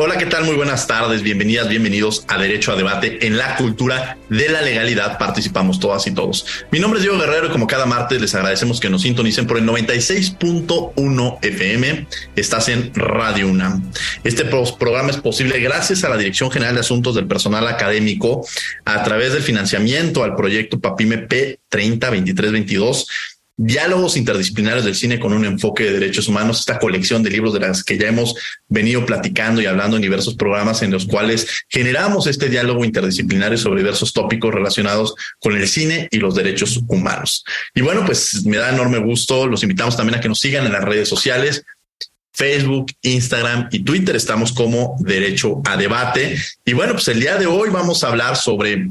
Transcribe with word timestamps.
Hola, 0.00 0.16
¿qué 0.16 0.26
tal? 0.26 0.44
Muy 0.44 0.54
buenas 0.54 0.86
tardes, 0.86 1.24
bienvenidas, 1.24 1.68
bienvenidos 1.68 2.24
a 2.28 2.38
Derecho 2.38 2.70
a 2.70 2.76
Debate 2.76 3.26
en 3.26 3.36
la 3.36 3.56
cultura 3.56 4.16
de 4.28 4.48
la 4.48 4.62
legalidad. 4.62 5.18
Participamos 5.18 5.80
todas 5.80 6.06
y 6.06 6.12
todos. 6.12 6.46
Mi 6.70 6.78
nombre 6.78 7.00
es 7.00 7.02
Diego 7.02 7.18
Guerrero 7.18 7.48
y 7.48 7.50
como 7.50 7.66
cada 7.66 7.84
martes 7.84 8.20
les 8.20 8.32
agradecemos 8.36 8.78
que 8.78 8.90
nos 8.90 9.02
sintonicen 9.02 9.48
por 9.48 9.58
el 9.58 9.66
96.1 9.66 11.38
FM. 11.42 12.06
Estás 12.36 12.68
en 12.68 12.94
Radio 12.94 13.48
UNAM. 13.48 13.90
Este 14.22 14.44
programa 14.44 15.10
es 15.10 15.16
posible 15.16 15.58
gracias 15.58 16.04
a 16.04 16.08
la 16.08 16.16
Dirección 16.16 16.52
General 16.52 16.76
de 16.76 16.82
Asuntos 16.82 17.16
del 17.16 17.26
Personal 17.26 17.66
Académico 17.66 18.46
a 18.84 19.02
través 19.02 19.32
del 19.32 19.42
financiamiento 19.42 20.22
al 20.22 20.36
proyecto 20.36 20.78
PAPIME 20.78 21.18
P 21.26 21.58
30 21.68 22.10
23 22.10 22.52
22 22.52 23.08
Diálogos 23.60 24.16
interdisciplinarios 24.16 24.84
del 24.84 24.94
cine 24.94 25.18
con 25.18 25.32
un 25.32 25.44
enfoque 25.44 25.82
de 25.82 25.98
derechos 25.98 26.28
humanos, 26.28 26.60
esta 26.60 26.78
colección 26.78 27.24
de 27.24 27.30
libros 27.30 27.52
de 27.52 27.58
las 27.58 27.82
que 27.82 27.98
ya 27.98 28.06
hemos 28.06 28.36
venido 28.68 29.04
platicando 29.04 29.60
y 29.60 29.66
hablando 29.66 29.96
en 29.96 30.02
diversos 30.02 30.36
programas 30.36 30.82
en 30.82 30.92
los 30.92 31.06
cuales 31.06 31.48
generamos 31.68 32.28
este 32.28 32.48
diálogo 32.48 32.84
interdisciplinario 32.84 33.58
sobre 33.58 33.80
diversos 33.80 34.12
tópicos 34.12 34.54
relacionados 34.54 35.16
con 35.40 35.56
el 35.56 35.66
cine 35.66 36.06
y 36.12 36.18
los 36.18 36.36
derechos 36.36 36.78
humanos. 36.86 37.44
Y 37.74 37.80
bueno, 37.80 38.06
pues 38.06 38.46
me 38.46 38.58
da 38.58 38.72
enorme 38.72 38.98
gusto, 38.98 39.48
los 39.48 39.64
invitamos 39.64 39.96
también 39.96 40.20
a 40.20 40.20
que 40.20 40.28
nos 40.28 40.38
sigan 40.38 40.64
en 40.64 40.72
las 40.72 40.84
redes 40.84 41.08
sociales, 41.08 41.64
Facebook, 42.32 42.92
Instagram 43.02 43.68
y 43.72 43.80
Twitter. 43.80 44.14
Estamos 44.14 44.52
como 44.52 44.96
Derecho 45.00 45.60
a 45.64 45.76
Debate. 45.76 46.38
Y 46.64 46.74
bueno, 46.74 46.92
pues 46.92 47.08
el 47.08 47.18
día 47.18 47.36
de 47.36 47.46
hoy 47.46 47.70
vamos 47.70 48.04
a 48.04 48.08
hablar 48.08 48.36
sobre 48.36 48.88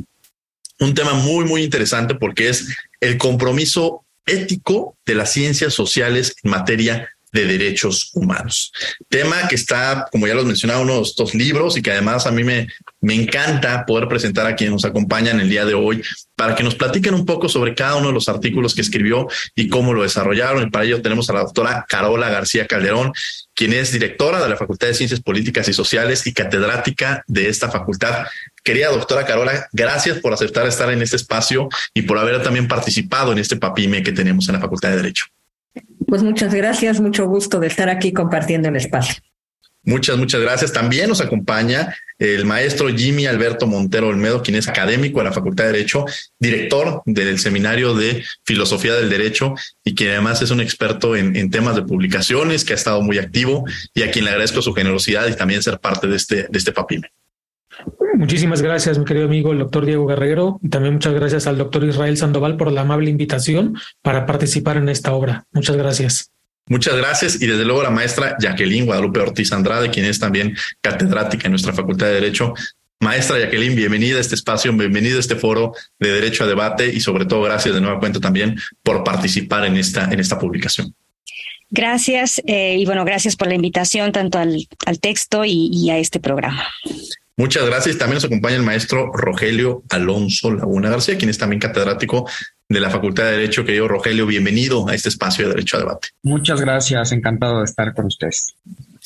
un 0.79 0.93
tema 0.93 1.13
muy, 1.13 1.45
muy 1.45 1.63
interesante 1.63 2.15
porque 2.15 2.49
es 2.49 2.67
el 2.99 3.17
compromiso 3.17 4.03
ético 4.27 4.97
de 5.05 5.15
las 5.15 5.31
ciencias 5.31 5.73
sociales 5.73 6.35
en 6.43 6.51
materia 6.51 7.09
de 7.31 7.45
derechos 7.45 8.11
humanos. 8.13 8.71
Tema 9.09 9.47
que 9.47 9.55
está, 9.55 10.07
como 10.11 10.27
ya 10.27 10.33
los 10.33 10.45
mencionaba, 10.45 10.79
uno 10.79 10.97
de 10.97 11.01
estos 11.01 11.35
libros 11.35 11.77
y 11.77 11.81
que 11.81 11.91
además 11.91 12.25
a 12.25 12.31
mí 12.31 12.43
me, 12.43 12.67
me 13.01 13.15
encanta 13.15 13.85
poder 13.85 14.07
presentar 14.07 14.45
a 14.45 14.55
quienes 14.55 14.73
nos 14.73 14.85
acompañan 14.85 15.39
el 15.39 15.49
día 15.49 15.65
de 15.65 15.73
hoy 15.73 16.01
para 16.35 16.55
que 16.55 16.63
nos 16.63 16.75
platiquen 16.75 17.13
un 17.13 17.25
poco 17.25 17.49
sobre 17.49 17.75
cada 17.75 17.95
uno 17.95 18.07
de 18.07 18.13
los 18.13 18.29
artículos 18.29 18.73
que 18.75 18.81
escribió 18.81 19.27
y 19.55 19.67
cómo 19.67 19.93
lo 19.93 20.03
desarrollaron. 20.03 20.63
Y 20.63 20.69
para 20.69 20.85
ello 20.85 21.01
tenemos 21.01 21.29
a 21.29 21.33
la 21.33 21.41
doctora 21.41 21.85
Carola 21.87 22.29
García 22.29 22.65
Calderón, 22.65 23.11
quien 23.53 23.73
es 23.73 23.91
directora 23.91 24.41
de 24.41 24.49
la 24.49 24.55
Facultad 24.55 24.87
de 24.87 24.93
Ciencias 24.93 25.19
Políticas 25.19 25.67
y 25.67 25.73
Sociales 25.73 26.25
y 26.27 26.33
catedrática 26.33 27.23
de 27.27 27.49
esta 27.49 27.69
facultad. 27.69 28.27
Querida 28.67 28.89
doctora 28.89 29.25
Carola, 29.25 29.69
gracias 29.71 30.19
por 30.19 30.33
aceptar 30.33 30.67
estar 30.67 30.91
en 30.91 31.01
este 31.01 31.15
espacio 31.15 31.69
y 31.93 32.01
por 32.01 32.17
haber 32.17 32.43
también 32.43 32.67
participado 32.67 33.31
en 33.31 33.37
este 33.37 33.55
papime 33.55 34.03
que 34.03 34.11
tenemos 34.11 34.49
en 34.49 34.55
la 34.55 34.59
Facultad 34.59 34.89
de 34.89 34.97
Derecho. 34.97 35.27
Pues 36.05 36.21
muchas 36.21 36.53
gracias, 36.53 36.99
mucho 36.99 37.27
gusto 37.27 37.61
de 37.61 37.67
estar 37.67 37.87
aquí 37.87 38.11
compartiendo 38.11 38.67
el 38.67 38.75
espacio. 38.75 39.23
Muchas, 39.83 40.17
muchas 40.17 40.41
gracias. 40.41 40.73
También 40.73 41.07
nos 41.07 41.21
acompaña 41.21 41.95
el 42.19 42.43
maestro 42.43 42.89
Jimmy 42.89 43.25
Alberto 43.25 43.67
Montero 43.67 44.09
Olmedo, 44.09 44.43
quien 44.43 44.57
es 44.57 44.67
académico 44.67 45.19
de 45.19 45.25
la 45.25 45.31
Facultad 45.31 45.63
de 45.63 45.71
Derecho, 45.71 46.03
director 46.37 47.03
del 47.05 47.39
Seminario 47.39 47.95
de 47.95 48.25
Filosofía 48.43 48.95
del 48.95 49.09
Derecho 49.09 49.55
y 49.85 49.95
quien 49.95 50.09
además 50.09 50.41
es 50.41 50.51
un 50.51 50.59
experto 50.59 51.15
en, 51.15 51.49
temas 51.51 51.77
de 51.77 51.83
publicaciones, 51.83 52.65
que 52.65 52.73
ha 52.73 52.75
estado 52.75 53.01
muy 53.01 53.17
activo 53.17 53.63
y 53.93 54.03
a 54.03 54.11
quien 54.11 54.25
le 54.25 54.31
agradezco 54.31 54.61
su 54.61 54.73
generosidad 54.73 55.25
y 55.29 55.37
también 55.37 55.63
ser 55.63 55.79
parte 55.79 56.07
de 56.07 56.17
este, 56.17 56.47
de 56.49 56.57
este 56.57 56.73
papime. 56.73 57.13
Muchísimas 58.17 58.63
gracias, 58.63 58.97
mi 58.97 59.05
querido 59.05 59.27
amigo 59.27 59.51
el 59.51 59.59
doctor 59.59 59.85
Diego 59.85 60.07
Guerrero, 60.07 60.59
y 60.63 60.69
también 60.69 60.95
muchas 60.95 61.13
gracias 61.13 61.45
al 61.45 61.59
doctor 61.59 61.83
Israel 61.83 62.17
Sandoval 62.17 62.57
por 62.57 62.71
la 62.71 62.81
amable 62.81 63.11
invitación 63.11 63.77
para 64.01 64.25
participar 64.25 64.77
en 64.77 64.89
esta 64.89 65.13
obra. 65.13 65.45
Muchas 65.51 65.75
gracias. 65.75 66.31
Muchas 66.65 66.97
gracias 66.97 67.39
y 67.39 67.45
desde 67.45 67.63
luego 67.63 67.83
la 67.83 67.91
maestra 67.91 68.35
Jacqueline 68.39 68.87
Guadalupe 68.87 69.19
Ortiz 69.19 69.51
Andrade, 69.51 69.91
quien 69.91 70.05
es 70.05 70.19
también 70.19 70.57
catedrática 70.81 71.45
en 71.45 71.51
nuestra 71.51 71.73
Facultad 71.73 72.07
de 72.07 72.13
Derecho. 72.13 72.55
Maestra 73.01 73.37
Jacqueline, 73.37 73.75
bienvenida 73.75 74.17
a 74.17 74.21
este 74.21 74.33
espacio, 74.33 74.73
bienvenida 74.73 75.17
a 75.17 75.19
este 75.19 75.35
foro 75.35 75.73
de 75.99 76.11
Derecho 76.11 76.43
a 76.43 76.47
Debate 76.47 76.91
y 76.91 76.99
sobre 77.01 77.25
todo 77.25 77.43
gracias 77.43 77.75
de 77.75 77.81
nueva 77.81 77.99
cuenta 77.99 78.19
también 78.19 78.59
por 78.81 79.03
participar 79.03 79.63
en 79.65 79.77
esta, 79.77 80.11
en 80.11 80.19
esta 80.19 80.39
publicación. 80.39 80.95
Gracias 81.69 82.41
eh, 82.47 82.77
y 82.79 82.85
bueno, 82.85 83.05
gracias 83.05 83.35
por 83.35 83.47
la 83.47 83.53
invitación 83.53 84.11
tanto 84.11 84.39
al, 84.39 84.67
al 84.87 84.99
texto 84.99 85.45
y, 85.45 85.69
y 85.71 85.91
a 85.91 85.99
este 85.99 86.19
programa. 86.19 86.65
Muchas 87.39 87.67
gracias. 87.67 87.99
También 87.99 88.15
nos 88.15 88.25
acompaña 88.25 88.55
el 88.55 88.63
maestro 88.63 89.11
Rogelio 89.13 89.83
Alonso 89.89 90.51
Laguna 90.51 90.89
García, 90.89 91.19
quien 91.19 91.29
es 91.29 91.37
también 91.37 91.59
catedrático 91.59 92.27
de 92.67 92.79
la 92.79 92.89
Facultad 92.89 93.25
de 93.25 93.33
Derecho. 93.33 93.63
Querido 93.63 93.87
Rogelio, 93.87 94.25
bienvenido 94.25 94.89
a 94.89 94.95
este 94.95 95.09
espacio 95.09 95.45
de 95.45 95.53
Derecho 95.53 95.77
a 95.77 95.81
Debate. 95.81 96.07
Muchas 96.23 96.59
gracias, 96.59 97.11
encantado 97.11 97.59
de 97.59 97.65
estar 97.65 97.93
con 97.93 98.07
ustedes. 98.07 98.55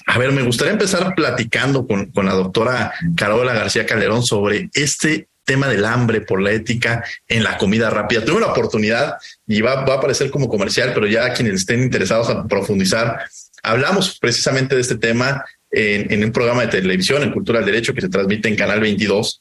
A 0.05 0.17
ver, 0.17 0.31
me 0.31 0.43
gustaría 0.43 0.71
empezar 0.71 1.13
platicando 1.13 1.85
con, 1.85 2.05
con 2.11 2.25
la 2.25 2.31
doctora 2.31 2.93
Carola 3.17 3.53
García 3.53 3.85
Calderón 3.85 4.23
sobre 4.23 4.69
este 4.73 5.27
tema 5.43 5.67
del 5.67 5.83
hambre 5.83 6.21
por 6.21 6.41
la 6.41 6.51
ética 6.51 7.03
en 7.27 7.43
la 7.43 7.57
comida 7.57 7.89
rápida. 7.89 8.23
Tuve 8.23 8.39
la 8.39 8.47
oportunidad 8.47 9.17
y 9.45 9.59
va, 9.59 9.83
va 9.83 9.95
a 9.95 10.01
parecer 10.01 10.31
como 10.31 10.47
comercial, 10.47 10.91
pero 10.93 11.05
ya 11.05 11.33
quienes 11.33 11.55
estén 11.55 11.83
interesados 11.83 12.29
a 12.29 12.47
profundizar, 12.47 13.25
hablamos 13.61 14.17
precisamente 14.19 14.75
de 14.75 14.81
este 14.81 14.95
tema 14.95 15.43
en, 15.71 16.23
un 16.23 16.31
programa 16.31 16.61
de 16.61 16.81
televisión, 16.81 17.23
en 17.23 17.31
Cultura 17.31 17.59
del 17.59 17.67
Derecho, 17.67 17.93
que 17.93 18.01
se 18.01 18.09
transmite 18.09 18.49
en 18.49 18.55
Canal 18.55 18.79
22. 18.79 19.39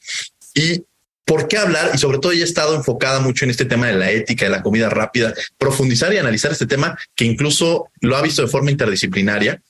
Y 0.55 0.83
¿Por 1.23 1.47
qué 1.47 1.57
hablar? 1.57 1.91
Y 1.93 1.97
sobre 1.97 2.17
todo 2.17 2.33
ella 2.33 2.41
ha 2.41 2.45
estado 2.45 2.75
enfocada 2.75 3.21
mucho 3.21 3.45
en 3.45 3.51
este 3.51 3.63
tema 3.63 3.87
de 3.87 3.93
la 3.93 4.11
ética, 4.11 4.43
de 4.43 4.51
la 4.51 4.61
comida 4.61 4.89
rápida, 4.89 5.33
profundizar 5.57 6.11
y 6.13 6.17
analizar 6.17 6.51
este 6.51 6.65
tema 6.65 6.97
que 7.15 7.23
incluso 7.23 7.89
lo 8.01 8.17
ha 8.17 8.21
visto 8.21 8.41
de 8.41 8.49
forma 8.49 8.71
interdisciplinaria. 8.71 9.61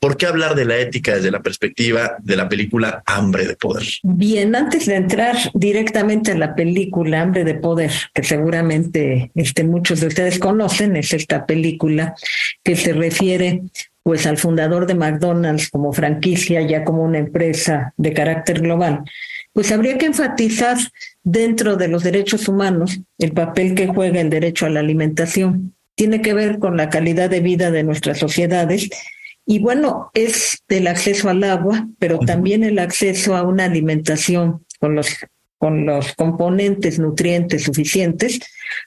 ¿Por 0.00 0.16
qué 0.16 0.26
hablar 0.26 0.54
de 0.54 0.64
la 0.64 0.76
ética 0.76 1.14
desde 1.14 1.30
la 1.30 1.40
perspectiva 1.40 2.16
de 2.20 2.36
la 2.36 2.48
película 2.48 3.02
Hambre 3.06 3.46
de 3.46 3.54
Poder? 3.54 3.84
Bien, 4.02 4.56
antes 4.56 4.86
de 4.86 4.96
entrar 4.96 5.36
directamente 5.54 6.32
a 6.32 6.36
la 6.36 6.54
película 6.54 7.22
Hambre 7.22 7.44
de 7.44 7.54
Poder, 7.54 7.92
que 8.12 8.24
seguramente 8.24 9.30
este, 9.34 9.64
muchos 9.64 10.00
de 10.00 10.08
ustedes 10.08 10.38
conocen, 10.38 10.96
es 10.96 11.12
esta 11.12 11.46
película 11.46 12.14
que 12.62 12.76
se 12.76 12.92
refiere 12.92 13.62
pues 14.04 14.26
al 14.26 14.36
fundador 14.36 14.86
de 14.86 14.94
McDonald's 14.94 15.70
como 15.70 15.92
franquicia, 15.92 16.60
ya 16.60 16.84
como 16.84 17.02
una 17.02 17.18
empresa 17.18 17.94
de 17.96 18.12
carácter 18.12 18.60
global, 18.60 19.02
pues 19.54 19.72
habría 19.72 19.96
que 19.96 20.06
enfatizar 20.06 20.76
dentro 21.22 21.76
de 21.76 21.88
los 21.88 22.04
derechos 22.04 22.46
humanos 22.46 23.00
el 23.18 23.32
papel 23.32 23.74
que 23.74 23.88
juega 23.88 24.20
el 24.20 24.28
derecho 24.28 24.66
a 24.66 24.70
la 24.70 24.80
alimentación. 24.80 25.74
Tiene 25.94 26.20
que 26.20 26.34
ver 26.34 26.58
con 26.58 26.76
la 26.76 26.90
calidad 26.90 27.30
de 27.30 27.40
vida 27.40 27.70
de 27.70 27.82
nuestras 27.82 28.18
sociedades 28.18 28.90
y 29.46 29.58
bueno, 29.58 30.10
es 30.12 30.62
el 30.68 30.86
acceso 30.86 31.30
al 31.30 31.42
agua, 31.42 31.88
pero 31.98 32.18
también 32.18 32.62
el 32.62 32.78
acceso 32.78 33.36
a 33.36 33.42
una 33.42 33.64
alimentación 33.64 34.64
con 34.78 34.94
los 34.94 35.08
con 35.56 35.86
los 35.86 36.12
componentes 36.12 36.98
nutrientes 36.98 37.62
suficientes, 37.62 38.38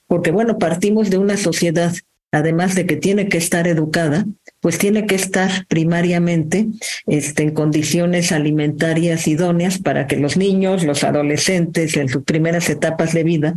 porque 0.05 0.29
bueno, 0.29 0.59
partimos 0.59 1.09
de 1.09 1.17
una 1.17 1.35
sociedad 1.35 1.91
además 2.31 2.75
de 2.75 2.85
que 2.85 2.95
tiene 2.95 3.29
que 3.29 3.37
estar 3.37 3.67
educada, 3.67 4.25
pues 4.67 4.79
tiene 4.79 5.05
que 5.05 5.15
estar 5.15 5.65
primariamente 5.69 6.67
este, 7.05 7.43
en 7.43 7.51
condiciones 7.51 8.33
alimentarias 8.33 9.25
idóneas 9.25 9.77
para 9.77 10.07
que 10.07 10.17
los 10.17 10.35
niños, 10.35 10.83
los 10.83 11.05
adolescentes 11.05 11.95
en 11.95 12.09
sus 12.09 12.25
primeras 12.25 12.69
etapas 12.69 13.13
de 13.13 13.23
vida, 13.23 13.55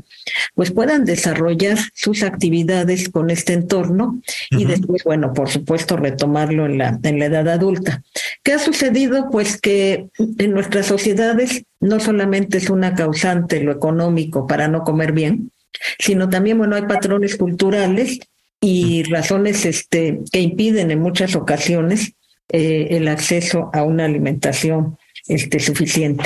pues 0.55 0.71
puedan 0.71 1.05
desarrollar 1.05 1.79
sus 1.95 2.23
actividades 2.23 3.09
con 3.09 3.31
este 3.31 3.55
entorno 3.55 4.23
y 4.53 4.67
después, 4.67 5.03
bueno, 5.03 5.33
por 5.33 5.49
supuesto, 5.49 5.97
retomarlo 5.97 6.67
en 6.67 6.79
la, 6.79 7.01
en 7.03 7.19
la 7.19 7.25
edad 7.25 7.49
adulta. 7.49 8.05
¿Qué 8.45 8.53
ha 8.53 8.61
sucedido? 8.61 9.31
Pues 9.33 9.61
que 9.61 10.11
en 10.39 10.53
nuestras 10.53 10.87
sociedades 10.87 11.65
no 11.81 11.99
solamente 11.99 12.59
es 12.59 12.71
una 12.71 12.95
causante 12.95 13.61
lo 13.65 13.73
económico 13.73 14.47
para 14.47 14.69
no 14.69 14.85
comer 14.85 15.11
bien, 15.11 15.51
sino 15.99 16.29
también, 16.29 16.59
bueno, 16.59 16.77
hay 16.77 16.83
patrones 16.83 17.35
culturales 17.35 18.21
y 18.61 19.03
razones 19.05 19.65
este, 19.65 20.21
que 20.31 20.41
impiden 20.41 20.91
en 20.91 21.01
muchas 21.01 21.35
ocasiones 21.35 22.13
eh, 22.49 22.89
el 22.91 23.09
acceso 23.09 23.71
a 23.73 23.83
una 23.83 24.05
alimentación 24.05 24.99
este, 25.29 25.61
suficiente. 25.61 26.25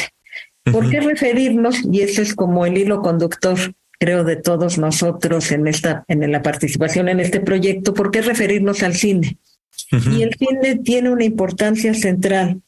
¿Por 0.65 0.89
qué 0.91 1.01
referirnos? 1.01 1.83
Y 1.91 2.01
eso 2.01 2.23
es 2.23 2.35
como 2.35 2.65
el 2.65 2.79
hilo 2.79 3.03
conductor, 3.03 3.59
creo, 3.99 4.25
de 4.25 4.37
todos 4.37 4.79
nosotros 4.79 5.53
en 5.53 5.69
esta, 5.69 6.05
en 6.09 6.31
la 6.33 6.43
participación 6.43 7.09
en 7.09 7.21
este 7.21 7.41
proyecto. 7.41 7.93
¿Por 7.93 8.11
qué 8.11 8.23
referirnos 8.23 8.83
al 8.83 8.95
cine? 8.95 9.39
Y 9.91 10.23
el 10.23 10.35
cine 10.35 10.77
tiene 10.83 11.11
una 11.11 11.25
importancia 11.25 11.93
central 11.95 12.63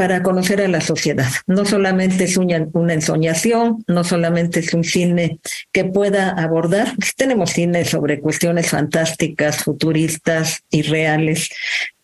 para 0.00 0.22
conocer 0.22 0.62
a 0.62 0.68
la 0.68 0.80
sociedad. 0.80 1.28
No 1.46 1.66
solamente 1.66 2.24
es 2.24 2.38
una, 2.38 2.56
ensoñación, 2.88 3.84
no 3.86 4.02
solamente 4.02 4.60
es 4.60 4.72
un 4.72 4.82
cine 4.82 5.40
que 5.72 5.84
pueda 5.84 6.30
abordar, 6.30 6.94
tenemos 7.18 7.50
cine 7.50 7.84
sobre 7.84 8.18
cuestiones 8.18 8.70
fantásticas, 8.70 9.62
futuristas 9.62 10.62
y 10.70 10.80
reales, 10.80 11.50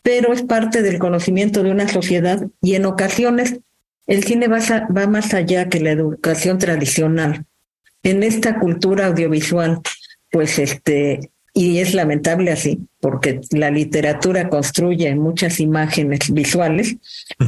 pero 0.03 0.35
es 0.35 0.43
parte 0.43 0.83
del 0.83 0.99
conocimiento 0.99 1.63
de 1.63 1.71
una 1.71 1.89
sociedad 1.89 2.47
y 2.61 2.75
en 2.75 2.85
ocasiones 2.85 3.61
el 4.07 4.25
cine 4.25 4.47
va, 4.49 4.59
va 4.95 5.07
más 5.07 5.33
allá 5.33 5.71
que 5.71 5.81
la 5.81 5.93
educación 5.93 6.59
tradicional. 6.59 7.47
En 8.03 8.23
esta 8.23 8.59
cultura 8.59 9.07
audiovisual, 9.07 9.81
pues 10.31 10.59
este, 10.59 11.31
y 11.59 11.79
es 11.79 11.95
lamentable 11.95 12.53
así, 12.53 12.87
porque 13.01 13.41
la 13.51 13.71
literatura 13.71 14.51
construye 14.51 15.15
muchas 15.15 15.59
imágenes 15.59 16.31
visuales, 16.31 16.97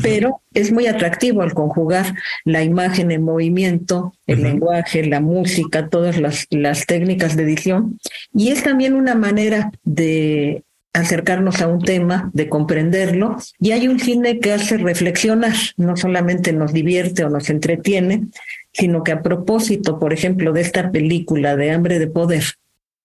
pero 0.02 0.40
es 0.54 0.72
muy 0.72 0.86
atractivo 0.86 1.42
al 1.42 1.52
conjugar 1.52 2.14
la 2.46 2.64
imagen 2.64 3.10
en 3.10 3.22
movimiento, 3.22 4.14
el 4.26 4.44
lenguaje, 4.44 5.04
la 5.04 5.20
música, 5.20 5.90
todas 5.90 6.18
las, 6.18 6.46
las 6.48 6.86
técnicas 6.86 7.36
de 7.36 7.42
edición. 7.42 7.98
Y 8.34 8.48
es 8.48 8.62
también 8.62 8.94
una 8.94 9.14
manera 9.14 9.72
de 9.84 10.62
acercarnos 10.94 11.60
a 11.60 11.68
un 11.68 11.82
tema, 11.82 12.30
de 12.32 12.48
comprenderlo, 12.48 13.36
y 13.60 13.72
hay 13.72 13.88
un 13.88 14.00
cine 14.00 14.40
que 14.40 14.54
hace 14.54 14.78
reflexionar, 14.78 15.54
no 15.76 15.98
solamente 15.98 16.54
nos 16.54 16.72
divierte 16.72 17.24
o 17.24 17.28
nos 17.28 17.50
entretiene, 17.50 18.28
sino 18.72 19.02
que 19.02 19.12
a 19.12 19.20
propósito, 19.20 19.98
por 19.98 20.14
ejemplo, 20.14 20.54
de 20.54 20.62
esta 20.62 20.90
película 20.90 21.56
de 21.56 21.72
Hambre 21.72 21.98
de 21.98 22.06
Poder, 22.06 22.44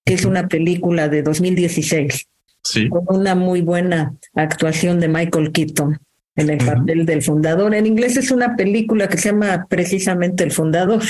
que 0.04 0.14
es 0.14 0.24
una 0.24 0.48
película 0.48 1.08
de 1.08 1.22
2016, 1.22 2.26
sí. 2.62 2.88
con 2.88 3.04
una 3.08 3.34
muy 3.34 3.62
buena 3.62 4.14
actuación 4.34 5.00
de 5.00 5.08
Michael 5.08 5.52
Keaton 5.52 5.98
en 6.36 6.50
el 6.50 6.58
papel 6.58 7.06
del 7.06 7.22
fundador. 7.22 7.74
En 7.74 7.86
inglés 7.86 8.16
es 8.16 8.30
una 8.30 8.56
película 8.56 9.08
que 9.08 9.18
se 9.18 9.30
llama 9.30 9.66
precisamente 9.68 10.44
El 10.44 10.52
fundador. 10.52 11.02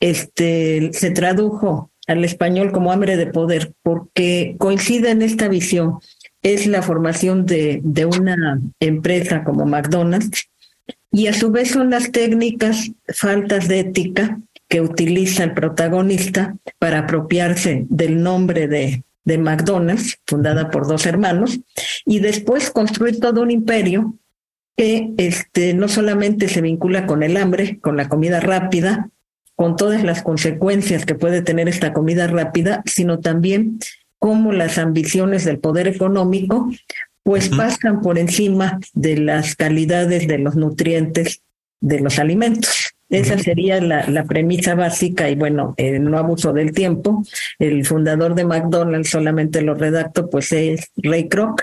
Este 0.00 0.90
se 0.92 1.10
tradujo 1.10 1.90
al 2.06 2.24
español 2.24 2.72
como 2.72 2.92
hambre 2.92 3.16
de 3.16 3.26
poder 3.26 3.72
porque 3.82 4.54
coincide 4.58 5.10
en 5.10 5.22
esta 5.22 5.48
visión. 5.48 5.98
Es 6.42 6.66
la 6.66 6.82
formación 6.82 7.46
de, 7.46 7.80
de 7.82 8.06
una 8.06 8.60
empresa 8.80 9.42
como 9.42 9.66
McDonald's 9.66 10.48
y 11.10 11.26
a 11.26 11.34
su 11.34 11.50
vez 11.50 11.70
son 11.70 11.90
las 11.90 12.12
técnicas 12.12 12.92
faltas 13.08 13.66
de 13.66 13.80
ética 13.80 14.40
que 14.68 14.80
utiliza 14.80 15.44
el 15.44 15.54
protagonista 15.54 16.56
para 16.78 17.00
apropiarse 17.00 17.86
del 17.88 18.22
nombre 18.22 18.68
de, 18.68 19.04
de 19.24 19.38
McDonald's, 19.38 20.18
fundada 20.26 20.70
por 20.70 20.86
dos 20.86 21.06
hermanos, 21.06 21.60
y 22.04 22.20
después 22.20 22.70
construir 22.70 23.18
todo 23.18 23.42
un 23.42 23.50
imperio 23.50 24.14
que 24.76 25.12
este, 25.16 25.74
no 25.74 25.88
solamente 25.88 26.48
se 26.48 26.60
vincula 26.60 27.06
con 27.06 27.22
el 27.22 27.36
hambre, 27.36 27.80
con 27.80 27.96
la 27.96 28.08
comida 28.08 28.40
rápida, 28.40 29.10
con 29.56 29.74
todas 29.74 30.04
las 30.04 30.22
consecuencias 30.22 31.04
que 31.04 31.16
puede 31.16 31.42
tener 31.42 31.68
esta 31.68 31.92
comida 31.92 32.28
rápida, 32.28 32.82
sino 32.86 33.18
también 33.18 33.80
cómo 34.20 34.52
las 34.52 34.78
ambiciones 34.78 35.44
del 35.44 35.58
poder 35.58 35.88
económico 35.88 36.70
pues 37.24 37.48
pasan 37.50 38.00
por 38.00 38.18
encima 38.18 38.80
de 38.94 39.18
las 39.18 39.56
calidades 39.56 40.28
de 40.28 40.38
los 40.38 40.54
nutrientes 40.54 41.42
de 41.80 42.00
los 42.00 42.18
alimentos. 42.18 42.94
Esa 43.10 43.38
sería 43.38 43.80
la, 43.80 44.24
premisa 44.24 44.74
básica 44.74 45.30
y 45.30 45.34
bueno, 45.34 45.74
eh, 45.78 45.98
no 45.98 46.18
abuso 46.18 46.52
del 46.52 46.72
tiempo. 46.72 47.24
El 47.58 47.86
fundador 47.86 48.34
de 48.34 48.44
McDonald's 48.44 49.10
solamente 49.10 49.62
lo 49.62 49.74
redacto, 49.74 50.28
pues 50.28 50.52
es 50.52 50.90
Ray 50.96 51.28
Kroc, 51.28 51.62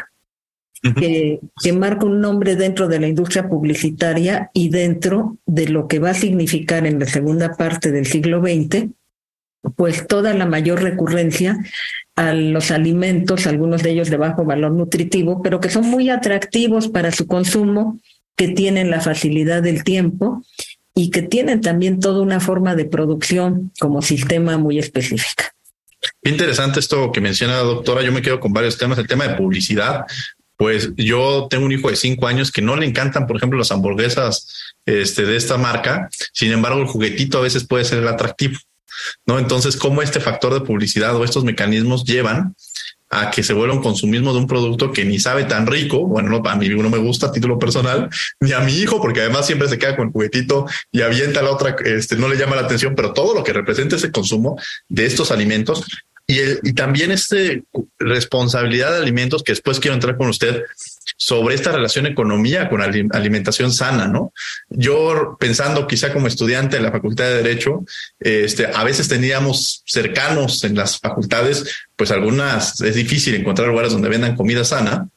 que, 1.00 1.40
que, 1.62 1.74
marca 1.74 2.06
un 2.06 2.22
nombre 2.22 2.56
dentro 2.56 2.88
de 2.88 3.00
la 3.00 3.08
industria 3.08 3.48
publicitaria 3.48 4.50
y 4.54 4.70
dentro 4.70 5.38
de 5.46 5.68
lo 5.68 5.88
que 5.88 6.00
va 6.00 6.12
a 6.12 6.16
significar 6.16 6.86
en 6.86 7.00
la 7.00 7.06
segunda 7.06 7.56
parte 7.56 7.92
del 7.92 8.06
siglo 8.06 8.42
XX, 8.42 8.88
pues 9.76 10.08
toda 10.08 10.34
la 10.34 10.46
mayor 10.46 10.84
recurrencia 10.84 11.58
a 12.16 12.34
los 12.34 12.72
alimentos, 12.72 13.48
algunos 13.48 13.84
de 13.84 13.92
ellos 13.92 14.10
de 14.10 14.18
bajo 14.18 14.46
valor 14.46 14.72
nutritivo, 14.72 15.42
pero 15.42 15.60
que 15.60 15.70
son 15.70 15.90
muy 15.90 16.10
atractivos 16.10 16.88
para 16.88 17.12
su 17.12 17.28
consumo, 17.28 18.00
que 18.36 18.50
tienen 18.50 18.92
la 18.92 19.02
facilidad 19.02 19.64
del 19.64 19.84
tiempo 19.84 20.44
y 20.96 21.12
que 21.12 21.22
tienen 21.22 21.60
también 21.62 22.00
toda 22.00 22.22
una 22.22 22.40
forma 22.40 22.74
de 22.74 22.86
producción 22.86 23.72
como 23.80 24.02
sistema 24.02 24.58
muy 24.58 24.80
específica. 24.80 25.54
Interesante 26.24 26.80
esto 26.80 27.12
que 27.12 27.20
menciona 27.20 27.58
la 27.58 27.64
doctora. 27.64 28.02
Yo 28.02 28.14
me 28.14 28.22
quedo 28.22 28.40
con 28.40 28.54
varios 28.54 28.78
temas. 28.78 28.98
El 28.98 29.08
tema 29.08 29.28
de 29.28 29.36
publicidad. 29.36 30.06
Pues 30.58 30.92
yo 30.96 31.48
tengo 31.50 31.66
un 31.66 31.74
hijo 31.74 31.90
de 31.90 31.98
cinco 31.98 32.28
años 32.28 32.50
que 32.50 32.62
no 32.62 32.78
le 32.78 32.86
encantan, 32.86 33.28
por 33.28 33.36
ejemplo, 33.36 33.60
las 33.60 33.72
hamburguesas 33.72 34.74
este, 34.86 35.26
de 35.26 35.36
esta 35.36 35.58
marca. 35.58 36.10
Sin 36.32 36.54
embargo, 36.54 36.80
el 36.80 36.88
juguetito 36.88 37.40
a 37.40 37.42
veces 37.42 37.68
puede 37.68 37.84
ser 37.84 38.00
el 38.00 38.08
atractivo. 38.08 38.58
¿no? 39.26 39.38
Entonces, 39.38 39.76
¿cómo 39.76 40.02
este 40.02 40.22
factor 40.22 40.54
de 40.54 40.62
publicidad 40.62 41.14
o 41.18 41.26
estos 41.26 41.44
mecanismos 41.44 42.06
llevan 42.06 42.56
a 43.10 43.30
que 43.30 43.44
se 43.44 43.54
vuelva 43.54 43.76
un 43.76 43.82
consumismo 43.82 44.34
de 44.34 44.40
un 44.40 44.48
producto 44.48 44.92
que 44.92 45.06
ni 45.06 45.20
sabe 45.20 45.46
tan 45.46 45.68
rico. 45.68 46.06
Bueno, 46.06 46.30
no, 46.30 46.50
a 46.50 46.56
mí 46.56 46.68
no 46.70 46.90
me 46.90 46.98
gusta 46.98 47.28
a 47.28 47.32
título 47.32 47.60
personal, 47.60 48.10
ni 48.40 48.52
a 48.52 48.60
mi 48.60 48.74
hijo, 48.74 49.02
porque 49.02 49.22
además 49.22 49.46
siempre 49.46 49.70
se 49.70 49.78
queda 49.78 49.96
con 49.96 50.08
el 50.08 50.14
juguetito 50.14 50.66
y 50.92 51.02
avienta 51.02 51.42
la 51.42 51.52
otra, 51.52 51.76
este, 51.86 52.16
no 52.16 52.28
le 52.28 52.38
llama 52.38 52.56
la 52.56 52.64
atención, 52.64 52.96
pero 52.96 53.14
todo 53.14 53.34
lo 53.34 53.44
que 53.44 53.54
representa 53.54 53.96
ese 53.96 54.12
consumo 54.12 54.60
de 54.90 55.06
estos 55.06 55.32
alimentos 55.32 55.86
y, 56.28 56.74
también 56.74 57.12
este 57.12 57.64
responsabilidad 58.00 58.92
de 58.92 58.98
alimentos 58.98 59.44
que 59.44 59.52
después 59.52 59.80
quiero 59.80 59.94
entrar 59.94 60.18
con 60.18 60.28
usted 60.28 60.64
sobre 61.18 61.54
esta 61.54 61.72
relación 61.72 62.08
economía 62.08 62.68
con 62.68 62.82
alimentación 62.82 63.72
sana, 63.72 64.08
¿no? 64.08 64.34
Yo 64.70 65.38
pensando 65.40 65.86
quizá 65.88 66.12
como 66.12 66.28
estudiante 66.28 66.78
en 66.78 66.84
la 66.84 66.92
Facultad 66.92 67.26
de 67.26 67.44
Derecho, 67.44 67.86
este, 68.20 68.66
a 68.66 68.84
veces 68.84 69.08
teníamos 69.08 69.84
cercanos 69.86 70.64
en 70.64 70.76
las 70.76 71.00
facultades, 71.00 71.66
pues 71.96 72.10
algunas 72.10 72.82
es 72.82 72.96
difícil 72.96 73.36
encontrar 73.36 73.68
lugares 73.68 73.92
donde 73.92 74.10
vendan 74.10 74.36
comida 74.36 74.64
sana 74.64 75.08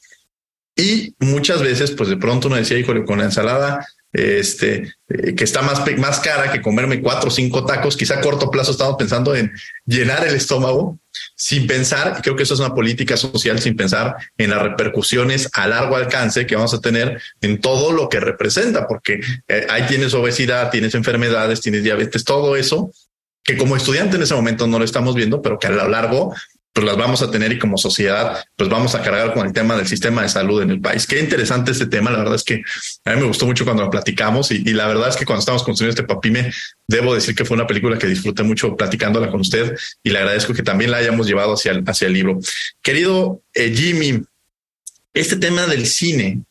y 0.76 1.14
muchas 1.18 1.62
veces, 1.62 1.90
pues 1.90 2.09
de 2.09 2.18
pronto 2.18 2.49
uno 2.49 2.56
decía, 2.56 2.78
híjole, 2.78 3.04
con 3.04 3.18
la 3.18 3.25
ensalada 3.25 3.85
este, 4.12 4.95
eh, 5.09 5.35
que 5.35 5.45
está 5.45 5.62
más, 5.62 5.83
más 5.99 6.21
cara 6.21 6.50
que 6.50 6.62
comerme 6.62 7.03
cuatro 7.03 7.29
o 7.29 7.31
cinco 7.31 7.65
tacos, 7.65 7.97
quizá 7.97 8.19
a 8.19 8.21
corto 8.21 8.50
plazo 8.50 8.73
estamos 8.73 8.97
pensando 8.97 9.35
en 9.35 9.53
llenar 9.85 10.27
el 10.27 10.35
estómago 10.35 10.99
sin 11.37 11.67
pensar, 11.67 12.17
y 12.19 12.23
creo 12.23 12.37
que 12.37 12.43
eso 12.43 12.55
es 12.55 12.61
una 12.61 12.75
política 12.75 13.17
social, 13.17 13.59
sin 13.61 13.77
pensar 13.77 14.17
en 14.37 14.50
las 14.50 14.62
repercusiones 14.62 15.49
a 15.53 15.67
largo 15.67 15.97
alcance 15.97 16.47
que 16.47 16.57
vamos 16.57 16.75
a 16.75 16.81
tener 16.81 17.21
en 17.41 17.61
todo 17.61 17.93
lo 17.93 18.09
que 18.09 18.21
representa, 18.21 18.87
porque 18.87 19.21
eh, 19.49 19.67
ahí 19.69 19.85
tienes 19.87 20.15
obesidad, 20.15 20.71
tienes 20.71 20.95
enfermedades, 20.95 21.61
tienes 21.61 21.83
diabetes, 21.83 22.25
todo 22.25 22.57
eso 22.57 22.91
que 23.45 23.57
como 23.57 23.77
estudiante 23.77 24.17
en 24.17 24.23
ese 24.23 24.35
momento 24.35 24.67
no 24.67 24.79
lo 24.79 24.85
estamos 24.85 25.15
viendo, 25.15 25.41
pero 25.41 25.59
que 25.59 25.69
a 25.69 25.71
lo 25.71 25.88
largo 25.88 26.35
pues 26.78 26.87
las 26.87 26.97
vamos 26.97 27.23
a 27.23 27.30
tener 27.32 27.50
y 27.50 27.58
como 27.58 27.76
sociedad, 27.76 28.44
pues 28.54 28.70
vamos 28.70 28.94
a 28.94 29.02
cargar 29.02 29.35
con 29.35 29.44
el 29.44 29.52
tema 29.52 29.76
del 29.76 29.88
sistema 29.88 30.23
de 30.23 30.28
salud 30.28 30.62
en 30.62 30.70
el 30.70 30.80
país. 30.80 31.08
Qué 31.08 31.18
interesante 31.18 31.73
este 31.73 31.87
tema. 31.87 32.08
La 32.12 32.18
verdad 32.18 32.37
es 32.37 32.44
que 32.44 32.62
a 33.04 33.14
mí 33.14 33.20
me 33.20 33.26
gustó 33.26 33.47
mucho 33.47 33.64
cuando 33.64 33.82
lo 33.82 33.90
platicamos 33.90 34.52
y, 34.52 34.62
la 34.62 34.87
verdad 34.87 35.08
es 35.08 35.16
que 35.16 35.25
cuando 35.25 35.40
estamos 35.40 35.64
construyendo 35.64 36.00
este 36.00 36.04
papime, 36.04 36.52
debo 36.87 37.16
decir 37.16 37.35
que 37.35 37.44
fue 37.44 37.56
una 37.56 37.66
película 37.66 37.99
que 37.99 38.06
disfruté 38.06 38.44
mucho 38.44 38.76
platicándola 38.76 39.28
con 39.28 39.40
usted 39.40 39.76
y 40.04 40.11
le 40.11 40.20
agradezco 40.20 40.54
que 40.54 40.62
también 40.62 40.92
la 40.92 40.99
hayamos 40.99 41.26
llevado 41.26 41.54
hacia 41.54 41.73
el, 41.73 41.82
hacia 41.85 42.06
el 42.06 42.12
libro. 42.12 42.38
Querido 42.80 43.42
eh, 43.54 43.75
Jimmy, 43.75 44.23
este 45.14 45.35
tema 45.35 45.66
del 45.66 45.85
cine, 45.85 46.42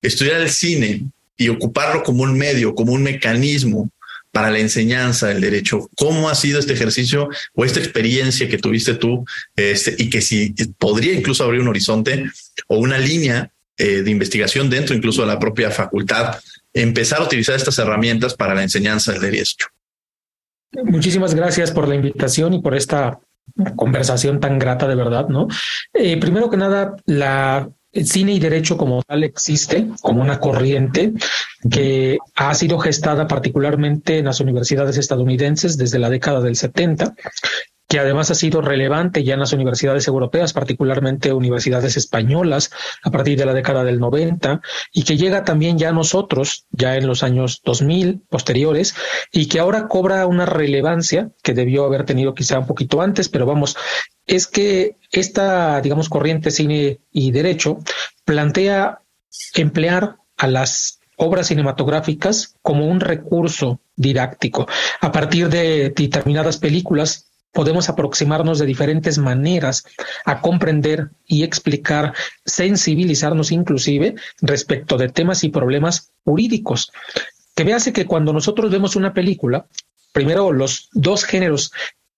estudiar 0.00 0.42
el 0.42 0.50
cine 0.50 1.06
y 1.36 1.48
ocuparlo 1.48 2.04
como 2.04 2.22
un 2.22 2.38
medio, 2.38 2.72
como 2.76 2.92
un 2.92 3.02
mecanismo 3.02 3.90
para 4.32 4.50
la 4.50 4.58
enseñanza 4.58 5.28
del 5.28 5.40
derecho. 5.40 5.88
¿Cómo 5.96 6.28
ha 6.28 6.34
sido 6.34 6.58
este 6.58 6.72
ejercicio 6.72 7.28
o 7.54 7.64
esta 7.64 7.78
experiencia 7.78 8.48
que 8.48 8.58
tuviste 8.58 8.94
tú 8.94 9.24
este, 9.54 9.94
y 9.98 10.10
que 10.10 10.22
si 10.22 10.54
podría 10.78 11.12
incluso 11.12 11.44
abrir 11.44 11.60
un 11.60 11.68
horizonte 11.68 12.24
o 12.66 12.78
una 12.78 12.98
línea 12.98 13.52
eh, 13.76 14.02
de 14.02 14.10
investigación 14.10 14.70
dentro 14.70 14.96
incluso 14.96 15.22
de 15.22 15.28
la 15.28 15.38
propia 15.38 15.70
facultad, 15.70 16.36
empezar 16.72 17.20
a 17.20 17.24
utilizar 17.24 17.54
estas 17.54 17.78
herramientas 17.78 18.34
para 18.34 18.54
la 18.54 18.62
enseñanza 18.62 19.12
del 19.12 19.20
derecho? 19.20 19.66
Muchísimas 20.84 21.34
gracias 21.34 21.70
por 21.70 21.86
la 21.86 21.94
invitación 21.94 22.54
y 22.54 22.62
por 22.62 22.74
esta 22.74 23.20
conversación 23.76 24.40
tan 24.40 24.58
grata 24.58 24.88
de 24.88 24.94
verdad, 24.94 25.28
¿no? 25.28 25.48
Eh, 25.92 26.18
primero 26.18 26.48
que 26.48 26.56
nada, 26.56 26.96
la 27.04 27.68
el 27.92 28.06
cine 28.06 28.32
y 28.32 28.38
derecho 28.38 28.76
como 28.76 29.02
tal 29.02 29.22
existe 29.22 29.86
como 30.00 30.22
una 30.22 30.40
corriente 30.40 31.12
que 31.70 32.18
ha 32.34 32.54
sido 32.54 32.78
gestada 32.78 33.28
particularmente 33.28 34.18
en 34.18 34.24
las 34.24 34.40
universidades 34.40 34.96
estadounidenses 34.96 35.76
desde 35.76 35.98
la 35.98 36.10
década 36.10 36.40
del 36.40 36.56
70 36.56 37.14
que 37.92 37.98
además 37.98 38.30
ha 38.30 38.34
sido 38.34 38.62
relevante 38.62 39.22
ya 39.22 39.34
en 39.34 39.40
las 39.40 39.52
universidades 39.52 40.08
europeas, 40.08 40.54
particularmente 40.54 41.34
universidades 41.34 41.98
españolas, 41.98 42.70
a 43.02 43.10
partir 43.10 43.36
de 43.36 43.44
la 43.44 43.52
década 43.52 43.84
del 43.84 44.00
90, 44.00 44.62
y 44.94 45.02
que 45.02 45.18
llega 45.18 45.44
también 45.44 45.76
ya 45.76 45.90
a 45.90 45.92
nosotros, 45.92 46.64
ya 46.70 46.96
en 46.96 47.06
los 47.06 47.22
años 47.22 47.60
2000 47.62 48.22
posteriores, 48.30 48.94
y 49.30 49.46
que 49.46 49.60
ahora 49.60 49.88
cobra 49.88 50.26
una 50.26 50.46
relevancia 50.46 51.32
que 51.42 51.52
debió 51.52 51.84
haber 51.84 52.06
tenido 52.06 52.34
quizá 52.34 52.58
un 52.58 52.66
poquito 52.66 53.02
antes, 53.02 53.28
pero 53.28 53.44
vamos, 53.44 53.76
es 54.26 54.46
que 54.46 54.96
esta, 55.10 55.78
digamos, 55.82 56.08
corriente 56.08 56.50
cine 56.50 57.00
y 57.12 57.30
derecho 57.30 57.76
plantea 58.24 59.02
emplear 59.54 60.16
a 60.38 60.46
las 60.46 60.98
obras 61.16 61.48
cinematográficas 61.48 62.56
como 62.62 62.86
un 62.86 63.00
recurso 63.00 63.80
didáctico. 63.96 64.66
A 65.02 65.12
partir 65.12 65.50
de 65.50 65.90
determinadas 65.90 66.56
películas 66.56 67.31
podemos 67.52 67.88
aproximarnos 67.88 68.58
de 68.58 68.66
diferentes 68.66 69.18
maneras 69.18 69.84
a 70.24 70.40
comprender 70.40 71.10
y 71.26 71.44
explicar, 71.44 72.14
sensibilizarnos 72.44 73.52
inclusive 73.52 74.14
respecto 74.40 74.96
de 74.96 75.08
temas 75.08 75.44
y 75.44 75.50
problemas 75.50 76.12
jurídicos. 76.24 76.90
Que 77.54 77.64
veas 77.64 77.90
que 77.92 78.06
cuando 78.06 78.32
nosotros 78.32 78.70
vemos 78.70 78.96
una 78.96 79.12
película, 79.12 79.66
primero 80.12 80.52
los 80.52 80.88
dos 80.92 81.24
géneros 81.24 81.72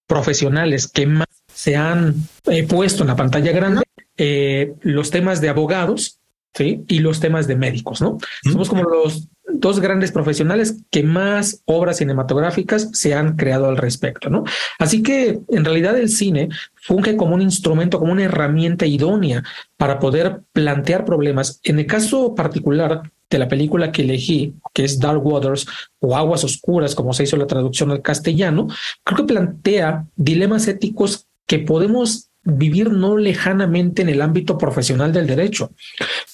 profesionales 0.06 0.86
que 0.86 1.06
más 1.06 1.26
se 1.52 1.76
han 1.76 2.14
eh, 2.46 2.64
puesto 2.64 3.02
en 3.02 3.08
la 3.08 3.16
pantalla 3.16 3.52
grande, 3.52 3.82
eh, 4.16 4.74
los 4.82 5.10
temas 5.10 5.40
de 5.40 5.48
abogados 5.48 6.18
¿sí? 6.52 6.84
y 6.88 7.00
los 7.00 7.20
temas 7.20 7.46
de 7.48 7.56
médicos, 7.56 8.00
¿no? 8.00 8.18
Somos 8.44 8.68
como 8.68 8.84
los 8.84 9.28
dos 9.64 9.80
grandes 9.80 10.12
profesionales 10.12 10.82
que 10.90 11.02
más 11.02 11.62
obras 11.64 11.96
cinematográficas 11.96 12.90
se 12.92 13.14
han 13.14 13.34
creado 13.34 13.66
al 13.66 13.78
respecto, 13.78 14.28
¿no? 14.28 14.44
Así 14.78 15.02
que 15.02 15.40
en 15.48 15.64
realidad 15.64 15.96
el 15.96 16.10
cine 16.10 16.50
funge 16.74 17.16
como 17.16 17.34
un 17.34 17.40
instrumento, 17.40 17.98
como 17.98 18.12
una 18.12 18.24
herramienta 18.24 18.84
idónea 18.84 19.42
para 19.78 19.98
poder 19.98 20.42
plantear 20.52 21.06
problemas. 21.06 21.60
En 21.62 21.78
el 21.78 21.86
caso 21.86 22.34
particular 22.34 23.10
de 23.30 23.38
la 23.38 23.48
película 23.48 23.90
que 23.90 24.02
elegí, 24.02 24.52
que 24.74 24.84
es 24.84 25.00
Dark 25.00 25.24
Waters 25.24 25.66
o 25.98 26.14
Aguas 26.14 26.44
Oscuras, 26.44 26.94
como 26.94 27.14
se 27.14 27.22
hizo 27.22 27.38
la 27.38 27.46
traducción 27.46 27.90
al 27.90 28.02
castellano, 28.02 28.68
creo 29.02 29.16
que 29.16 29.32
plantea 29.32 30.04
dilemas 30.14 30.68
éticos 30.68 31.26
que 31.46 31.58
podemos 31.58 32.28
vivir 32.44 32.90
no 32.90 33.16
lejanamente 33.16 34.02
en 34.02 34.08
el 34.08 34.22
ámbito 34.22 34.58
profesional 34.58 35.12
del 35.12 35.26
derecho. 35.26 35.72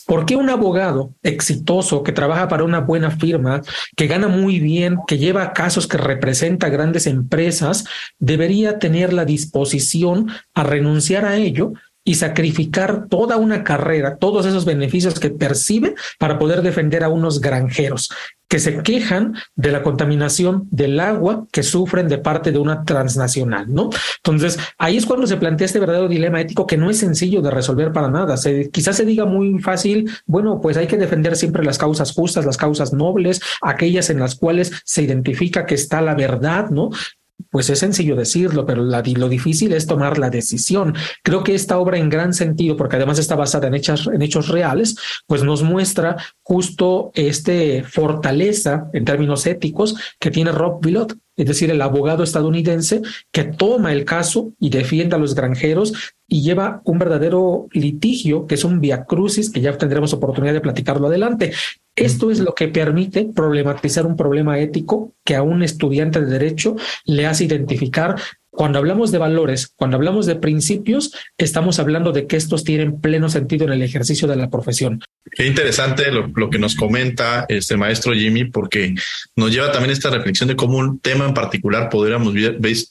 ¿Por 0.07 0.27
qué 0.27 0.37
un 0.37 0.51
abogado 0.51 1.15
exitoso 1.23 2.03
que 2.03 2.13
trabaja 2.13 2.49
para 2.49 2.65
una 2.65 2.81
buena 2.81 3.11
firma, 3.11 3.63
que 3.97 4.07
gana 4.07 4.29
muy 4.29 4.59
bien, 4.59 4.99
que 5.07 5.19
lleva 5.19 5.53
casos 5.53 5.87
que 5.87 5.99
representa 5.99 6.69
grandes 6.69 7.07
empresas, 7.07 7.85
debería 8.19 8.79
tener 8.79 9.13
la 9.13 9.25
disposición 9.25 10.29
a 10.55 10.65
renunciar 10.65 11.25
a 11.25 11.37
ello 11.37 11.73
y 12.05 12.15
sacrificar 12.15 13.07
toda 13.09 13.37
una 13.37 13.63
carrera, 13.63 14.17
todos 14.17 14.47
esos 14.47 14.65
beneficios 14.65 15.21
que 15.21 15.31
percibe 15.31 15.95
para 16.19 16.39
poder 16.39 16.63
defender 16.63 17.05
a 17.05 17.09
unos 17.09 17.41
granjeros 17.41 18.11
que 18.51 18.59
se 18.59 18.83
quejan 18.83 19.37
de 19.55 19.71
la 19.71 19.85
contaminación 19.85 20.67
del 20.73 20.99
agua 20.99 21.47
que 21.53 21.63
sufren 21.63 22.09
de 22.09 22.19
parte 22.19 22.51
de 22.51 22.59
una 22.59 22.85
transnacional, 22.85 23.73
¿no? 23.73 23.91
Entonces, 24.17 24.59
ahí 24.77 24.97
es 24.97 25.07
cuando 25.07 25.29
se 25.29 25.37
plantea 25.37 25.67
este 25.67 25.79
verdadero 25.79 26.09
dilema 26.09 26.41
ético 26.41 26.67
que 26.67 26.77
no 26.77 26.91
es 26.91 26.99
sencillo 26.99 27.43
de 27.43 27.53
resolver 27.53 27.93
para 27.93 28.11
nada. 28.11 28.35
Quizás 28.73 28.97
se 28.97 29.05
diga 29.05 29.25
muy 29.25 29.61
fácil, 29.61 30.11
bueno, 30.27 30.61
pues 30.61 30.77
hay 30.77 30.89
que 30.89 30.97
defender 30.97 31.37
siempre 31.37 31.65
las 31.65 31.79
causas 31.79 32.11
justas, 32.13 32.45
las 32.45 32.57
causas 32.57 32.93
nobles, 32.93 33.41
aquellas 33.63 34.11
en 34.11 34.19
las 34.19 34.35
cuales 34.35 34.73
se 34.85 35.03
identifica 35.03 35.65
que 35.65 35.77
está 35.77 36.01
la 36.01 36.17
verdad, 36.17 36.71
¿no? 36.71 36.91
Pues 37.51 37.71
es 37.71 37.79
sencillo 37.79 38.17
decirlo, 38.17 38.67
pero 38.67 38.83
lo 38.83 39.29
difícil 39.29 39.73
es 39.73 39.87
tomar 39.87 40.19
la 40.19 40.31
decisión. 40.31 40.95
Creo 41.23 41.43
que 41.43 41.55
esta 41.55 41.79
obra 41.79 41.99
en 41.99 42.11
gran 42.11 42.35
sentido, 42.35 42.77
porque 42.77 42.97
además 42.97 43.19
está 43.19 43.37
basada 43.37 43.69
en 43.69 43.75
hechos, 43.75 44.09
en 44.13 44.23
hechos 44.23 44.49
reales, 44.49 44.97
pues 45.27 45.43
nos 45.43 45.63
muestra 45.63 46.17
justo 46.43 47.11
este 47.15 47.85
fortaleza 47.85 48.89
en 48.93 49.05
términos 49.05 49.47
éticos 49.47 49.97
que 50.19 50.31
tiene 50.31 50.53
Rob 50.53 50.85
Villot, 50.85 51.17
es 51.41 51.47
decir, 51.47 51.71
el 51.71 51.81
abogado 51.81 52.23
estadounidense 52.23 53.01
que 53.33 53.45
toma 53.45 53.93
el 53.93 54.05
caso 54.05 54.53
y 54.61 54.69
defiende 54.69 55.17
a 55.17 55.19
los 55.19 55.35
granjeros 55.35 55.95
y 56.29 56.43
lleva 56.43 56.83
un 56.85 56.99
verdadero 56.99 57.67
litigio, 57.73 58.47
que 58.47 58.57
es 58.57 58.65
un 58.65 58.81
via 58.81 59.05
crucis, 59.05 59.51
que 59.51 59.63
ya 59.63 59.77
tendremos 59.79 60.13
oportunidad 60.13 60.53
de 60.53 60.61
platicarlo 60.61 61.07
adelante. 61.07 61.53
Esto 61.97 62.31
es 62.31 62.41
lo 62.41 62.55
que 62.55 62.69
permite 62.69 63.25
problematizar 63.25 64.05
un 64.05 64.17
problema 64.17 64.59
ético 64.59 65.13
que 65.25 65.35
a 65.35 65.43
un 65.43 65.63
estudiante 65.63 66.21
de 66.21 66.31
derecho 66.31 66.77
le 67.07 67.27
hace 67.27 67.45
identificar 67.45 68.17
cuando 68.51 68.79
hablamos 68.79 69.13
de 69.13 69.19
valores, 69.19 69.73
cuando 69.77 69.97
hablamos 69.97 70.27
de 70.27 70.37
principios, 70.37 71.13
estamos 71.39 71.79
hablando 71.79 72.13
de 72.13 72.27
que 72.27 72.37
estos 72.37 72.65
tienen 72.65 73.01
pleno 73.01 73.29
sentido 73.29 73.65
en 73.65 73.73
el 73.73 73.83
ejercicio 73.83 74.27
de 74.27 74.37
la 74.37 74.51
profesión. 74.51 75.01
Qué 75.31 75.47
interesante 75.47 76.11
lo, 76.11 76.51
que 76.51 76.59
nos 76.59 76.75
comenta 76.75 77.47
este 77.49 77.77
maestro 77.77 78.13
Jimmy, 78.13 78.47
porque 78.47 78.95
nos 79.37 79.53
lleva 79.53 79.71
también 79.71 79.93
esta 79.93 80.11
reflexión 80.11 80.49
de 80.49 80.57
cómo 80.57 80.79
un 80.79 80.99
tema 80.99 81.27
en 81.27 81.35
particular 81.35 81.89
podríamos 81.89 82.35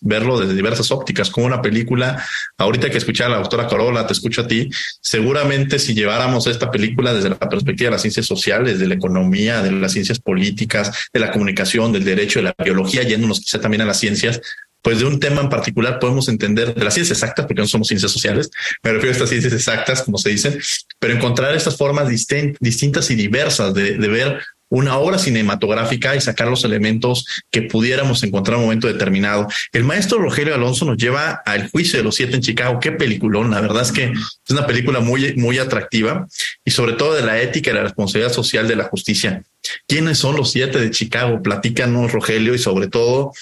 verlo 0.01 0.39
desde 0.39 0.55
diversas 0.55 0.91
ópticas, 0.91 1.29
como 1.29 1.47
una 1.47 1.61
película. 1.61 2.23
Ahorita 2.57 2.89
que 2.89 2.97
escuché 2.97 3.25
a 3.25 3.29
la 3.29 3.37
doctora 3.37 3.67
Corolla, 3.67 4.07
te 4.07 4.13
escucho 4.13 4.41
a 4.41 4.47
ti. 4.47 4.69
Seguramente 5.01 5.77
si 5.77 5.93
lleváramos 5.93 6.47
esta 6.47 6.71
película 6.71 7.13
desde 7.13 7.29
la 7.29 7.37
perspectiva 7.37 7.89
de 7.89 7.91
las 7.91 8.01
ciencias 8.01 8.25
sociales, 8.25 8.79
de 8.79 8.87
la 8.87 8.95
economía, 8.95 9.61
de 9.61 9.71
las 9.71 9.91
ciencias 9.91 10.19
políticas, 10.19 11.09
de 11.13 11.19
la 11.19 11.31
comunicación, 11.31 11.91
del 11.91 12.05
derecho, 12.05 12.39
de 12.39 12.43
la 12.43 12.55
biología, 12.63 13.03
yéndonos 13.03 13.41
quizá 13.41 13.59
también 13.59 13.81
a 13.81 13.85
las 13.85 13.99
ciencias, 13.99 14.41
pues 14.81 14.99
de 14.99 15.05
un 15.05 15.19
tema 15.19 15.41
en 15.41 15.49
particular 15.49 15.99
podemos 15.99 16.27
entender 16.29 16.73
de 16.73 16.83
las 16.83 16.93
ciencias 16.93 17.17
exactas, 17.17 17.45
porque 17.45 17.61
no 17.61 17.67
somos 17.67 17.87
ciencias 17.87 18.11
sociales, 18.11 18.49
me 18.83 18.91
refiero 18.91 19.11
a 19.11 19.13
estas 19.13 19.29
ciencias 19.29 19.53
exactas, 19.53 20.03
como 20.03 20.17
se 20.17 20.29
dicen, 20.29 20.59
pero 20.99 21.13
encontrar 21.13 21.53
estas 21.55 21.77
formas 21.77 22.07
distintas 22.07 23.11
y 23.11 23.15
diversas 23.15 23.73
de, 23.73 23.97
de 23.97 24.07
ver 24.07 24.39
una 24.69 24.97
obra 24.97 25.17
cinematográfica 25.17 26.15
y 26.15 26.21
sacar 26.21 26.47
los 26.47 26.63
elementos 26.63 27.25
que 27.51 27.63
pudiéramos 27.63 28.23
encontrar 28.23 28.55
en 28.55 28.59
un 28.59 28.65
momento 28.67 28.87
determinado. 28.87 29.47
El 29.73 29.83
maestro 29.83 30.19
Rogelio 30.19 30.55
Alonso 30.55 30.85
nos 30.85 30.97
lleva 30.97 31.41
al 31.45 31.69
juicio 31.69 31.97
de 31.97 32.03
los 32.03 32.15
siete 32.15 32.35
en 32.35 32.41
Chicago. 32.41 32.79
Qué 32.79 32.91
peliculón. 32.91 33.51
La 33.51 33.61
verdad 33.61 33.81
es 33.81 33.91
que 33.91 34.05
es 34.05 34.49
una 34.49 34.65
película 34.65 34.99
muy, 34.99 35.35
muy 35.35 35.57
atractiva 35.57 36.27
y 36.63 36.71
sobre 36.71 36.93
todo 36.93 37.13
de 37.13 37.23
la 37.23 37.41
ética 37.41 37.71
y 37.71 37.73
la 37.73 37.83
responsabilidad 37.83 38.31
social 38.31 38.67
de 38.67 38.75
la 38.75 38.85
justicia. 38.85 39.43
¿Quiénes 39.87 40.17
son 40.17 40.35
los 40.35 40.51
siete 40.51 40.79
de 40.79 40.89
Chicago? 40.91 41.41
Platícanos, 41.41 42.11
Rogelio, 42.11 42.53
y 42.53 42.59
sobre 42.59 42.87
todo, 42.87 43.33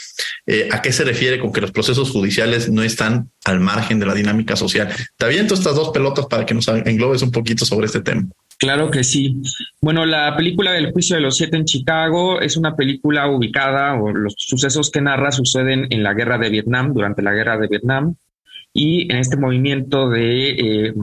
eh, 0.46 0.68
¿a 0.72 0.82
qué 0.82 0.92
se 0.92 1.04
refiere 1.04 1.40
con 1.40 1.54
que 1.54 1.62
los 1.62 1.72
procesos 1.72 2.10
judiciales 2.10 2.70
no 2.70 2.84
están 2.84 3.30
al 3.46 3.60
margen 3.60 4.00
de 4.00 4.08
la 4.08 4.16
dinámica 4.16 4.56
social? 4.56 4.94
Te 5.16 5.26
aviento 5.26 5.54
estas 5.54 5.76
dos 5.76 5.90
pelotas 5.90 6.26
para 6.26 6.46
que 6.46 6.54
nos 6.54 6.68
englobes 6.68 7.22
un 7.22 7.32
poquito 7.32 7.66
sobre 7.66 7.86
este 7.86 8.02
tema. 8.02 8.28
Claro 8.58 8.90
que 8.90 9.04
sí. 9.04 9.40
Bueno, 9.82 10.06
la 10.06 10.36
película 10.36 10.72
del 10.72 10.92
juicio 10.92 11.16
de 11.16 11.22
los 11.22 11.38
siete 11.38 11.58
en 11.58 11.66
Chicago 11.66 12.42
es 12.42 12.58
una 12.58 12.76
película 12.76 13.30
ubicada 13.30 13.94
o 13.94 14.12
los 14.12 14.34
sucesos 14.38 14.90
que 14.90 15.00
narra 15.00 15.32
suceden 15.32 15.88
en 15.92 16.02
la 16.02 16.16
guerra 16.16 16.40
de 16.40 16.50
Vietnam, 16.50 16.92
durante 16.94 17.22
la 17.22 17.34
guerra 17.34 17.58
de 17.58 17.68
Vietnam, 17.68 18.16
y 18.74 19.12
en 19.12 19.20
este 19.20 19.38
movimiento 19.38 20.10
de 20.10 20.50
eh, 20.50 20.94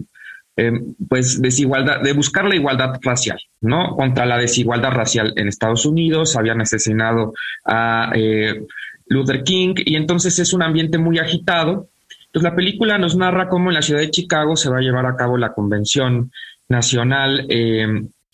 eh, 0.57 0.73
pues 1.09 1.41
desigualdad, 1.41 2.01
de 2.01 2.13
buscar 2.13 2.45
la 2.45 2.57
igualdad 2.57 2.99
racial, 3.03 3.41
¿no? 3.61 3.95
Contra 3.97 4.27
la 4.27 4.39
desigualdad 4.39 4.91
racial 4.91 5.33
en 5.37 5.47
Estados 5.47 5.87
Unidos, 5.87 6.37
habían 6.37 6.61
asesinado 6.61 7.35
a 7.65 8.11
eh, 8.15 8.65
Luther 9.07 9.45
King, 9.45 9.75
y 9.85 9.95
entonces 9.95 10.39
es 10.41 10.53
un 10.53 10.63
ambiente 10.63 10.99
muy 10.99 11.19
agitado. 11.19 11.89
Entonces 12.27 12.51
la 12.51 12.57
película 12.57 12.99
nos 12.99 13.17
narra 13.17 13.49
cómo 13.49 13.71
en 13.71 13.75
la 13.75 13.83
ciudad 13.83 14.01
de 14.01 14.11
Chicago 14.11 14.57
se 14.57 14.71
va 14.71 14.79
a 14.79 14.83
llevar 14.83 15.07
a 15.07 15.15
cabo 15.15 15.39
la 15.39 15.53
convención 15.53 16.33
nacional 16.69 17.47
eh, 17.49 17.87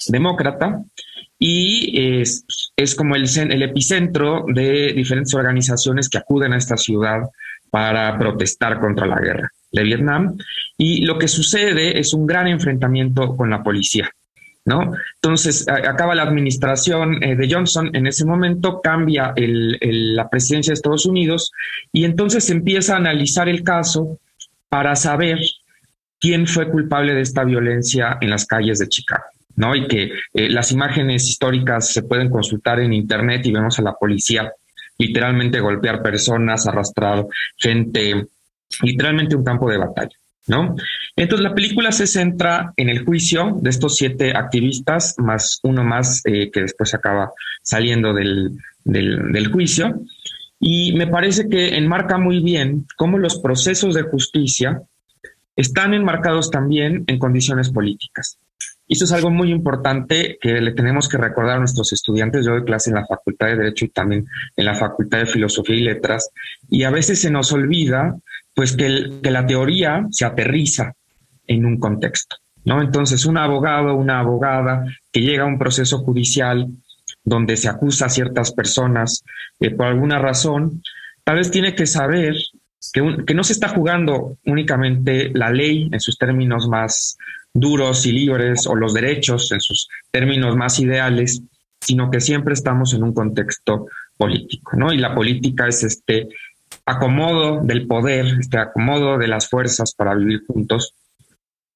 demócrata 0.08 0.82
y 1.38 2.20
es, 2.20 2.44
es 2.76 2.94
como 2.94 3.16
el, 3.16 3.24
el, 3.50 3.62
epicentro 3.62 4.44
de 4.46 4.92
diferentes 4.92 5.34
organizaciones 5.34 6.08
que 6.08 6.18
acuden 6.18 6.52
a 6.52 6.58
esta 6.58 6.76
ciudad 6.76 7.22
para 7.70 8.18
protestar 8.18 8.78
contra 8.78 9.06
la 9.06 9.18
guerra 9.18 9.50
de 9.72 9.82
Vietnam. 9.82 10.36
Y 10.76 11.04
lo 11.04 11.18
que 11.18 11.28
sucede 11.28 11.98
es 11.98 12.12
un 12.12 12.26
gran 12.26 12.46
enfrentamiento 12.46 13.36
con 13.36 13.50
la 13.50 13.62
policía. 13.62 14.10
¿No? 14.62 14.92
Entonces, 15.14 15.66
acaba 15.66 16.14
la 16.14 16.22
administración 16.22 17.24
eh, 17.24 17.34
de 17.34 17.50
Johnson, 17.50 17.90
en 17.94 18.06
ese 18.06 18.26
momento 18.26 18.82
cambia 18.82 19.32
el, 19.34 19.78
la 20.14 20.28
presidencia 20.28 20.70
de 20.70 20.74
Estados 20.74 21.06
Unidos 21.06 21.50
y 21.92 22.04
entonces 22.04 22.50
empieza 22.50 22.92
a 22.92 22.98
analizar 22.98 23.48
el 23.48 23.64
caso 23.64 24.18
para 24.68 24.94
saber 24.96 25.38
quién 26.20 26.46
fue 26.46 26.70
culpable 26.70 27.14
de 27.14 27.22
esta 27.22 27.44
violencia 27.44 28.18
en 28.20 28.30
las 28.30 28.46
calles 28.46 28.78
de 28.78 28.88
Chicago. 28.88 29.24
¿no? 29.56 29.74
Y 29.74 29.86
que 29.88 30.12
eh, 30.34 30.48
las 30.48 30.72
imágenes 30.72 31.28
históricas 31.28 31.92
se 31.92 32.02
pueden 32.02 32.30
consultar 32.30 32.80
en 32.80 32.92
internet 32.92 33.44
y 33.44 33.52
vemos 33.52 33.78
a 33.78 33.82
la 33.82 33.92
policía 33.92 34.50
literalmente 34.98 35.60
golpear 35.60 36.02
personas, 36.02 36.66
arrastrar 36.66 37.26
gente, 37.56 38.26
literalmente 38.82 39.34
un 39.34 39.44
campo 39.44 39.70
de 39.70 39.78
batalla, 39.78 40.16
¿no? 40.46 40.76
Entonces 41.16 41.42
la 41.42 41.54
película 41.54 41.90
se 41.90 42.06
centra 42.06 42.72
en 42.76 42.90
el 42.90 43.04
juicio 43.04 43.58
de 43.62 43.70
estos 43.70 43.96
siete 43.96 44.36
activistas, 44.36 45.14
más 45.18 45.58
uno 45.62 45.84
más 45.84 46.22
eh, 46.26 46.50
que 46.50 46.62
después 46.62 46.92
acaba 46.94 47.30
saliendo 47.62 48.12
del, 48.12 48.50
del, 48.84 49.32
del 49.32 49.48
juicio, 49.48 50.02
Y 50.62 50.92
me 50.92 51.06
parece 51.06 51.48
que 51.48 51.76
enmarca 51.76 52.18
muy 52.18 52.40
bien 52.40 52.86
cómo 52.96 53.16
los 53.16 53.38
procesos 53.38 53.94
de 53.94 54.02
justicia 54.02 54.82
están 55.60 55.94
enmarcados 55.94 56.50
también 56.50 57.04
en 57.06 57.18
condiciones 57.18 57.70
políticas. 57.70 58.38
Y 58.86 58.94
eso 58.94 59.04
es 59.04 59.12
algo 59.12 59.30
muy 59.30 59.52
importante 59.52 60.36
que 60.40 60.60
le 60.60 60.72
tenemos 60.72 61.08
que 61.08 61.16
recordar 61.16 61.56
a 61.56 61.60
nuestros 61.60 61.92
estudiantes. 61.92 62.44
Yo 62.44 62.52
doy 62.52 62.64
clase 62.64 62.90
en 62.90 62.96
la 62.96 63.06
Facultad 63.06 63.46
de 63.46 63.56
Derecho 63.56 63.84
y 63.84 63.90
también 63.90 64.26
en 64.56 64.64
la 64.64 64.74
Facultad 64.74 65.18
de 65.18 65.26
Filosofía 65.26 65.76
y 65.76 65.82
Letras. 65.82 66.30
Y 66.68 66.82
a 66.82 66.90
veces 66.90 67.20
se 67.20 67.30
nos 67.30 67.52
olvida 67.52 68.16
pues 68.52 68.76
que, 68.76 69.20
que 69.22 69.30
la 69.30 69.46
teoría 69.46 70.06
se 70.10 70.24
aterriza 70.24 70.92
en 71.46 71.66
un 71.66 71.78
contexto. 71.78 72.36
¿no? 72.64 72.82
Entonces, 72.82 73.26
un 73.26 73.38
abogado, 73.38 73.94
una 73.94 74.20
abogada 74.20 74.84
que 75.12 75.20
llega 75.20 75.44
a 75.44 75.46
un 75.46 75.58
proceso 75.58 75.98
judicial 75.98 76.66
donde 77.24 77.56
se 77.56 77.68
acusa 77.68 78.06
a 78.06 78.10
ciertas 78.10 78.52
personas 78.52 79.24
eh, 79.60 79.70
por 79.70 79.86
alguna 79.86 80.18
razón, 80.18 80.82
tal 81.22 81.36
vez 81.36 81.50
tiene 81.50 81.74
que 81.74 81.86
saber 81.86 82.34
que, 82.92 83.34
no 83.34 83.44
se 83.44 83.52
está 83.52 83.68
jugando 83.68 84.38
únicamente 84.46 85.30
la 85.34 85.50
ley 85.50 85.88
en 85.92 86.00
sus 86.00 86.16
términos 86.16 86.68
más 86.68 87.18
duros 87.52 88.06
y 88.06 88.12
libres 88.12 88.66
o 88.66 88.74
los 88.74 88.94
derechos 88.94 89.52
en 89.52 89.60
sus 89.60 89.88
términos 90.10 90.56
más 90.56 90.78
ideales, 90.78 91.42
sino 91.80 92.10
que 92.10 92.20
siempre 92.20 92.54
estamos 92.54 92.94
en 92.94 93.02
un 93.02 93.12
contexto 93.12 93.86
político, 94.16 94.76
¿no? 94.76 94.92
Y 94.92 94.98
la 94.98 95.14
política 95.14 95.66
es 95.66 95.82
este 95.82 96.28
acomodo 96.86 97.60
del 97.62 97.86
poder, 97.86 98.26
este 98.38 98.58
acomodo 98.58 99.18
de 99.18 99.28
las 99.28 99.48
fuerzas 99.48 99.94
para 99.94 100.14
vivir 100.14 100.44
juntos. 100.46 100.94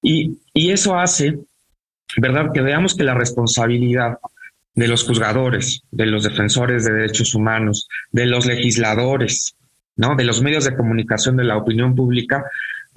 Y, 0.02 0.38
y 0.52 0.70
eso 0.70 0.96
hace, 0.99 1.38
¿verdad?, 2.16 2.50
que 2.52 2.61
veamos 2.61 2.94
que 2.94 3.04
la 3.04 3.14
responsabilidad 3.14 4.18
de 4.75 4.88
los 4.88 5.04
juzgadores, 5.04 5.82
de 5.90 6.06
los 6.06 6.25
defensores 6.25 6.84
de 6.84 6.92
derechos 6.92 7.34
humanos, 7.34 7.88
de 8.11 8.26
los 8.26 8.46
legisladores, 8.46 9.56
¿no? 9.96 10.14
De 10.14 10.24
los 10.24 10.42
medios 10.42 10.64
de 10.64 10.76
comunicación, 10.76 11.36
de 11.36 11.44
la 11.44 11.56
opinión 11.56 11.94
pública, 11.94 12.44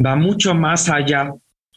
va 0.04 0.16
mucho 0.16 0.54
más 0.54 0.90
allá 0.90 1.32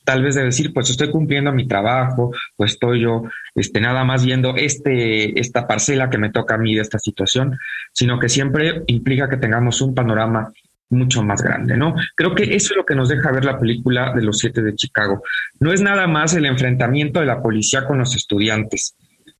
tal 0.04 0.22
vez 0.22 0.34
de 0.34 0.44
decir, 0.44 0.72
pues 0.72 0.90
estoy 0.90 1.10
cumpliendo 1.10 1.52
mi 1.52 1.68
trabajo, 1.68 2.32
pues 2.56 2.72
estoy 2.72 3.02
yo 3.02 3.24
este, 3.54 3.80
nada 3.80 4.02
más 4.04 4.24
viendo 4.24 4.56
este, 4.56 5.38
esta 5.38 5.66
parcela 5.66 6.10
que 6.10 6.18
me 6.18 6.30
toca 6.30 6.54
a 6.54 6.58
mí 6.58 6.74
de 6.74 6.82
esta 6.82 6.98
situación, 6.98 7.58
sino 7.92 8.18
que 8.18 8.28
siempre 8.28 8.82
implica 8.86 9.28
que 9.28 9.36
tengamos 9.36 9.80
un 9.80 9.94
panorama 9.94 10.52
mucho 10.88 11.22
más 11.22 11.42
grande, 11.42 11.76
¿no? 11.76 11.94
Creo 12.16 12.34
que 12.34 12.42
eso 12.42 12.72
es 12.72 12.76
lo 12.76 12.84
que 12.84 12.96
nos 12.96 13.08
deja 13.08 13.30
ver 13.30 13.44
la 13.44 13.58
película 13.58 14.12
de 14.12 14.22
los 14.22 14.38
siete 14.38 14.60
de 14.62 14.74
Chicago. 14.74 15.22
No 15.60 15.72
es 15.72 15.80
nada 15.80 16.08
más 16.08 16.34
el 16.34 16.46
enfrentamiento 16.46 17.20
de 17.20 17.26
la 17.26 17.40
policía 17.40 17.86
con 17.86 17.98
los 17.98 18.16
estudiantes, 18.16 18.96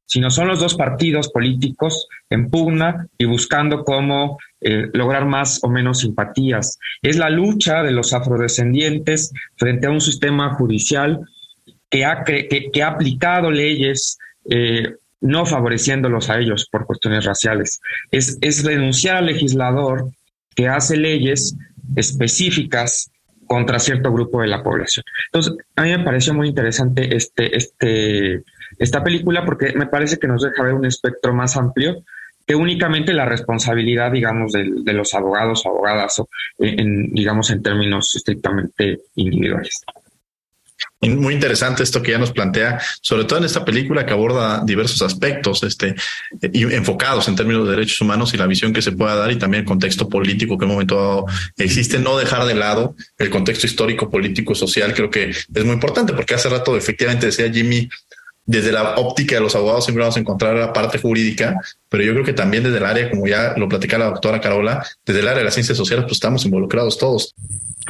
sino 0.06 0.30
son 0.30 0.48
los 0.48 0.60
dos 0.60 0.76
partidos 0.76 1.30
políticos 1.30 2.06
en 2.30 2.48
pugna 2.48 3.06
y 3.18 3.24
buscando 3.24 3.84
cómo 3.84 4.38
eh, 4.60 4.88
lograr 4.92 5.26
más 5.26 5.60
o 5.62 5.68
menos 5.68 6.00
simpatías. 6.00 6.78
Es 7.02 7.16
la 7.16 7.30
lucha 7.30 7.82
de 7.82 7.92
los 7.92 8.12
afrodescendientes 8.12 9.32
frente 9.56 9.86
a 9.86 9.90
un 9.90 10.00
sistema 10.00 10.54
judicial 10.54 11.20
que 11.88 12.04
ha, 12.04 12.24
que, 12.24 12.82
ha 12.82 12.88
aplicado 12.88 13.50
leyes 13.50 14.18
eh, 14.48 14.94
no 15.20 15.44
favoreciéndolos 15.44 16.30
a 16.30 16.38
ellos 16.38 16.68
por 16.70 16.86
cuestiones 16.86 17.24
raciales. 17.24 17.80
Es, 18.10 18.38
es 18.40 18.64
renunciar 18.64 19.16
al 19.16 19.26
legislador 19.26 20.10
que 20.54 20.68
hace 20.68 20.96
leyes 20.96 21.56
específicas 21.96 23.10
contra 23.46 23.78
cierto 23.80 24.12
grupo 24.12 24.42
de 24.42 24.46
la 24.46 24.62
población. 24.62 25.04
Entonces, 25.26 25.54
a 25.74 25.82
mí 25.82 25.90
me 25.90 26.04
pareció 26.04 26.32
muy 26.34 26.48
interesante 26.48 27.16
este, 27.16 27.56
este, 27.56 28.44
esta 28.78 29.02
película 29.02 29.44
porque 29.44 29.72
me 29.74 29.86
parece 29.86 30.18
que 30.18 30.28
nos 30.28 30.42
deja 30.42 30.62
ver 30.62 30.74
un 30.74 30.86
espectro 30.86 31.34
más 31.34 31.56
amplio 31.56 32.04
que 32.50 32.56
únicamente 32.56 33.12
la 33.12 33.26
responsabilidad, 33.26 34.10
digamos, 34.10 34.50
de, 34.50 34.92
los 34.92 35.14
abogados 35.14 35.64
o 35.64 35.68
abogadas, 35.68 36.20
en, 36.58 37.12
digamos, 37.12 37.48
en 37.50 37.62
términos 37.62 38.12
estrictamente 38.16 39.02
individuales. 39.14 39.82
Muy 41.00 41.34
interesante 41.34 41.84
esto 41.84 42.02
que 42.02 42.10
ya 42.10 42.18
nos 42.18 42.32
plantea, 42.32 42.80
sobre 43.02 43.22
todo 43.22 43.38
en 43.38 43.44
esta 43.44 43.64
película 43.64 44.04
que 44.04 44.14
aborda 44.14 44.64
diversos 44.64 45.00
aspectos, 45.02 45.62
este, 45.62 45.94
enfocados 46.42 47.28
en 47.28 47.36
términos 47.36 47.66
de 47.66 47.70
derechos 47.70 48.00
humanos 48.00 48.34
y 48.34 48.36
la 48.36 48.48
visión 48.48 48.72
que 48.72 48.82
se 48.82 48.90
pueda 48.90 49.14
dar 49.14 49.30
y 49.30 49.38
también 49.38 49.60
el 49.60 49.68
contexto 49.68 50.08
político 50.08 50.58
que 50.58 50.64
en 50.64 50.70
un 50.70 50.74
momento 50.74 50.96
dado 50.96 51.26
existe, 51.56 52.00
no 52.00 52.18
dejar 52.18 52.46
de 52.46 52.56
lado 52.56 52.96
el 53.16 53.30
contexto 53.30 53.68
histórico, 53.68 54.10
político, 54.10 54.56
social, 54.56 54.92
creo 54.92 55.08
que 55.08 55.30
es 55.30 55.64
muy 55.64 55.74
importante 55.74 56.14
porque 56.14 56.34
hace 56.34 56.48
rato 56.48 56.76
efectivamente 56.76 57.26
decía 57.26 57.48
Jimmy, 57.48 57.88
desde 58.46 58.72
la 58.72 58.96
óptica 58.96 59.36
de 59.36 59.40
los 59.40 59.54
abogados 59.54 59.84
siempre 59.84 60.02
vamos 60.02 60.16
a 60.16 60.20
encontrar 60.20 60.56
la 60.56 60.72
parte 60.72 60.98
jurídica, 60.98 61.60
pero 61.88 62.02
yo 62.02 62.12
creo 62.12 62.24
que 62.24 62.32
también 62.32 62.64
desde 62.64 62.78
el 62.78 62.84
área, 62.84 63.10
como 63.10 63.26
ya 63.26 63.54
lo 63.56 63.68
platica 63.68 63.98
la 63.98 64.06
doctora 64.06 64.40
Carola, 64.40 64.84
desde 65.04 65.20
el 65.20 65.28
área 65.28 65.38
de 65.38 65.44
las 65.44 65.54
ciencias 65.54 65.78
sociales, 65.78 66.04
pues 66.04 66.16
estamos 66.16 66.44
involucrados 66.44 66.98
todos. 66.98 67.34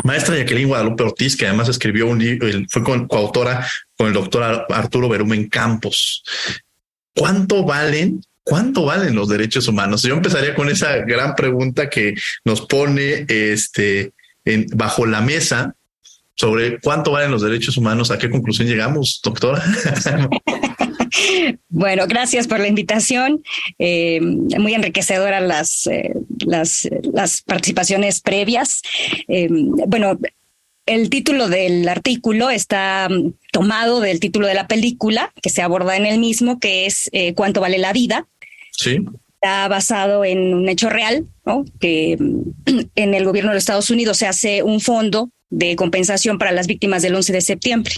Maestra 0.04 0.36
Jacqueline 0.36 0.68
Guadalupe 0.68 1.02
Ortiz, 1.02 1.36
que 1.36 1.46
además 1.46 1.68
escribió 1.68 2.06
un 2.06 2.18
libro, 2.18 2.48
fue 2.68 2.82
coautora 3.08 3.66
con 3.96 4.08
el 4.08 4.12
doctor 4.12 4.66
Arturo 4.68 5.08
Berumen 5.08 5.48
Campos. 5.48 6.22
¿Cuánto 7.14 7.64
valen 7.64 8.22
¿cuánto 8.42 8.84
valen 8.84 9.14
los 9.14 9.28
derechos 9.28 9.68
humanos? 9.68 10.02
Yo 10.02 10.14
empezaría 10.14 10.54
con 10.54 10.68
esa 10.68 10.96
gran 10.98 11.34
pregunta 11.36 11.88
que 11.88 12.14
nos 12.44 12.62
pone 12.62 13.24
este 13.28 14.12
en, 14.44 14.66
bajo 14.74 15.06
la 15.06 15.20
mesa 15.20 15.76
sobre 16.40 16.80
cuánto 16.80 17.12
valen 17.12 17.30
los 17.30 17.42
derechos 17.42 17.76
humanos. 17.76 18.10
¿A 18.10 18.18
qué 18.18 18.30
conclusión 18.30 18.66
llegamos, 18.66 19.20
doctora? 19.22 19.62
bueno, 21.68 22.06
gracias 22.08 22.46
por 22.46 22.60
la 22.60 22.66
invitación. 22.66 23.42
Eh, 23.78 24.22
muy 24.22 24.72
enriquecedoras 24.72 25.42
las, 25.42 25.86
eh, 25.86 26.14
las, 26.46 26.88
las, 27.12 27.42
participaciones 27.42 28.22
previas. 28.22 28.80
Eh, 29.28 29.48
bueno, 29.50 30.18
el 30.86 31.10
título 31.10 31.48
del 31.48 31.86
artículo 31.86 32.48
está 32.48 33.06
mm, 33.10 33.34
tomado 33.52 34.00
del 34.00 34.18
título 34.18 34.46
de 34.46 34.54
la 34.54 34.66
película 34.66 35.34
que 35.42 35.50
se 35.50 35.60
aborda 35.60 35.98
en 35.98 36.06
el 36.06 36.18
mismo, 36.18 36.58
que 36.58 36.86
es 36.86 37.10
¿Cuánto 37.34 37.60
vale 37.60 37.76
la 37.76 37.92
vida? 37.92 38.28
Sí. 38.72 39.04
Está 39.34 39.68
basado 39.68 40.24
en 40.24 40.54
un 40.54 40.70
hecho 40.70 40.88
real, 40.88 41.26
¿no? 41.44 41.66
que 41.78 42.16
mm, 42.18 42.40
en 42.94 43.12
el 43.12 43.26
gobierno 43.26 43.50
de 43.50 43.56
los 43.56 43.62
Estados 43.62 43.90
Unidos 43.90 44.16
se 44.16 44.26
hace 44.26 44.62
un 44.62 44.80
fondo 44.80 45.30
de 45.50 45.76
compensación 45.76 46.38
para 46.38 46.52
las 46.52 46.66
víctimas 46.66 47.02
del 47.02 47.14
11 47.14 47.32
de 47.32 47.40
septiembre. 47.40 47.94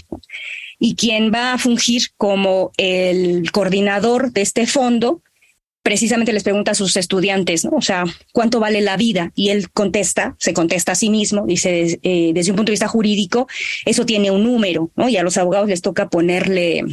Y 0.79 0.95
quien 0.95 1.31
va 1.31 1.53
a 1.53 1.57
fungir 1.57 2.09
como 2.17 2.71
el 2.77 3.51
coordinador 3.51 4.31
de 4.31 4.41
este 4.41 4.67
fondo, 4.67 5.21
precisamente 5.83 6.33
les 6.33 6.43
pregunta 6.43 6.71
a 6.71 6.75
sus 6.75 6.97
estudiantes, 6.97 7.63
¿no? 7.65 7.71
O 7.71 7.81
sea, 7.81 8.05
¿cuánto 8.31 8.59
vale 8.59 8.81
la 8.81 8.97
vida? 8.97 9.31
Y 9.35 9.49
él 9.49 9.69
contesta, 9.69 10.35
se 10.39 10.53
contesta 10.53 10.93
a 10.93 10.95
sí 10.95 11.09
mismo, 11.09 11.45
dice, 11.45 11.99
eh, 12.01 12.31
desde 12.33 12.51
un 12.51 12.57
punto 12.57 12.71
de 12.71 12.73
vista 12.73 12.87
jurídico, 12.87 13.47
eso 13.85 14.05
tiene 14.05 14.31
un 14.31 14.43
número, 14.43 14.91
¿no? 14.95 15.09
Y 15.09 15.17
a 15.17 15.23
los 15.23 15.37
abogados 15.37 15.69
les 15.69 15.81
toca 15.81 16.09
ponerle 16.09 16.83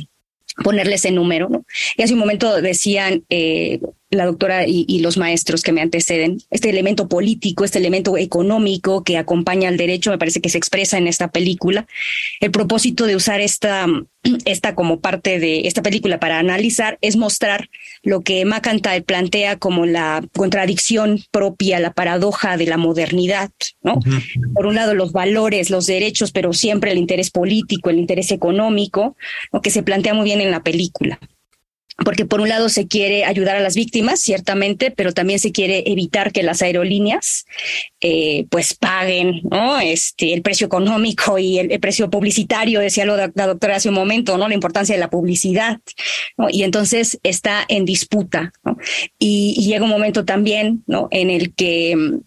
ponerle 0.64 0.96
ese 0.96 1.10
número, 1.10 1.48
¿no? 1.48 1.64
Y 1.96 2.02
hace 2.02 2.12
un 2.12 2.18
momento 2.18 2.60
decían 2.60 3.24
eh, 3.30 3.80
la 4.10 4.26
doctora 4.26 4.66
y, 4.66 4.98
los 5.00 5.16
maestros 5.16 5.62
que 5.62 5.72
me 5.72 5.80
anteceden, 5.80 6.38
este 6.50 6.68
elemento 6.68 7.08
político, 7.08 7.64
este 7.64 7.78
elemento 7.78 8.18
económico 8.18 9.04
que 9.04 9.16
acompaña 9.16 9.68
al 9.68 9.76
derecho, 9.76 10.10
me 10.10 10.18
parece 10.18 10.40
que 10.40 10.48
se 10.48 10.58
expresa 10.58 10.98
en 10.98 11.06
esta 11.06 11.28
película. 11.28 11.86
El 12.40 12.50
propósito 12.50 13.06
de 13.06 13.14
usar 13.14 13.40
esta, 13.40 13.86
esta 14.44 14.74
como 14.74 15.00
parte 15.00 15.38
de 15.38 15.68
esta 15.68 15.82
película 15.82 16.18
para 16.18 16.40
analizar 16.40 16.98
es 17.02 17.16
mostrar 17.16 17.70
lo 18.02 18.22
que 18.22 18.44
McIntyre 18.44 19.02
plantea 19.02 19.58
como 19.58 19.86
la 19.86 20.24
contradicción 20.34 21.22
propia, 21.30 21.78
la 21.78 21.92
paradoja 21.92 22.56
de 22.56 22.66
la 22.66 22.76
modernidad, 22.76 23.50
¿no? 23.82 24.00
Por 24.54 24.66
un 24.66 24.74
lado, 24.74 24.94
los 24.94 25.12
valores, 25.12 25.70
los 25.70 25.86
derechos, 25.86 26.32
pero 26.32 26.52
siempre 26.52 26.90
el 26.90 26.98
interés 26.98 27.30
político, 27.30 27.90
el 27.90 27.98
interés 27.98 28.32
económico, 28.32 29.16
lo 29.52 29.60
que 29.60 29.70
se 29.70 29.84
plantea 29.84 30.14
muy 30.14 30.24
bien 30.24 30.40
en 30.40 30.50
la 30.50 30.64
película 30.64 31.20
porque 32.04 32.24
por 32.24 32.40
un 32.40 32.48
lado 32.48 32.68
se 32.68 32.86
quiere 32.86 33.24
ayudar 33.24 33.56
a 33.56 33.60
las 33.60 33.74
víctimas, 33.74 34.20
ciertamente, 34.20 34.90
pero 34.90 35.12
también 35.12 35.38
se 35.38 35.52
quiere 35.52 35.84
evitar 35.86 36.32
que 36.32 36.42
las 36.42 36.62
aerolíneas 36.62 37.46
eh, 38.00 38.46
pues 38.50 38.74
paguen 38.74 39.42
¿no? 39.50 39.78
este, 39.80 40.32
el 40.32 40.42
precio 40.42 40.66
económico 40.66 41.38
y 41.38 41.58
el, 41.58 41.80
precio 41.80 42.08
publicitario, 42.10 42.80
decía 42.80 43.04
lo 43.04 43.16
la 43.16 43.46
doctora 43.46 43.76
hace 43.76 43.90
un 43.90 43.94
momento, 43.94 44.38
¿no? 44.38 44.48
la 44.48 44.54
importancia 44.54 44.94
de 44.94 45.00
la 45.00 45.10
publicidad. 45.10 45.80
Y 46.50 46.62
entonces 46.62 47.18
está 47.22 47.64
en 47.68 47.84
disputa. 47.84 48.52
Y, 49.18 49.66
llega 49.70 49.84
un 49.84 49.90
momento 49.90 50.24
también 50.24 50.82
¿no? 50.86 51.08
en 51.10 51.30
el 51.30 51.54
que 51.54 51.94
mm, 51.94 52.20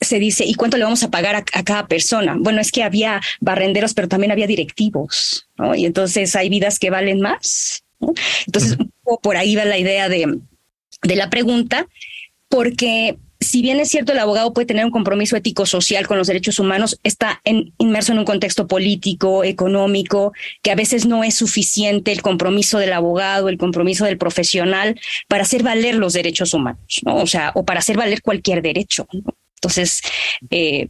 se 0.00 0.18
dice, 0.18 0.44
¿y 0.44 0.54
cuánto 0.54 0.76
le 0.76 0.84
vamos 0.84 1.02
a 1.02 1.10
pagar 1.10 1.34
a, 1.34 1.44
a, 1.52 1.64
cada 1.64 1.86
persona? 1.86 2.36
Bueno, 2.38 2.60
es 2.60 2.70
que 2.70 2.82
había 2.82 3.20
barrenderos, 3.40 3.94
pero 3.94 4.06
también 4.06 4.32
había 4.32 4.46
directivos, 4.46 5.48
¿no? 5.56 5.74
Y 5.74 5.86
entonces 5.86 6.36
hay 6.36 6.48
vidas 6.48 6.78
que 6.78 6.90
valen 6.90 7.20
más 7.20 7.82
entonces, 8.46 8.78
por 9.22 9.36
ahí 9.36 9.56
va 9.56 9.64
la 9.64 9.78
idea 9.78 10.08
de, 10.08 10.38
de 11.02 11.16
la 11.16 11.30
pregunta, 11.30 11.88
porque 12.48 13.16
si 13.40 13.62
bien 13.62 13.78
es 13.78 13.88
cierto 13.88 14.12
el 14.12 14.18
abogado 14.18 14.52
puede 14.52 14.66
tener 14.66 14.84
un 14.84 14.90
compromiso 14.90 15.36
ético 15.36 15.64
social 15.64 16.06
con 16.06 16.18
los 16.18 16.26
derechos 16.26 16.58
humanos, 16.58 16.98
está 17.04 17.40
inmerso 17.78 18.12
en 18.12 18.18
un 18.18 18.24
contexto 18.24 18.66
político, 18.66 19.44
económico, 19.44 20.32
que 20.62 20.72
a 20.72 20.74
veces 20.74 21.06
no 21.06 21.22
es 21.22 21.34
suficiente 21.34 22.10
el 22.10 22.20
compromiso 22.20 22.78
del 22.78 22.92
abogado, 22.92 23.48
el 23.48 23.58
compromiso 23.58 24.04
del 24.04 24.18
profesional 24.18 25.00
para 25.28 25.44
hacer 25.44 25.62
valer 25.62 25.94
los 25.94 26.14
derechos 26.14 26.52
humanos, 26.52 27.00
¿no? 27.04 27.16
O 27.16 27.26
sea, 27.26 27.52
o 27.54 27.64
para 27.64 27.78
hacer 27.78 27.96
valer 27.96 28.22
cualquier 28.22 28.60
derecho. 28.60 29.06
Entonces, 29.56 30.02
eh, 30.50 30.88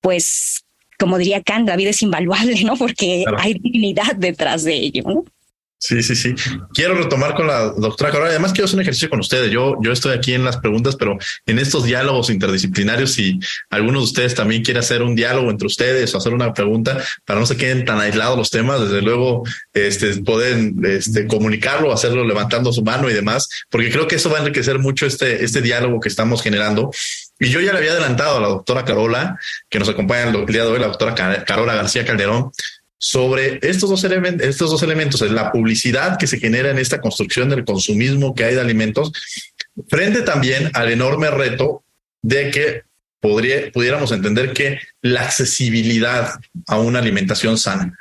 pues, 0.00 0.64
como 0.98 1.18
diría 1.18 1.42
Kant, 1.42 1.68
la 1.68 1.76
vida 1.76 1.90
es 1.90 2.02
invaluable, 2.02 2.64
¿no? 2.64 2.76
Porque 2.76 3.24
hay 3.38 3.54
dignidad 3.54 4.16
detrás 4.16 4.64
de 4.64 4.74
ello, 4.74 5.02
¿no? 5.06 5.24
Sí, 5.80 6.02
sí, 6.02 6.16
sí. 6.16 6.34
Quiero 6.74 6.94
retomar 6.94 7.34
con 7.34 7.46
la 7.46 7.66
doctora 7.68 8.10
Carola. 8.10 8.30
Además, 8.30 8.52
quiero 8.52 8.64
hacer 8.64 8.76
un 8.76 8.82
ejercicio 8.82 9.08
con 9.08 9.20
ustedes. 9.20 9.52
Yo, 9.52 9.76
yo 9.80 9.92
estoy 9.92 10.12
aquí 10.12 10.34
en 10.34 10.44
las 10.44 10.56
preguntas, 10.56 10.96
pero 10.96 11.16
en 11.46 11.58
estos 11.60 11.84
diálogos 11.84 12.30
interdisciplinarios, 12.30 13.12
si 13.12 13.38
alguno 13.70 14.00
de 14.00 14.04
ustedes 14.04 14.34
también 14.34 14.64
quiere 14.64 14.80
hacer 14.80 15.02
un 15.02 15.14
diálogo 15.14 15.50
entre 15.50 15.68
ustedes 15.68 16.12
o 16.12 16.18
hacer 16.18 16.34
una 16.34 16.52
pregunta 16.52 17.00
para 17.24 17.38
no 17.38 17.46
se 17.46 17.56
queden 17.56 17.84
tan 17.84 18.00
aislados 18.00 18.36
los 18.36 18.50
temas, 18.50 18.80
desde 18.80 19.02
luego, 19.02 19.44
este, 19.72 20.16
pueden 20.22 20.80
este, 20.84 21.28
comunicarlo, 21.28 21.92
hacerlo 21.92 22.24
levantando 22.24 22.72
su 22.72 22.82
mano 22.82 23.08
y 23.08 23.14
demás, 23.14 23.48
porque 23.70 23.92
creo 23.92 24.08
que 24.08 24.16
eso 24.16 24.30
va 24.30 24.38
a 24.38 24.40
enriquecer 24.40 24.80
mucho 24.80 25.06
este, 25.06 25.44
este 25.44 25.62
diálogo 25.62 26.00
que 26.00 26.08
estamos 26.08 26.42
generando. 26.42 26.90
Y 27.38 27.50
yo 27.50 27.60
ya 27.60 27.72
le 27.72 27.78
había 27.78 27.92
adelantado 27.92 28.38
a 28.38 28.40
la 28.40 28.48
doctora 28.48 28.84
Carola, 28.84 29.38
que 29.68 29.78
nos 29.78 29.88
acompaña 29.88 30.28
el 30.28 30.46
día 30.46 30.64
de 30.64 30.70
hoy, 30.70 30.80
la 30.80 30.88
doctora 30.88 31.14
Carola 31.44 31.76
García 31.76 32.04
Calderón, 32.04 32.50
sobre 32.98 33.60
estos 33.62 33.88
dos, 33.88 34.02
elementos, 34.04 34.46
estos 34.46 34.70
dos 34.70 34.82
elementos, 34.82 35.20
la 35.30 35.52
publicidad 35.52 36.18
que 36.18 36.26
se 36.26 36.38
genera 36.38 36.70
en 36.70 36.78
esta 36.78 37.00
construcción 37.00 37.48
del 37.48 37.64
consumismo 37.64 38.34
que 38.34 38.44
hay 38.44 38.54
de 38.54 38.60
alimentos, 38.60 39.12
frente 39.88 40.22
también 40.22 40.70
al 40.74 40.90
enorme 40.90 41.30
reto 41.30 41.84
de 42.22 42.50
que 42.50 42.82
podría, 43.20 43.70
pudiéramos 43.72 44.10
entender 44.10 44.52
que 44.52 44.80
la 45.00 45.22
accesibilidad 45.22 46.32
a 46.66 46.78
una 46.78 46.98
alimentación 46.98 47.56
sana. 47.56 47.96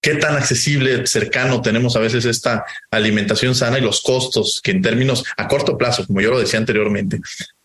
¿Qué 0.00 0.16
tan 0.16 0.34
accesible, 0.34 1.06
cercano 1.06 1.62
tenemos 1.62 1.94
a 1.94 2.00
veces 2.00 2.24
esta 2.24 2.64
alimentación 2.90 3.54
sana 3.54 3.78
y 3.78 3.82
los 3.82 4.02
costos 4.02 4.60
que 4.60 4.72
en 4.72 4.82
términos 4.82 5.24
a 5.36 5.46
corto 5.46 5.78
plazo, 5.78 6.04
como 6.04 6.20
yo 6.20 6.32
lo 6.32 6.40
decía 6.40 6.58
anteriormente, 6.58 7.20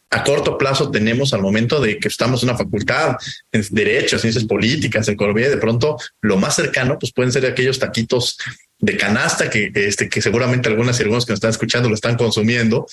a 0.10 0.24
corto 0.24 0.58
plazo 0.58 0.89
tenemos 0.89 1.34
al 1.34 1.41
momento 1.41 1.82
de 1.82 2.00
que 2.00 2.08
estamos 2.08 2.41
en 2.41 2.50
una 2.50 2.58
facultad, 2.58 3.17
en 3.52 3.63
derecho, 3.72 4.17
ciencias 4.17 4.46
políticas, 4.46 5.08
economía, 5.08 5.50
de 5.50 5.58
pronto 5.58 5.98
lo 6.22 6.38
más 6.38 6.56
cercano 6.56 6.98
pues 7.00 7.12
pueden 7.12 7.32
ser 7.32 7.46
aquellos 7.46 7.80
taquitos 7.80 8.38
de 8.79 8.95
canasta 8.95 9.49
que, 9.49 9.71
este, 9.73 10.07
que 10.07 10.21
seguramente 10.21 10.69
algunas 10.69 10.99
y 10.99 11.03
algunos 11.03 11.25
que 11.25 11.31
nos 11.31 11.37
están 11.37 11.49
escuchando 11.49 11.89
lo 11.89 11.95
están 11.95 12.15
consumiendo 12.15 12.85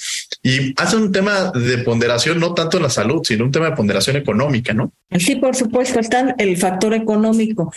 y 0.43 0.73
hace 0.81 0.97
un 0.97 1.13
tema 1.13 1.53
de 1.55 1.79
ponderación 1.79 2.41
no 2.41 2.55
tanto 2.55 2.79
en 2.79 2.85
la 2.85 2.91
salud, 2.91 3.23
sino 3.23 3.45
un 3.45 3.53
tema 3.53 3.71
de 3.71 3.77
ponderación 3.77 4.17
económica, 4.17 4.73
¿no? 4.73 4.93
Sí, 5.19 5.37
por 5.37 5.55
supuesto, 5.55 6.01
está 6.01 6.35
el 6.39 6.57
factor 6.57 6.95
económico. 6.95 7.73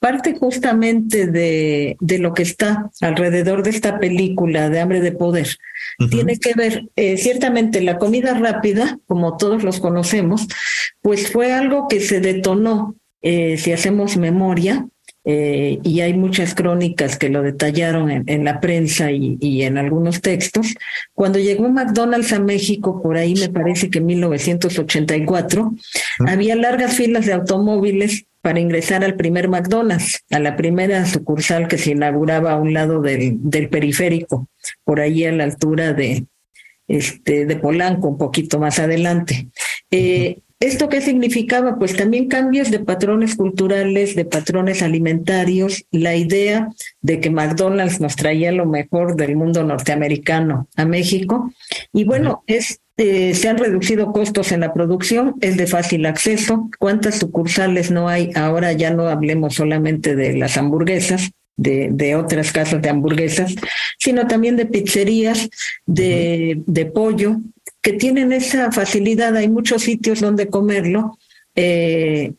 Parte 0.00 0.34
justamente 0.34 1.28
de, 1.28 1.96
de 2.00 2.18
lo 2.18 2.34
que 2.34 2.42
está 2.42 2.90
alrededor 3.00 3.62
de 3.62 3.70
esta 3.70 3.98
película 3.98 4.68
de 4.68 4.80
hambre 4.80 5.00
de 5.00 5.12
poder. 5.12 5.48
Tiene 6.10 6.38
que 6.38 6.54
ver, 6.54 6.84
eh, 6.96 7.16
ciertamente, 7.16 7.80
la 7.80 7.98
comida 7.98 8.34
rápida, 8.34 8.98
como 9.06 9.36
todos 9.36 9.62
los 9.62 9.78
conocemos, 9.78 10.46
pues 11.00 11.30
fue 11.30 11.52
algo 11.52 11.86
que 11.88 12.00
se 12.00 12.20
detonó, 12.20 12.96
eh, 13.20 13.56
si 13.58 13.72
hacemos 13.72 14.16
memoria, 14.16 14.86
eh, 15.24 15.78
y 15.82 16.00
hay 16.00 16.14
muchas 16.14 16.54
crónicas 16.54 17.16
que 17.16 17.28
lo 17.28 17.42
detallaron 17.42 18.10
en, 18.26 18.44
la 18.44 18.60
prensa 18.60 19.12
y, 19.12 19.62
en 19.62 19.78
algunos 19.78 20.20
textos. 20.20 20.74
Cuando 21.14 21.38
llegó 21.38 21.68
McDonald's 21.68 22.32
a 22.32 22.40
México, 22.40 23.00
por 23.02 23.16
ahí 23.16 23.34
me 23.34 23.48
parece 23.48 23.88
que 23.88 23.98
en 23.98 24.06
1984, 24.06 25.72
había 26.26 26.56
largas 26.56 26.96
filas 26.96 27.26
de 27.26 27.34
automóviles 27.34 28.26
para 28.40 28.58
ingresar 28.58 29.04
al 29.04 29.14
primer 29.14 29.48
McDonald's, 29.48 30.24
a 30.30 30.40
la 30.40 30.56
primera 30.56 31.06
sucursal 31.06 31.68
que 31.68 31.78
se 31.78 31.92
inauguraba 31.92 32.52
a 32.52 32.56
un 32.56 32.74
lado 32.74 33.00
del, 33.00 33.36
del 33.38 33.68
periférico, 33.68 34.48
por 34.84 34.98
ahí 34.98 35.24
a 35.24 35.30
la 35.30 35.44
altura 35.44 35.92
de, 35.92 36.26
este, 36.88 37.46
de 37.46 37.56
Polanco, 37.56 38.08
un 38.08 38.18
poquito 38.18 38.58
más 38.58 38.80
adelante. 38.80 39.48
Eh, 39.90 40.38
¿Esto 40.62 40.88
qué 40.88 41.00
significaba? 41.00 41.76
Pues 41.76 41.96
también 41.96 42.28
cambios 42.28 42.70
de 42.70 42.78
patrones 42.78 43.34
culturales, 43.34 44.14
de 44.14 44.24
patrones 44.24 44.80
alimentarios, 44.80 45.86
la 45.90 46.14
idea 46.14 46.68
de 47.00 47.18
que 47.18 47.30
McDonald's 47.30 48.00
nos 48.00 48.14
traía 48.14 48.52
lo 48.52 48.64
mejor 48.64 49.16
del 49.16 49.34
mundo 49.34 49.64
norteamericano 49.64 50.68
a 50.76 50.84
México. 50.84 51.52
Y 51.92 52.04
bueno, 52.04 52.44
es, 52.46 52.78
eh, 52.96 53.34
se 53.34 53.48
han 53.48 53.58
reducido 53.58 54.12
costos 54.12 54.52
en 54.52 54.60
la 54.60 54.72
producción, 54.72 55.34
es 55.40 55.56
de 55.56 55.66
fácil 55.66 56.06
acceso. 56.06 56.70
¿Cuántas 56.78 57.16
sucursales 57.18 57.90
no 57.90 58.08
hay? 58.08 58.30
Ahora 58.36 58.72
ya 58.72 58.92
no 58.92 59.08
hablemos 59.08 59.56
solamente 59.56 60.14
de 60.14 60.36
las 60.36 60.56
hamburguesas, 60.56 61.32
de, 61.56 61.88
de, 61.90 62.14
otras 62.14 62.52
casas 62.52 62.80
de 62.80 62.88
hamburguesas, 62.88 63.56
sino 63.98 64.28
también 64.28 64.56
de 64.56 64.66
pizzerías, 64.66 65.50
de, 65.86 66.62
de 66.66 66.86
pollo, 66.86 67.38
que 67.82 67.92
tienen 67.92 68.32
esa 68.32 68.70
facilidad, 68.72 69.36
hay 69.36 69.48
muchos 69.48 69.82
sitios 69.82 70.20
donde 70.20 70.48
comerlo, 70.48 71.18
eh, 71.54 72.32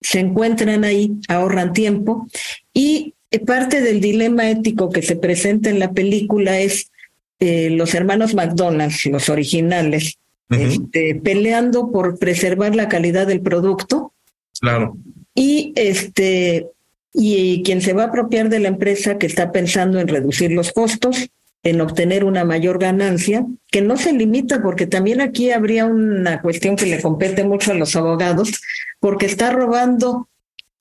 se 0.00 0.20
encuentran 0.20 0.84
ahí, 0.84 1.12
ahorran 1.28 1.72
tiempo 1.72 2.28
y 2.72 3.14
parte 3.46 3.80
del 3.80 4.00
dilema 4.00 4.50
ético 4.50 4.90
que 4.90 5.02
se 5.02 5.16
presenta 5.16 5.70
en 5.70 5.78
la 5.78 5.92
película 5.92 6.58
es 6.58 6.90
eh, 7.38 7.70
los 7.70 7.94
hermanos 7.94 8.34
McDonald's, 8.34 9.06
los 9.06 9.28
originales, 9.28 10.18
este, 10.50 11.14
peleando 11.14 11.90
por 11.92 12.18
preservar 12.18 12.74
la 12.74 12.88
calidad 12.88 13.26
del 13.26 13.40
producto. 13.40 14.12
Claro. 14.60 14.96
Y 15.34 15.72
este 15.76 16.66
y 17.12 17.62
quien 17.62 17.80
se 17.82 17.92
va 17.92 18.04
a 18.04 18.06
apropiar 18.06 18.48
de 18.48 18.60
la 18.60 18.68
empresa 18.68 19.18
que 19.18 19.26
está 19.26 19.52
pensando 19.52 20.00
en 20.00 20.08
reducir 20.08 20.52
los 20.52 20.72
costos 20.72 21.30
en 21.62 21.80
obtener 21.80 22.24
una 22.24 22.44
mayor 22.44 22.78
ganancia, 22.78 23.46
que 23.70 23.82
no 23.82 23.96
se 23.96 24.12
limita, 24.12 24.62
porque 24.62 24.86
también 24.86 25.20
aquí 25.20 25.50
habría 25.50 25.84
una 25.84 26.40
cuestión 26.40 26.76
que 26.76 26.86
le 26.86 27.02
compete 27.02 27.44
mucho 27.44 27.72
a 27.72 27.74
los 27.74 27.96
abogados, 27.96 28.60
porque 28.98 29.26
está 29.26 29.50
robando 29.50 30.28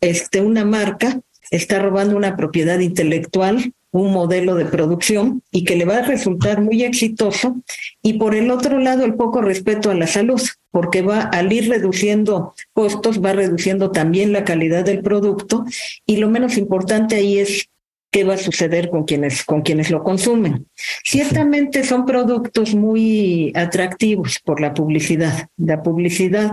este, 0.01 0.41
una 0.41 0.65
marca, 0.65 1.19
está 1.51 1.79
robando 1.79 2.15
una 2.15 2.37
propiedad 2.37 2.79
intelectual, 2.79 3.73
un 3.91 4.13
modelo 4.13 4.55
de 4.55 4.65
producción 4.65 5.41
y 5.51 5.63
que 5.63 5.75
le 5.75 5.85
va 5.85 5.97
a 5.97 6.05
resultar 6.05 6.61
muy 6.61 6.83
exitoso. 6.83 7.57
Y 8.01 8.13
por 8.13 8.35
el 8.35 8.51
otro 8.51 8.79
lado, 8.79 9.03
el 9.03 9.15
poco 9.15 9.41
respeto 9.41 9.89
a 9.89 9.95
la 9.95 10.07
salud, 10.07 10.41
porque 10.71 11.01
va 11.01 11.21
al 11.21 11.51
ir 11.51 11.69
reduciendo 11.69 12.53
costos, 12.73 13.23
va 13.23 13.33
reduciendo 13.33 13.91
también 13.91 14.31
la 14.31 14.43
calidad 14.43 14.85
del 14.85 15.01
producto. 15.01 15.65
Y 16.05 16.17
lo 16.17 16.29
menos 16.29 16.57
importante 16.57 17.15
ahí 17.15 17.39
es 17.39 17.68
qué 18.11 18.23
va 18.23 18.33
a 18.33 18.37
suceder 18.37 18.89
con 18.89 19.03
quienes, 19.03 19.43
con 19.43 19.61
quienes 19.61 19.91
lo 19.91 20.03
consumen. 20.03 20.67
Ciertamente 21.03 21.83
son 21.83 22.05
productos 22.05 22.73
muy 22.73 23.51
atractivos 23.55 24.39
por 24.43 24.61
la 24.61 24.73
publicidad. 24.73 25.47
La 25.57 25.83
publicidad 25.83 26.51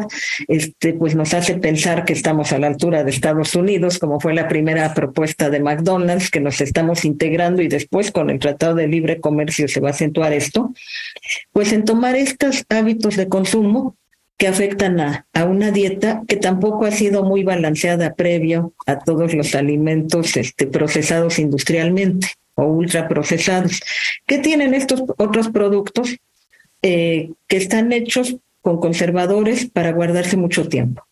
este, 0.48 0.92
pues 0.92 1.14
nos 1.14 1.32
hace 1.34 1.54
pensar 1.54 2.04
que 2.04 2.12
estamos 2.12 2.52
a 2.52 2.58
la 2.58 2.66
altura 2.66 3.04
de 3.04 3.10
Estados 3.10 3.54
Unidos, 3.54 3.98
como 3.98 4.20
fue 4.20 4.34
la 4.34 4.48
primera 4.48 4.92
propuesta 4.92 5.48
de 5.48 5.60
McDonald's, 5.60 6.30
que 6.30 6.40
nos 6.40 6.60
estamos 6.60 7.04
integrando 7.04 7.62
y 7.62 7.68
después 7.68 8.10
con 8.10 8.28
el 8.28 8.38
Tratado 8.38 8.74
de 8.74 8.88
Libre 8.88 9.20
Comercio 9.20 9.68
se 9.68 9.80
va 9.80 9.88
a 9.88 9.92
acentuar 9.92 10.32
esto. 10.32 10.74
Pues 11.52 11.72
en 11.72 11.84
tomar 11.84 12.16
estos 12.16 12.64
hábitos 12.68 13.16
de 13.16 13.28
consumo 13.28 13.96
que 14.36 14.48
afectan 14.48 15.00
a, 15.00 15.26
a, 15.32 15.44
una 15.44 15.70
dieta 15.70 16.22
que 16.28 16.36
tampoco 16.36 16.84
ha 16.84 16.90
sido 16.90 17.24
muy 17.24 17.42
balanceada 17.42 18.14
previo 18.14 18.74
a 18.86 18.98
todos 18.98 19.34
los 19.34 19.54
alimentos 19.54 20.36
este, 20.36 20.66
procesados 20.66 21.38
industrialmente 21.38 22.28
o 22.54 22.64
ultraprocesados. 22.64 23.80
¿Qué 24.26 24.38
tienen 24.38 24.74
estos 24.74 25.04
otros 25.16 25.48
productos 25.48 26.16
eh, 26.82 27.30
que 27.48 27.56
están 27.56 27.92
hechos 27.92 28.36
con 28.60 28.78
conservadores 28.78 29.66
para 29.66 29.92
guardarse 29.92 30.36
mucho 30.36 30.68
tiempo? 30.68 31.06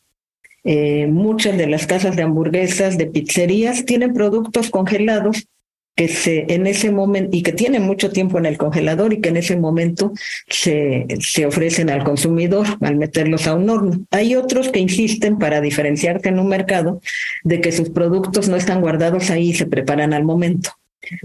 Eh, 0.65 1.07
muchas 1.07 1.57
de 1.59 1.67
las 1.67 1.87
casas 1.87 2.17
de 2.17 2.23
hamburguesas, 2.23 2.97
de 2.97 3.07
pizzerías, 3.07 3.85
tienen 3.85 4.15
productos 4.15 4.71
congelados 4.71 5.47
que 5.96 6.09
se 6.09 6.46
en 6.52 6.66
ese 6.66 6.90
momento 6.90 7.37
y 7.37 7.42
que 7.42 7.52
tienen 7.52 7.83
mucho 7.83 8.11
tiempo 8.11 8.38
en 8.38 8.46
el 8.46 8.59
congelador 8.59 9.12
y 9.12 9.20
que 9.20 9.28
en 9.28 9.37
ese 9.37 9.57
momento 9.57 10.12
se, 10.48 11.07
se 11.20 11.46
ofrecen 11.46 11.90
al 11.90 12.02
consumidor 12.02 12.66
al 12.80 12.96
meterlos 12.96 13.46
a 13.46 13.54
un 13.54 13.70
horno. 13.70 14.00
Hay 14.11 14.35
otros 14.35 14.70
que 14.70 14.80
insisten 14.80 15.38
para 15.38 15.61
diferenciarse 15.61 16.28
en 16.28 16.38
un 16.38 16.48
mercado 16.48 17.00
de 17.44 17.61
que 17.61 17.72
sus 17.72 17.90
productos 17.90 18.48
no 18.48 18.57
están 18.57 18.80
guardados 18.80 19.30
ahí 19.30 19.50
y 19.50 19.54
se 19.54 19.66
preparan 19.66 20.12
al 20.12 20.24
momento. 20.24 20.70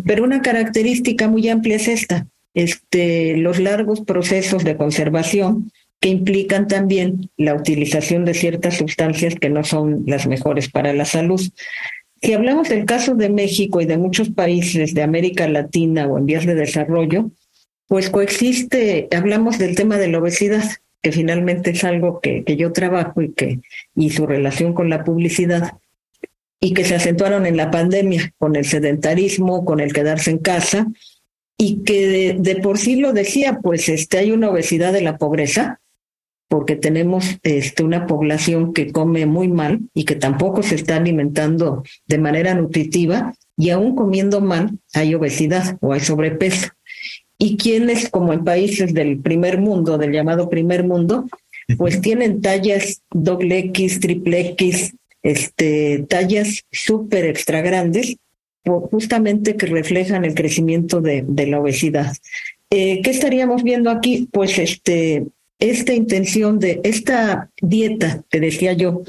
Pero 0.05 0.23
una 0.23 0.41
característica 0.41 1.27
muy 1.27 1.47
amplia 1.49 1.77
es 1.77 1.87
esta, 1.87 2.27
este, 2.53 3.37
los 3.37 3.59
largos 3.59 4.01
procesos 4.01 4.63
de 4.63 4.75
conservación 4.75 5.71
que 5.99 6.09
implican 6.09 6.67
también 6.67 7.29
la 7.37 7.53
utilización 7.55 8.23
de 8.23 8.33
ciertas 8.33 8.77
sustancias 8.77 9.35
que 9.35 9.49
no 9.49 9.63
son 9.63 10.03
las 10.07 10.27
mejores 10.27 10.69
para 10.69 10.93
la 10.93 11.05
salud. 11.05 11.41
Si 12.21 12.33
hablamos 12.33 12.69
del 12.69 12.85
caso 12.85 13.15
de 13.15 13.29
México 13.29 13.81
y 13.81 13.85
de 13.85 13.97
muchos 13.97 14.29
países 14.29 14.93
de 14.93 15.03
América 15.03 15.47
Latina 15.47 16.07
o 16.07 16.17
en 16.17 16.25
vías 16.25 16.45
de 16.45 16.55
desarrollo, 16.55 17.31
pues 17.87 18.09
coexiste, 18.09 19.07
hablamos 19.15 19.57
del 19.57 19.75
tema 19.75 19.97
de 19.97 20.09
la 20.09 20.19
obesidad. 20.19 20.63
que 21.01 21.13
finalmente 21.13 21.71
es 21.71 21.85
algo 21.85 22.19
que, 22.19 22.43
que 22.43 22.57
yo 22.57 22.73
trabajo 22.73 23.21
y 23.21 23.31
que 23.31 23.61
y 23.95 24.09
su 24.09 24.27
relación 24.27 24.73
con 24.73 24.89
la 24.89 25.05
publicidad 25.05 25.77
y 26.59 26.73
que 26.73 26.83
se 26.83 26.95
acentuaron 26.95 27.45
en 27.45 27.55
la 27.55 27.71
pandemia 27.71 28.33
con 28.37 28.57
el 28.57 28.65
sedentarismo, 28.65 29.63
con 29.63 29.79
el 29.79 29.93
quedarse 29.93 30.31
en 30.31 30.39
casa 30.39 30.87
y 31.57 31.83
que 31.83 32.37
de, 32.37 32.55
por 32.57 32.77
sí 32.77 32.95
lo 32.95 33.13
decía, 33.13 33.59
pues 33.61 33.89
este 33.89 34.17
hay 34.17 34.31
una 34.31 34.49
obesidad 34.49 34.93
de 34.93 35.01
la 35.01 35.17
pobreza 35.17 35.79
porque 36.49 36.75
tenemos 36.75 37.37
este, 37.43 37.83
una 37.83 38.07
población 38.07 38.73
que 38.73 38.91
come 38.91 39.25
muy 39.25 39.47
mal 39.47 39.79
y 39.93 40.03
que 40.03 40.15
tampoco 40.15 40.63
se 40.63 40.75
está 40.75 40.97
alimentando 40.97 41.83
de 42.07 42.17
manera 42.17 42.55
nutritiva 42.55 43.33
y 43.55 43.69
aún 43.69 43.95
comiendo 43.95 44.41
mal 44.41 44.71
hay 44.93 45.13
obesidad 45.13 45.77
o 45.79 45.93
hay 45.93 45.99
sobrepeso. 46.01 46.69
Y 47.37 47.55
quienes, 47.55 48.09
como 48.09 48.33
en 48.33 48.43
países 48.43 48.93
del 48.93 49.19
primer 49.19 49.59
mundo, 49.59 49.97
del 49.97 50.11
llamado 50.11 50.49
primer 50.49 50.83
mundo, 50.83 51.27
pues 51.77 52.01
tienen 52.01 52.41
tallas 52.41 53.01
doble 53.11 53.59
X, 53.59 53.99
triple 53.99 54.39
X, 54.49 54.95
este, 55.21 56.05
tallas 56.09 56.65
súper 56.71 57.25
extra 57.25 57.61
grandes, 57.61 58.17
justamente 58.65 59.55
que 59.55 59.67
reflejan 59.67 60.25
el 60.25 60.33
crecimiento 60.33 60.99
de, 60.99 61.23
de 61.27 61.47
la 61.47 61.59
obesidad. 61.59 62.11
Eh, 62.71 63.01
¿Qué 63.03 63.11
estaríamos 63.11 63.63
viendo 63.63 63.89
aquí? 63.89 64.27
Pues 64.31 64.57
este, 64.57 65.25
esta 65.59 65.93
intención 65.93 66.57
de 66.59 66.79
esta 66.83 67.49
dieta 67.61 68.23
que 68.29 68.39
decía 68.39 68.73
yo, 68.73 69.03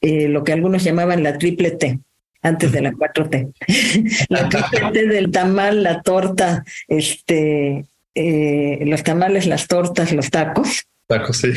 eh, 0.00 0.28
lo 0.28 0.44
que 0.44 0.52
algunos 0.52 0.84
llamaban 0.84 1.22
la 1.22 1.38
triple 1.38 1.70
T, 1.72 1.98
antes 2.42 2.72
de 2.72 2.82
la 2.82 2.92
4T. 2.92 3.52
la 4.28 4.48
triple 4.48 4.90
T 4.92 5.06
del 5.06 5.30
tamal, 5.30 5.82
la 5.82 6.02
torta, 6.02 6.64
este, 6.88 7.86
eh, 8.14 8.78
los 8.84 9.02
tamales, 9.02 9.46
las 9.46 9.66
tortas, 9.66 10.12
los 10.12 10.30
tacos. 10.30 10.84
Tacos, 11.06 11.38
sí. 11.38 11.48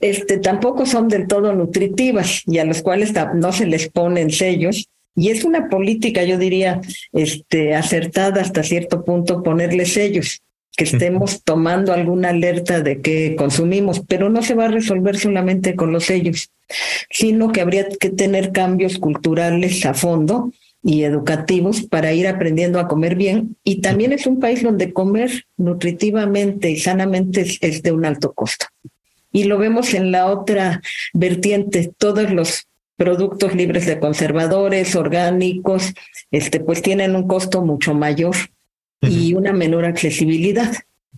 este, 0.00 0.38
tampoco 0.38 0.86
son 0.86 1.08
del 1.08 1.26
todo 1.26 1.54
nutritivas 1.54 2.42
y 2.46 2.58
a 2.58 2.64
los 2.64 2.82
cuales 2.82 3.12
no 3.34 3.52
se 3.52 3.66
les 3.66 3.88
ponen 3.88 4.30
sellos. 4.30 4.88
Y 5.14 5.30
es 5.30 5.44
una 5.44 5.70
política, 5.70 6.24
yo 6.24 6.36
diría, 6.36 6.82
este, 7.14 7.74
acertada 7.74 8.42
hasta 8.42 8.62
cierto 8.62 9.04
punto 9.04 9.42
ponerle 9.42 9.86
sellos 9.86 10.42
que 10.76 10.84
estemos 10.84 11.42
tomando 11.42 11.92
alguna 11.92 12.28
alerta 12.28 12.82
de 12.82 13.00
que 13.00 13.34
consumimos, 13.34 14.02
pero 14.06 14.28
no 14.28 14.42
se 14.42 14.54
va 14.54 14.66
a 14.66 14.68
resolver 14.70 15.16
solamente 15.18 15.74
con 15.74 15.90
los 15.90 16.04
sellos, 16.04 16.50
sino 17.10 17.50
que 17.50 17.62
habría 17.62 17.88
que 17.88 18.10
tener 18.10 18.52
cambios 18.52 18.98
culturales 18.98 19.86
a 19.86 19.94
fondo 19.94 20.52
y 20.82 21.04
educativos 21.04 21.82
para 21.82 22.12
ir 22.12 22.28
aprendiendo 22.28 22.78
a 22.78 22.88
comer 22.88 23.16
bien. 23.16 23.56
Y 23.64 23.80
también 23.80 24.12
es 24.12 24.26
un 24.26 24.38
país 24.38 24.62
donde 24.62 24.92
comer 24.92 25.46
nutritivamente 25.56 26.70
y 26.70 26.78
sanamente 26.78 27.46
es, 27.60 27.82
de 27.82 27.92
un 27.92 28.04
alto 28.04 28.34
costo. 28.34 28.66
Y 29.32 29.44
lo 29.44 29.58
vemos 29.58 29.94
en 29.94 30.12
la 30.12 30.26
otra 30.26 30.82
vertiente, 31.14 31.90
todos 31.96 32.30
los 32.30 32.68
productos 32.96 33.54
libres 33.54 33.86
de 33.86 33.98
conservadores, 33.98 34.94
orgánicos, 34.94 35.94
este, 36.30 36.60
pues 36.60 36.82
tienen 36.82 37.16
un 37.16 37.26
costo 37.26 37.62
mucho 37.62 37.94
mayor 37.94 38.36
y 39.00 39.34
una 39.34 39.52
menor 39.52 39.84
accesibilidad. 39.84 40.72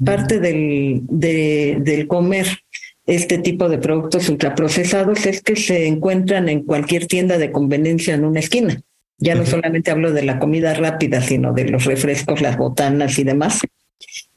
Parte 0.04 0.38
del, 0.38 1.02
del 1.08 2.06
comer 2.06 2.46
este 3.08 3.38
tipo 3.38 3.68
de 3.68 3.78
productos 3.78 4.28
ultraprocesados 4.28 5.24
es 5.26 5.42
que 5.42 5.56
se 5.56 5.86
encuentran 5.86 6.48
en 6.48 6.62
cualquier 6.62 7.06
tienda 7.06 7.38
de 7.38 7.50
conveniencia 7.50 8.14
en 8.14 8.24
una 8.24 8.40
esquina. 8.40 8.80
Ya 9.16 9.34
no 9.34 9.46
solamente 9.46 9.90
hablo 9.90 10.12
de 10.12 10.22
la 10.22 10.38
comida 10.38 10.74
rápida, 10.74 11.20
sino 11.22 11.52
de 11.52 11.64
los 11.64 11.86
refrescos, 11.86 12.40
las 12.40 12.56
botanas 12.56 13.18
y 13.18 13.24
demás. 13.24 13.60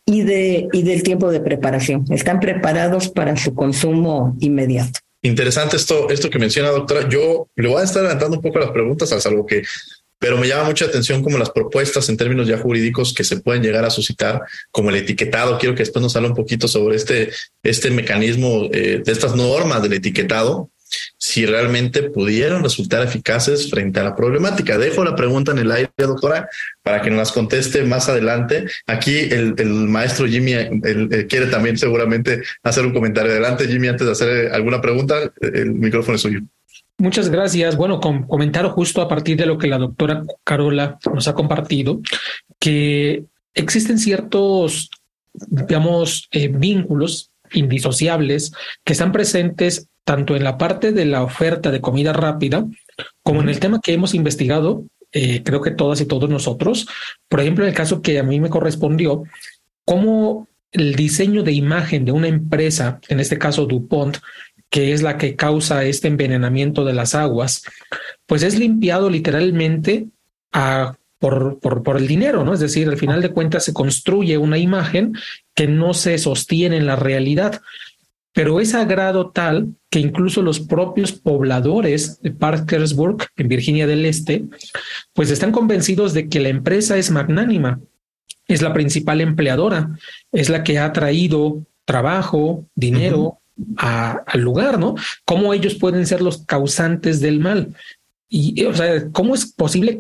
Y, 0.06 0.24
de, 0.24 0.68
y 0.74 0.84
del 0.84 1.04
tiempo 1.04 1.32
de 1.32 1.42
preparación. 1.42 2.06
Están 2.10 2.40
preparados 2.40 3.10
para 3.10 3.36
su 3.38 3.54
consumo 3.54 4.36
inmediato. 4.40 5.00
Interesante 5.22 5.76
esto, 5.76 6.10
esto 6.10 6.30
que 6.30 6.40
menciona, 6.40 6.70
doctora. 6.70 7.08
Yo 7.08 7.48
le 7.56 7.68
voy 7.68 7.82
a 7.82 7.84
estar 7.84 8.04
adelantando 8.04 8.38
un 8.38 8.42
poco 8.42 8.58
las 8.58 8.72
preguntas, 8.72 9.12
a 9.12 9.30
algo 9.30 9.46
que 9.46 9.64
pero 10.22 10.38
me 10.38 10.48
llama 10.48 10.66
mucha 10.66 10.86
atención 10.86 11.24
como 11.24 11.40
las 11.40 11.50
propuestas 11.50 12.08
en 12.08 12.16
términos 12.16 12.48
ya 12.48 12.60
jurídicos 12.60 13.12
que 13.12 13.24
se 13.24 13.38
pueden 13.38 13.64
llegar 13.64 13.86
a 13.86 13.90
suscitar, 13.90 14.44
como 14.70 14.92
el 14.92 14.98
etiquetado. 14.98 15.58
Quiero 15.58 15.74
que 15.74 15.82
después 15.82 16.04
nos 16.04 16.16
hable 16.16 16.30
un 16.30 16.36
poquito 16.36 16.68
sobre 16.68 16.96
este, 16.96 17.32
este 17.64 17.90
mecanismo 17.90 18.70
eh, 18.72 19.02
de 19.04 19.12
estas 19.12 19.36
normas 19.36 19.82
del 19.82 19.94
etiquetado, 19.94 20.70
si 21.18 21.48
realmente 21.48 22.04
pudieron 22.04 22.62
resultar 22.62 23.02
eficaces 23.02 23.68
frente 23.72 24.00
a 24.00 24.04
la 24.04 24.16
problemática. 24.16 24.78
Dejo 24.78 25.04
la 25.04 25.16
pregunta 25.16 25.54
en 25.54 25.58
el 25.58 25.72
aire, 25.72 25.90
doctora, 25.98 26.48
para 26.84 27.02
que 27.02 27.10
nos 27.10 27.18
las 27.18 27.32
conteste 27.32 27.82
más 27.82 28.08
adelante. 28.08 28.68
Aquí 28.86 29.18
el, 29.18 29.56
maestro 29.66 30.28
Jimmy 30.28 30.54
quiere 31.30 31.48
también 31.48 31.80
seguramente 31.80 32.44
hacer 32.62 32.86
un 32.86 32.94
comentario. 32.94 33.32
Adelante, 33.32 33.68
Jimmy, 33.68 33.88
antes 33.88 34.06
de 34.06 34.12
hacer 34.12 34.54
alguna 34.54 34.82
pregunta, 34.82 35.34
el 35.42 35.72
micrófono 35.72 36.18
es 36.18 36.22
suyo. 36.22 36.42
Muchas 36.98 37.30
gracias. 37.30 37.76
Bueno, 37.76 38.00
com 38.00 38.28
comentar 38.28 38.68
justo 38.68 39.02
a 39.02 39.08
partir 39.08 39.38
de 39.38 39.46
lo 39.46 39.58
que 39.58 39.68
la 39.68 39.78
doctora 39.78 40.24
Carola 40.44 41.00
nos 41.14 41.28
ha 41.28 41.34
compartido, 41.34 42.00
que 42.60 43.26
existen 43.54 43.98
ciertos, 43.98 44.90
digamos, 45.34 46.28
eh, 46.32 46.48
vínculos 46.48 47.32
indisociables 47.54 48.54
que 48.84 48.94
están 48.94 49.12
presentes 49.12 49.88
tanto 50.04 50.36
en 50.36 50.44
la 50.44 50.58
parte 50.58 50.92
de 50.92 51.06
la 51.06 51.24
oferta 51.24 51.72
de 51.72 51.82
comida 51.82 52.14
rápida 52.14 52.66
como 53.24 53.42
en 53.42 53.50
el 53.50 53.60
tema 53.60 53.80
que 53.82 53.94
hemos 53.94 54.14
investigado, 54.14 54.86
eh, 55.12 55.44
creo 55.44 55.62
que 55.62 55.72
todas 55.72 56.02
y 56.02 56.06
todos 56.06 56.30
nosotros. 56.30 56.88
Por 57.28 57.42
ejemplo, 57.42 57.64
en 57.64 57.70
el 57.70 57.76
caso 57.76 58.02
que 58.02 58.20
a 58.20 58.24
mí 58.24 58.40
me 58.40 58.50
correspondió, 58.50 59.24
cómo 59.86 60.48
el 60.72 60.96
diseño 60.96 61.44
de 61.44 61.52
imagen 61.52 62.06
de 62.06 62.12
una 62.12 62.28
empresa, 62.28 63.00
en 63.10 63.20
este 63.20 63.38
caso 63.38 63.66
DuPont, 63.66 64.18
que 64.72 64.94
es 64.94 65.04
la 65.04 65.18
que 65.18 65.36
causa 65.36 65.84
este 65.84 66.08
envenenamiento 66.08 66.86
de 66.86 66.94
las 66.94 67.14
aguas, 67.14 67.64
pues 68.26 68.42
es 68.42 68.58
limpiado 68.58 69.10
literalmente 69.10 70.08
por, 71.20 71.60
el 71.98 72.08
dinero, 72.08 72.46
¿no? 72.46 72.54
Es 72.54 72.62
decir, 72.62 72.88
al 72.88 72.98
final 72.98 73.22
de 73.22 73.32
cuentas 73.32 73.66
se 73.66 73.74
construye 73.74 74.38
una 74.38 74.58
imagen 74.58 75.14
que 75.54 75.68
no 75.68 75.94
se 75.94 76.18
sostiene 76.18 76.78
en 76.78 76.86
la 76.86 76.96
realidad, 76.96 77.62
pero 78.32 78.62
es 78.62 78.74
a 78.74 78.86
grado 78.86 79.32
tal 79.32 79.76
que 79.90 80.00
incluso 80.00 80.42
los 80.42 80.62
propios 80.62 81.12
pobladores 81.12 82.22
de 82.22 82.32
Parkersburg, 82.32 83.28
en 83.36 83.50
Virginia 83.50 83.86
del 83.88 84.06
Este, 84.06 84.46
pues 85.14 85.32
están 85.32 85.52
convencidos 85.52 86.14
de 86.14 86.30
que 86.30 86.40
la 86.40 86.48
empresa 86.48 86.98
es 86.98 87.12
magnánima, 87.12 87.82
es 88.48 88.62
la 88.62 88.72
principal 88.72 89.20
empleadora, 89.20 89.98
es 90.32 90.48
la 90.48 90.64
que 90.64 90.80
ha 90.80 90.94
traído 90.94 91.66
trabajo, 91.84 92.66
dinero, 92.74 93.41
al 93.78 94.42
lugar, 94.42 94.80
¿no? 94.80 94.96
¿Cómo 95.26 95.54
ellos 95.54 95.76
pueden 95.76 96.06
ser 96.06 96.22
los 96.22 96.46
causantes 96.46 97.20
del 97.20 97.40
mal? 97.40 97.76
Y, 98.34 98.64
o 98.64 98.74
sea, 98.74 99.10
¿cómo 99.12 99.36
es 99.36 99.46
posible 99.46 100.00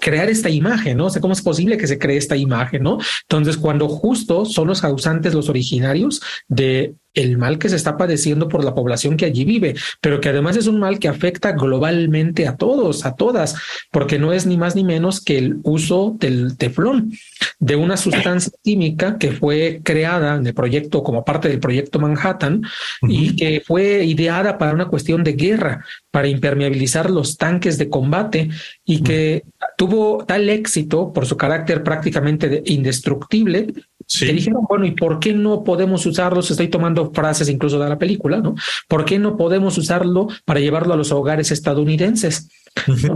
crear 0.00 0.30
esta 0.30 0.48
imagen, 0.48 0.98
no? 0.98 1.06
O 1.06 1.10
sea, 1.10 1.20
¿cómo 1.20 1.32
es 1.32 1.42
posible 1.42 1.76
que 1.76 1.88
se 1.88 1.98
cree 1.98 2.16
esta 2.16 2.36
imagen, 2.36 2.84
no? 2.84 2.98
Entonces, 3.22 3.56
cuando 3.56 3.88
justo 3.88 4.44
son 4.44 4.68
los 4.68 4.80
causantes, 4.80 5.34
los 5.34 5.48
originarios 5.48 6.22
de 6.46 6.94
el 7.14 7.38
mal 7.38 7.58
que 7.58 7.68
se 7.68 7.76
está 7.76 7.96
padeciendo 7.96 8.48
por 8.48 8.64
la 8.64 8.74
población 8.74 9.16
que 9.16 9.24
allí 9.24 9.44
vive, 9.44 9.74
pero 10.00 10.20
que 10.20 10.28
además 10.28 10.56
es 10.56 10.66
un 10.66 10.78
mal 10.78 10.98
que 10.98 11.08
afecta 11.08 11.52
globalmente 11.52 12.46
a 12.46 12.56
todos, 12.56 13.04
a 13.04 13.14
todas, 13.14 13.56
porque 13.90 14.18
no 14.18 14.32
es 14.32 14.46
ni 14.46 14.56
más 14.56 14.76
ni 14.76 14.84
menos 14.84 15.20
que 15.20 15.38
el 15.38 15.58
uso 15.62 16.16
del 16.18 16.56
teflón, 16.56 17.12
de 17.58 17.76
una 17.76 17.96
sustancia 17.96 18.52
química 18.62 19.18
que 19.18 19.32
fue 19.32 19.80
creada 19.82 20.36
en 20.36 20.46
el 20.46 20.54
proyecto 20.54 21.02
como 21.02 21.24
parte 21.24 21.48
del 21.48 21.60
proyecto 21.60 21.98
Manhattan 21.98 22.62
y 23.02 23.36
que 23.36 23.62
fue 23.64 24.04
ideada 24.04 24.58
para 24.58 24.72
una 24.72 24.86
cuestión 24.86 25.24
de 25.24 25.32
guerra, 25.32 25.84
para 26.10 26.28
impermeabilizar 26.28 27.10
los 27.10 27.36
tanques 27.36 27.78
de 27.78 27.88
combate 27.88 28.50
y 28.84 29.02
que 29.02 29.44
tuvo 29.76 30.24
tal 30.24 30.48
éxito 30.48 31.12
por 31.12 31.26
su 31.26 31.36
carácter 31.36 31.82
prácticamente 31.82 32.62
indestructible 32.66 33.68
Sí. 34.10 34.26
Que 34.26 34.32
dijeron, 34.32 34.64
bueno, 34.68 34.84
¿y 34.86 34.90
por 34.90 35.20
qué 35.20 35.32
no 35.32 35.62
podemos 35.62 36.04
usarlos? 36.04 36.50
Estoy 36.50 36.66
tomando 36.66 37.12
frases 37.12 37.48
incluso 37.48 37.78
de 37.78 37.88
la 37.88 37.96
película, 37.96 38.38
¿no? 38.38 38.56
¿Por 38.88 39.04
qué 39.04 39.20
no 39.20 39.36
podemos 39.36 39.78
usarlo 39.78 40.26
para 40.44 40.58
llevarlo 40.58 40.94
a 40.94 40.96
los 40.96 41.12
hogares 41.12 41.52
estadounidenses? 41.52 42.48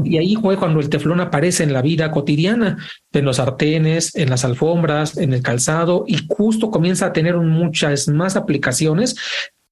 Y 0.05 0.19
ahí 0.19 0.37
fue 0.37 0.57
cuando 0.57 0.79
el 0.79 0.89
teflón 0.89 1.21
aparece 1.21 1.65
en 1.65 1.73
la 1.73 1.83
vida 1.83 2.13
cotidiana, 2.13 2.79
en 3.13 3.25
los 3.25 3.37
sartenes, 3.37 4.15
en 4.15 4.31
las 4.31 4.45
alfombras, 4.45 5.17
en 5.17 5.33
el 5.33 5.43
calzado, 5.43 6.05
y 6.07 6.19
justo 6.29 6.71
comienza 6.71 7.07
a 7.07 7.13
tener 7.13 7.37
muchas 7.39 8.07
más 8.07 8.37
aplicaciones. 8.37 9.17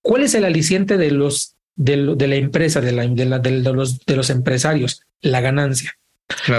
¿Cuál 0.00 0.24
es 0.24 0.35
el 0.35 0.44
aliciente 0.44 0.96
de 0.98 1.12
los 1.12 1.54
de, 1.76 1.96
la 1.96 2.35
empresa, 2.35 2.80
de, 2.80 2.92
la, 2.92 3.06
de, 3.06 3.50
los, 3.72 4.00
de 4.04 4.16
los 4.16 4.28
empresarios? 4.30 5.02
La 5.20 5.40
ganancia. 5.40 5.96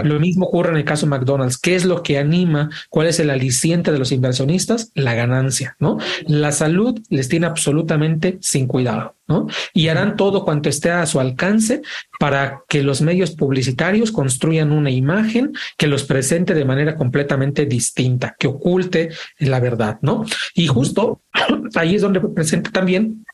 Lo 0.03 0.19
mismo 0.19 0.45
ocurre 0.45 0.71
en 0.71 0.77
el 0.77 0.85
caso 0.85 1.05
de 1.05 1.11
McDonald's. 1.11 1.57
¿Qué 1.57 1.75
es 1.75 1.85
lo 1.85 2.03
que 2.03 2.17
anima? 2.17 2.69
¿Cuál 2.89 3.07
es 3.07 3.19
el 3.19 3.29
aliciente 3.29 3.91
de 3.91 3.99
los 3.99 4.11
inversionistas? 4.11 4.91
La 4.95 5.13
ganancia, 5.13 5.75
¿no? 5.79 5.97
La 6.25 6.51
salud 6.51 6.99
les 7.09 7.29
tiene 7.29 7.45
absolutamente 7.45 8.37
sin 8.41 8.67
cuidado, 8.67 9.15
¿no? 9.27 9.47
Y 9.73 9.87
harán 9.87 10.15
todo 10.15 10.45
cuanto 10.45 10.69
esté 10.69 10.91
a 10.91 11.05
su 11.05 11.19
alcance 11.19 11.81
para 12.19 12.63
que 12.67 12.83
los 12.83 13.01
medios 13.01 13.31
publicitarios 13.31 14.11
construyan 14.11 14.71
una 14.71 14.91
imagen 14.91 15.53
que 15.77 15.87
los 15.87 16.03
presente 16.03 16.53
de 16.53 16.65
manera 16.65 16.95
completamente 16.95 17.65
distinta, 17.65 18.35
que 18.37 18.47
oculte 18.47 19.09
la 19.39 19.59
verdad, 19.59 19.99
¿no? 20.01 20.25
Y 20.53 20.67
justo 20.67 21.21
ahí 21.75 21.95
es 21.95 22.01
donde 22.01 22.21
presenta 22.21 22.71
también 22.71 23.25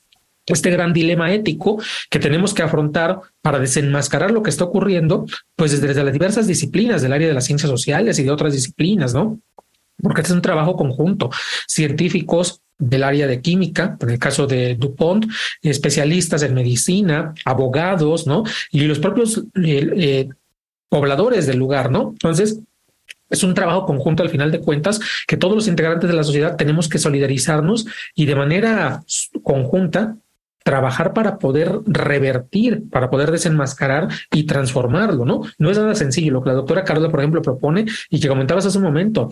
este 0.54 0.70
gran 0.72 0.94
dilema 0.94 1.34
ético 1.34 1.82
que 2.10 2.20
tenemos 2.20 2.54
que 2.54 2.64
afrontar 2.64 3.20
para 3.42 3.60
desenmascarar 3.60 4.32
lo 4.32 4.44
que 4.44 4.50
está 4.50 4.66
ocurriendo, 4.66 5.26
pues 5.56 5.80
desde 5.80 6.04
las 6.04 6.14
diversas 6.14 6.48
disciplinas 6.48 7.02
del 7.02 7.14
área 7.14 7.28
de 7.28 7.34
las 7.34 7.46
ciencias 7.46 7.70
sociales 7.70 8.20
y 8.20 8.24
de 8.24 8.32
otras 8.32 8.54
disciplinas, 8.54 9.14
¿no? 9.14 9.40
Porque 10.02 10.22
este 10.22 10.32
es 10.32 10.36
un 10.36 10.42
trabajo 10.42 10.76
conjunto, 10.76 11.30
científicos 11.68 12.62
del 12.78 13.04
área 13.04 13.28
de 13.28 13.42
química, 13.42 13.98
en 14.00 14.10
el 14.10 14.20
caso 14.20 14.48
de 14.48 14.76
DuPont, 14.76 15.26
especialistas 15.62 16.44
en 16.44 16.54
medicina, 16.54 17.34
abogados, 17.44 18.26
¿no? 18.26 18.44
Y 18.72 18.82
los 18.82 19.00
propios 19.00 19.44
eh, 19.56 19.90
eh, 19.98 20.30
pobladores 20.88 21.46
del 21.46 21.58
lugar, 21.58 21.92
¿no? 21.92 22.12
Entonces, 22.12 22.60
es 23.30 23.44
un 23.44 23.54
trabajo 23.54 23.86
conjunto 23.86 24.24
al 24.24 24.30
final 24.30 24.52
de 24.52 24.60
cuentas 24.60 25.00
que 25.28 25.38
todos 25.38 25.56
los 25.56 25.68
integrantes 25.68 26.10
de 26.10 26.16
la 26.16 26.24
sociedad 26.24 26.56
tenemos 26.56 26.90
que 26.90 26.98
solidarizarnos 26.98 27.86
y 28.16 28.26
de 28.26 28.36
manera 28.36 29.04
conjunta 29.44 30.16
trabajar 30.70 31.14
para 31.14 31.40
poder 31.40 31.80
revertir, 31.88 32.88
para 32.92 33.10
poder 33.10 33.32
desenmascarar 33.32 34.08
y 34.32 34.44
transformarlo, 34.44 35.26
¿no? 35.26 35.42
No 35.58 35.72
es 35.72 35.80
nada 35.80 35.96
sencillo 35.96 36.32
lo 36.32 36.44
que 36.44 36.50
la 36.50 36.58
doctora 36.58 36.84
Carola, 36.84 37.10
por 37.10 37.22
ejemplo, 37.22 37.42
propone 37.42 37.86
y 38.12 38.20
que 38.20 38.28
comentabas 38.28 38.68
hace 38.68 38.78
un 38.78 38.84
momento. 38.84 39.32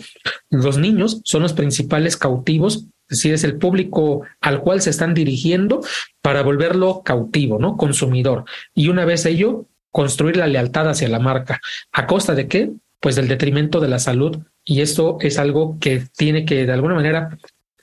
Los 0.50 0.80
niños 0.80 1.22
son 1.26 1.44
los 1.44 1.54
principales 1.54 2.18
cautivos, 2.18 2.88
es 3.08 3.20
decir, 3.20 3.36
es 3.36 3.44
el 3.44 3.58
público 3.58 4.24
al 4.42 4.62
cual 4.62 4.82
se 4.82 4.90
están 4.90 5.14
dirigiendo 5.14 5.82
para 6.24 6.42
volverlo 6.42 7.04
cautivo, 7.04 7.60
¿no? 7.60 7.78
Consumidor. 7.78 8.46
Y 8.74 8.90
una 8.90 9.06
vez 9.06 9.24
ello, 9.28 9.68
construir 9.92 10.38
la 10.38 10.48
lealtad 10.48 10.90
hacia 10.90 11.08
la 11.08 11.20
marca. 11.20 11.62
¿A 11.92 12.08
costa 12.08 12.34
de 12.34 12.48
qué? 12.48 12.72
Pues 13.00 13.16
del 13.16 13.28
detrimento 13.28 13.80
de 13.80 13.90
la 13.90 14.00
salud. 14.00 14.40
Y 14.66 14.82
esto 14.82 15.20
es 15.22 15.38
algo 15.38 15.78
que 15.80 16.02
tiene 16.18 16.46
que, 16.46 16.66
de 16.66 16.74
alguna 16.74 16.96
manera, 16.96 17.38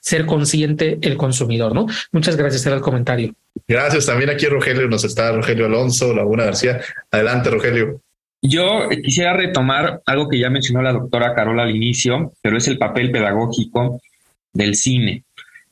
ser 0.05 0.27
consciente 0.27 0.99
el 1.01 1.17
consumidor, 1.17 1.73
¿no? 1.73 1.87
Muchas 2.11 2.35
gracias, 2.37 2.63
era 2.67 2.75
el 2.75 2.81
comentario. 2.81 3.33
Gracias. 3.67 4.05
También 4.05 4.29
aquí 4.29 4.45
Rogelio 4.45 4.87
nos 4.87 5.03
está 5.03 5.31
Rogelio 5.31 5.65
Alonso, 5.65 6.13
Laguna 6.13 6.45
García. 6.45 6.79
Adelante, 7.09 7.49
Rogelio. 7.49 8.01
Yo 8.39 8.87
quisiera 9.03 9.35
retomar 9.35 10.03
algo 10.05 10.29
que 10.29 10.37
ya 10.37 10.51
mencionó 10.51 10.83
la 10.83 10.93
doctora 10.93 11.33
Carola 11.33 11.63
al 11.63 11.75
inicio, 11.75 12.33
pero 12.39 12.55
es 12.55 12.67
el 12.67 12.77
papel 12.77 13.09
pedagógico 13.09 13.99
del 14.53 14.75
cine. 14.75 15.23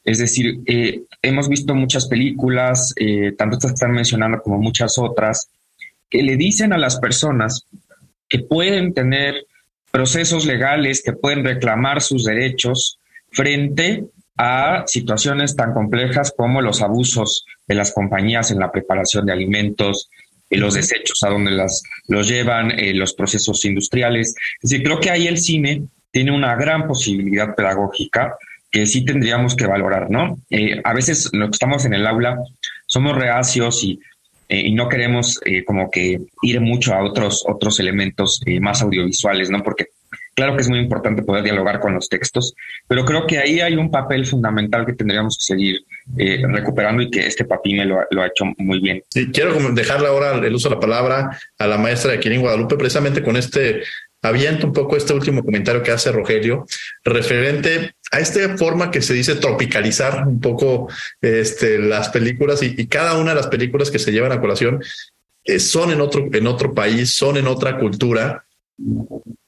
Es 0.03 0.17
decir, 0.17 0.61
eh, 0.65 1.03
hemos 1.21 1.47
visto 1.47 1.75
muchas 1.75 2.07
películas, 2.07 2.91
eh, 2.95 3.33
tanto 3.37 3.57
estas 3.57 3.71
que 3.71 3.75
están 3.75 3.91
mencionando 3.91 4.41
como 4.41 4.57
muchas 4.57 4.97
otras, 4.97 5.47
que 6.09 6.23
le 6.23 6.37
dicen 6.37 6.73
a 6.73 6.79
las 6.79 6.97
personas 6.97 7.67
que 8.27 8.39
pueden 8.39 8.95
tener 8.95 9.45
procesos 9.91 10.47
legales, 10.47 11.03
que 11.03 11.13
pueden 11.13 11.45
reclamar 11.45 12.01
sus 12.01 12.23
derechos 12.23 12.97
frente 13.29 14.05
a 14.37 14.83
situaciones 14.87 15.55
tan 15.55 15.73
complejas 15.73 16.33
como 16.35 16.61
los 16.61 16.81
abusos 16.81 17.45
de 17.67 17.75
las 17.75 17.93
compañías 17.93 18.51
en 18.51 18.59
la 18.59 18.71
preparación 18.71 19.25
de 19.25 19.33
alimentos, 19.33 20.09
y 20.53 20.57
los 20.57 20.75
desechos 20.75 21.23
a 21.23 21.29
donde 21.29 21.51
las, 21.51 21.83
los 22.07 22.27
llevan, 22.27 22.71
eh, 22.71 22.93
los 22.93 23.13
procesos 23.13 23.65
industriales. 23.65 24.35
Es 24.61 24.69
decir, 24.69 24.85
creo 24.85 24.99
que 24.99 25.09
ahí 25.09 25.27
el 25.27 25.37
cine 25.37 25.83
tiene 26.11 26.31
una 26.31 26.55
gran 26.55 26.87
posibilidad 26.87 27.55
pedagógica 27.55 28.35
que 28.69 28.85
sí 28.85 29.03
tendríamos 29.03 29.55
que 29.55 29.65
valorar, 29.65 30.09
¿no? 30.09 30.37
Eh, 30.49 30.79
a 30.83 30.93
veces 30.93 31.29
los 31.33 31.49
que 31.49 31.55
estamos 31.55 31.85
en 31.85 31.93
el 31.93 32.05
aula 32.05 32.37
somos 32.85 33.15
reacios 33.15 33.83
y, 33.83 33.99
eh, 34.49 34.59
y 34.59 34.73
no 34.73 34.89
queremos 34.89 35.39
como 35.65 35.89
que 35.89 36.21
ir 36.43 36.61
mucho 36.61 36.93
a 36.93 37.03
otros, 37.03 37.43
otros 37.47 37.79
elementos 37.79 38.41
más 38.61 38.81
audiovisuales, 38.81 39.49
¿no? 39.49 39.63
Porque 39.63 39.87
Claro 40.35 40.55
que 40.55 40.61
es 40.61 40.69
muy 40.69 40.79
importante 40.79 41.21
poder 41.21 41.43
dialogar 41.43 41.79
con 41.79 41.93
los 41.93 42.09
textos, 42.09 42.55
pero 42.87 43.05
creo 43.05 43.27
que 43.27 43.37
ahí 43.37 43.61
hay 43.61 43.75
un 43.75 43.91
papel 43.91 44.25
fundamental 44.25 44.85
que 44.85 44.93
tendríamos 44.93 45.37
que 45.37 45.43
seguir 45.53 45.85
eh, 46.17 46.41
recuperando 46.47 47.03
y 47.03 47.11
que 47.11 47.27
este 47.27 47.45
papine 47.45 47.85
lo, 47.85 47.99
lo, 48.09 48.21
ha 48.23 48.27
hecho 48.27 48.45
muy 48.57 48.79
bien. 48.79 49.03
Quiero 49.31 49.53
dejarle 49.73 50.07
ahora 50.07 50.33
el 50.33 50.55
uso 50.55 50.69
de 50.69 50.75
la 50.75 50.81
palabra 50.81 51.39
a 51.59 51.67
la 51.67 51.77
maestra 51.77 52.13
de 52.13 52.33
en 52.33 52.41
Guadalupe, 52.41 52.77
precisamente 52.77 53.21
con 53.21 53.37
este 53.37 53.83
aviento 54.23 54.65
un 54.65 54.73
poco 54.73 54.95
este 54.95 55.13
último 55.13 55.43
comentario 55.43 55.83
que 55.83 55.91
hace 55.91 56.11
Rogelio, 56.11 56.65
referente 57.03 57.93
a 58.11 58.19
esta 58.19 58.57
forma 58.57 58.89
que 58.89 59.01
se 59.01 59.13
dice 59.13 59.35
tropicalizar 59.35 60.27
un 60.27 60.39
poco 60.39 60.87
este, 61.21 61.77
las 61.77 62.09
películas 62.09 62.63
y, 62.63 62.73
y 62.77 62.87
cada 62.87 63.17
una 63.17 63.31
de 63.31 63.35
las 63.35 63.47
películas 63.47 63.91
que 63.91 63.99
se 63.99 64.11
llevan 64.11 64.31
a 64.31 64.39
colación 64.39 64.81
eh, 65.43 65.59
son 65.59 65.91
en 65.91 65.99
otro, 65.99 66.27
en 66.31 66.47
otro 66.47 66.73
país, 66.73 67.13
son 67.13 67.37
en 67.37 67.47
otra 67.47 67.77
cultura 67.77 68.45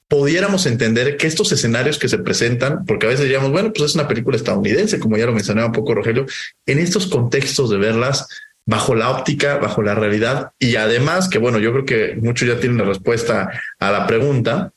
pudiéramos 0.07 0.65
entender 0.65 1.17
que 1.17 1.27
estos 1.27 1.51
escenarios 1.51 1.97
que 1.97 2.09
se 2.09 2.19
presentan, 2.19 2.85
porque 2.85 3.07
a 3.07 3.09
veces 3.09 3.27
digamos, 3.27 3.51
bueno, 3.51 3.73
pues 3.73 3.89
es 3.89 3.95
una 3.95 4.07
película 4.07 4.37
estadounidense, 4.37 4.99
como 4.99 5.17
ya 5.17 5.25
lo 5.25 5.33
mencionaba 5.33 5.67
un 5.67 5.73
poco 5.73 5.95
Rogelio, 5.95 6.25
en 6.65 6.79
estos 6.79 7.07
contextos 7.07 7.69
de 7.69 7.77
verlas 7.77 8.27
bajo 8.65 8.95
la 8.95 9.09
óptica, 9.09 9.57
bajo 9.57 9.81
la 9.81 9.95
realidad, 9.95 10.51
y 10.59 10.75
además 10.75 11.29
que, 11.29 11.37
bueno, 11.37 11.59
yo 11.59 11.71
creo 11.71 11.85
que 11.85 12.15
muchos 12.21 12.47
ya 12.47 12.59
tienen 12.59 12.77
la 12.77 12.85
respuesta 12.85 13.49
a 13.79 13.91
la 13.91 14.07
pregunta 14.07 14.73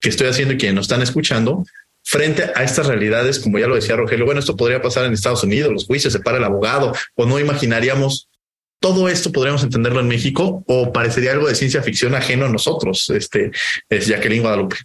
que 0.00 0.08
estoy 0.08 0.28
haciendo 0.28 0.54
y 0.54 0.58
quienes 0.58 0.74
nos 0.74 0.84
están 0.84 1.02
escuchando, 1.02 1.64
frente 2.02 2.50
a 2.54 2.62
estas 2.62 2.86
realidades, 2.86 3.40
como 3.40 3.58
ya 3.58 3.66
lo 3.66 3.74
decía 3.74 3.96
Rogelio, 3.96 4.24
bueno, 4.24 4.40
esto 4.40 4.56
podría 4.56 4.80
pasar 4.80 5.04
en 5.04 5.12
Estados 5.12 5.42
Unidos, 5.42 5.72
los 5.72 5.86
juicios, 5.86 6.12
se 6.12 6.20
para 6.20 6.38
el 6.38 6.44
abogado, 6.44 6.92
o 7.14 7.26
no 7.26 7.40
imaginaríamos 7.40 8.28
todo 8.80 9.08
esto 9.08 9.32
podríamos 9.32 9.62
entenderlo 9.62 10.00
en 10.00 10.08
México 10.08 10.64
o 10.66 10.92
parecería 10.92 11.32
algo 11.32 11.48
de 11.48 11.54
ciencia 11.54 11.82
ficción 11.82 12.14
ajeno 12.14 12.46
a 12.46 12.48
nosotros, 12.48 13.10
este, 13.10 13.50
es 13.88 14.06
Jacqueline 14.06 14.42
Guadalupe. 14.42 14.76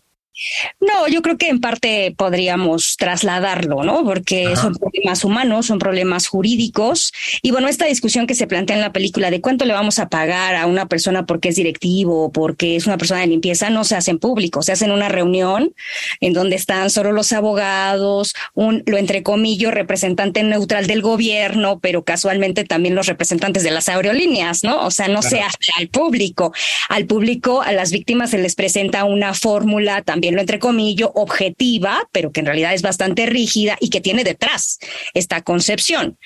No, 0.79 1.07
yo 1.07 1.21
creo 1.21 1.37
que 1.37 1.49
en 1.49 1.59
parte 1.59 2.13
podríamos 2.17 2.95
trasladarlo, 2.97 3.83
¿no? 3.83 4.03
Porque 4.03 4.55
son 4.55 4.73
problemas 4.75 5.23
humanos, 5.23 5.67
son 5.67 5.77
problemas 5.77 6.27
jurídicos. 6.27 7.11
Y 7.41 7.51
bueno, 7.51 7.67
esta 7.67 7.85
discusión 7.85 8.27
que 8.27 8.33
se 8.33 8.47
plantea 8.47 8.77
en 8.77 8.81
la 8.81 8.93
película 8.93 9.29
de 9.29 9.41
cuánto 9.41 9.65
le 9.65 9.73
vamos 9.73 9.99
a 9.99 10.09
pagar 10.09 10.55
a 10.55 10.65
una 10.67 10.87
persona 10.87 11.25
porque 11.25 11.49
es 11.49 11.55
directivo 11.55 12.25
o 12.25 12.31
porque 12.31 12.75
es 12.75 12.87
una 12.87 12.97
persona 12.97 13.21
de 13.21 13.27
limpieza 13.27 13.69
no 13.69 13.83
se 13.83 13.95
hace 13.95 14.11
en 14.11 14.19
público, 14.19 14.61
se 14.61 14.71
hace 14.71 14.85
en 14.85 14.91
una 14.91 15.09
reunión 15.09 15.73
en 16.21 16.33
donde 16.33 16.55
están 16.55 16.89
solo 16.89 17.11
los 17.11 17.33
abogados, 17.33 18.33
un, 18.53 18.83
lo 18.85 18.97
entrecomillo, 18.97 19.69
representante 19.69 20.43
neutral 20.43 20.87
del 20.87 21.01
gobierno, 21.01 21.79
pero 21.79 22.03
casualmente 22.03 22.63
también 22.63 22.95
los 22.95 23.07
representantes 23.07 23.63
de 23.63 23.71
las 23.71 23.89
aerolíneas, 23.89 24.63
¿no? 24.63 24.85
O 24.85 24.91
sea, 24.91 25.07
no 25.07 25.21
se 25.21 25.41
hace 25.41 25.71
al 25.77 25.89
público. 25.89 26.53
Al 26.89 27.05
público, 27.05 27.61
a 27.61 27.73
las 27.73 27.91
víctimas 27.91 28.31
se 28.31 28.37
les 28.37 28.55
presenta 28.55 29.03
una 29.03 29.33
fórmula 29.33 30.01
también 30.01 30.20
lo 30.29 30.41
entre 30.41 30.59
comillo, 30.59 31.11
objetiva, 31.15 32.07
pero 32.11 32.31
que 32.31 32.41
en 32.41 32.45
realidad 32.45 32.73
es 32.73 32.81
bastante 32.81 33.25
rígida 33.25 33.77
y 33.79 33.89
que 33.89 34.01
tiene 34.01 34.23
detrás 34.23 34.77
esta 35.13 35.41
concepción. 35.41 36.17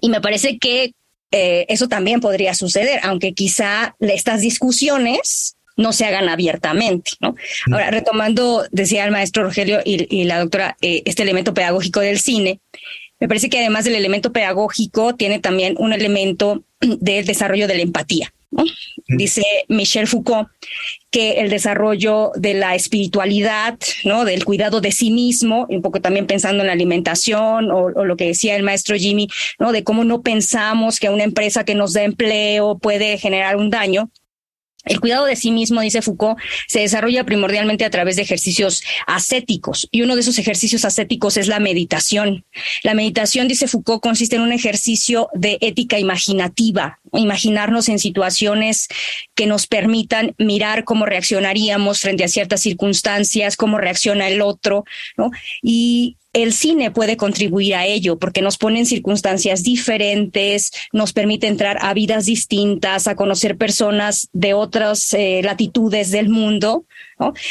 Y 0.00 0.08
me 0.08 0.20
parece 0.20 0.58
que 0.58 0.94
eh, 1.30 1.66
eso 1.68 1.88
también 1.88 2.20
podría 2.20 2.54
suceder, 2.54 3.00
aunque 3.04 3.32
quizá 3.32 3.94
estas 4.00 4.40
discusiones 4.40 5.56
no 5.76 5.92
se 5.92 6.04
hagan 6.04 6.28
abiertamente, 6.28 7.12
¿no? 7.20 7.34
Ahora, 7.70 7.90
retomando, 7.90 8.64
decía 8.70 9.04
el 9.04 9.10
maestro 9.10 9.44
Rogelio 9.44 9.80
y, 9.84 10.24
la 10.24 10.40
doctora, 10.40 10.76
eh, 10.82 11.02
este 11.06 11.22
elemento 11.22 11.54
pedagógico 11.54 12.00
del 12.00 12.18
cine, 12.18 12.60
me 13.18 13.28
parece 13.28 13.48
que 13.48 13.60
además 13.60 13.84
del 13.84 13.94
elemento 13.94 14.32
pedagógico 14.32 15.14
tiene 15.14 15.38
también 15.38 15.76
un 15.78 15.92
elemento 15.92 16.64
del 16.80 17.24
desarrollo 17.24 17.68
de 17.68 17.76
la 17.76 17.82
empatía. 17.82 18.32
Dice 19.08 19.42
Michel 19.68 20.06
Foucault 20.06 20.48
que 21.10 21.40
el 21.40 21.50
desarrollo 21.50 22.32
de 22.36 22.54
la 22.54 22.74
espiritualidad, 22.74 23.78
¿no? 24.04 24.24
Del 24.24 24.44
cuidado 24.44 24.80
de 24.80 24.92
sí 24.92 25.10
mismo, 25.10 25.66
un 25.68 25.82
poco 25.82 26.00
también 26.00 26.26
pensando 26.26 26.62
en 26.62 26.68
la 26.68 26.72
alimentación 26.72 27.70
o, 27.70 27.84
o, 27.94 28.04
lo 28.04 28.16
que 28.16 28.28
decía 28.28 28.56
el 28.56 28.62
maestro 28.62 28.96
Jimmy, 28.96 29.28
¿no? 29.58 29.72
De 29.72 29.84
cómo 29.84 30.04
no 30.04 30.22
pensamos 30.22 31.00
que 31.00 31.10
una 31.10 31.24
empresa 31.24 31.64
que 31.64 31.74
nos 31.74 31.92
da 31.92 32.02
empleo 32.02 32.78
puede 32.78 33.18
generar 33.18 33.56
un 33.56 33.70
daño. 33.70 34.10
El 34.84 35.00
cuidado 35.00 35.26
de 35.26 35.36
sí 35.36 35.52
mismo, 35.52 35.80
dice 35.80 36.02
Foucault, 36.02 36.38
se 36.66 36.80
desarrolla 36.80 37.24
primordialmente 37.24 37.84
a 37.84 37.90
través 37.90 38.16
de 38.16 38.22
ejercicios 38.22 38.82
ascéticos 39.06 39.88
y 39.92 40.02
uno 40.02 40.14
de 40.16 40.22
esos 40.22 40.38
ejercicios 40.38 40.84
ascéticos 40.84 41.36
es 41.36 41.46
la 41.46 41.60
meditación. 41.60 42.44
La 42.82 42.94
meditación, 42.94 43.46
dice 43.46 43.68
Foucault, 43.68 44.02
consiste 44.02 44.36
en 44.36 44.42
un 44.42 44.52
ejercicio 44.52 45.28
de 45.34 45.58
ética 45.60 45.98
imaginativa, 46.00 46.98
imaginarnos 47.12 47.88
en 47.88 48.00
situaciones 48.00 48.88
que 49.34 49.46
nos 49.46 49.68
permitan 49.68 50.34
mirar 50.38 50.84
cómo 50.84 51.06
reaccionaríamos 51.06 52.00
frente 52.00 52.24
a 52.24 52.28
ciertas 52.28 52.60
circunstancias, 52.60 53.56
cómo 53.56 53.78
reacciona 53.78 54.28
el 54.28 54.42
otro, 54.42 54.84
¿no? 55.16 55.30
El 56.32 56.52
cine 56.52 56.90
puede 56.90 57.16
contribuir 57.16 57.74
a 57.74 57.86
ello 57.86 58.18
porque 58.18 58.40
nos 58.40 58.56
pone 58.56 58.78
en 58.78 58.86
circunstancias 58.86 59.62
diferentes, 59.62 60.72
nos 60.92 61.12
permite 61.12 61.46
entrar 61.46 61.78
a 61.80 61.92
vidas 61.92 62.24
distintas, 62.24 63.06
a 63.06 63.16
conocer 63.16 63.56
personas 63.56 64.28
de 64.32 64.54
otras 64.54 65.12
eh, 65.12 65.42
latitudes 65.42 66.10
del 66.10 66.28
mundo. 66.28 66.86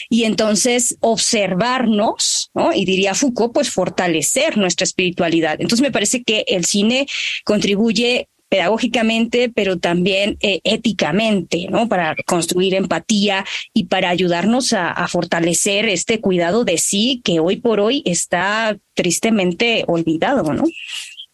Y 0.09 0.25
entonces 0.25 0.97
observarnos, 0.99 2.51
¿no? 2.53 2.73
Y 2.73 2.83
diría 2.83 3.13
Foucault, 3.13 3.53
pues 3.53 3.69
fortalecer 3.69 4.57
nuestra 4.57 4.83
espiritualidad. 4.83 5.61
Entonces 5.61 5.81
me 5.81 5.91
parece 5.91 6.23
que 6.23 6.43
el 6.47 6.65
cine 6.65 7.07
contribuye 7.45 8.27
pedagógicamente, 8.51 9.49
pero 9.55 9.79
también 9.79 10.37
eh, 10.41 10.59
éticamente, 10.65 11.67
¿no? 11.69 11.87
Para 11.87 12.17
construir 12.25 12.75
empatía 12.75 13.45
y 13.73 13.85
para 13.85 14.09
ayudarnos 14.09 14.73
a, 14.73 15.07
fortalecer 15.07 15.87
este 15.87 16.19
cuidado 16.19 16.65
de 16.65 16.77
sí 16.77 17.21
que 17.23 17.39
hoy 17.39 17.57
por 17.57 17.79
hoy 17.79 18.03
está 18.05 18.77
tristemente 18.93 19.85
olvidado, 19.87 20.53
¿no? 20.53 20.65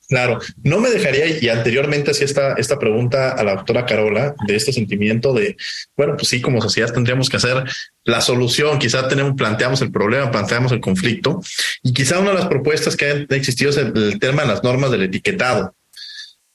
Claro, 0.07 0.39
no 0.63 0.80
me 0.80 0.89
dejaría, 0.89 1.26
y 1.41 1.49
anteriormente 1.49 2.11
hacía 2.11 2.26
esta, 2.26 2.53
esta 2.53 2.78
pregunta 2.78 3.32
a 3.32 3.43
la 3.43 3.55
doctora 3.55 3.86
Carola, 3.86 4.36
de 4.45 4.55
este 4.55 4.72
sentimiento 4.72 5.34
de, 5.34 5.57
bueno, 5.97 6.15
pues 6.15 6.28
sí, 6.30 6.39
como 6.39 6.61
sociedad 6.61 6.93
tendríamos 6.93 7.30
que 7.30 7.38
hacer 7.38 7.63
la 8.03 8.22
solución, 8.22 8.78
quizá 8.78 9.07
tenemos, 9.07 9.34
planteamos 9.36 9.82
el 9.82 9.91
problema, 9.91 10.32
planteamos 10.32 10.72
el 10.72 10.80
conflicto, 10.80 11.41
y 11.82 11.93
quizá 11.93 12.20
una 12.20 12.30
de 12.30 12.38
las 12.38 12.47
propuestas 12.47 12.95
que 12.95 13.09
han 13.09 13.28
existido 13.32 13.72
es 13.72 13.78
el 13.78 14.20
tema 14.20 14.43
de 14.43 14.49
las 14.49 14.63
normas 14.63 14.91
del 14.91 15.03
etiquetado. 15.03 15.74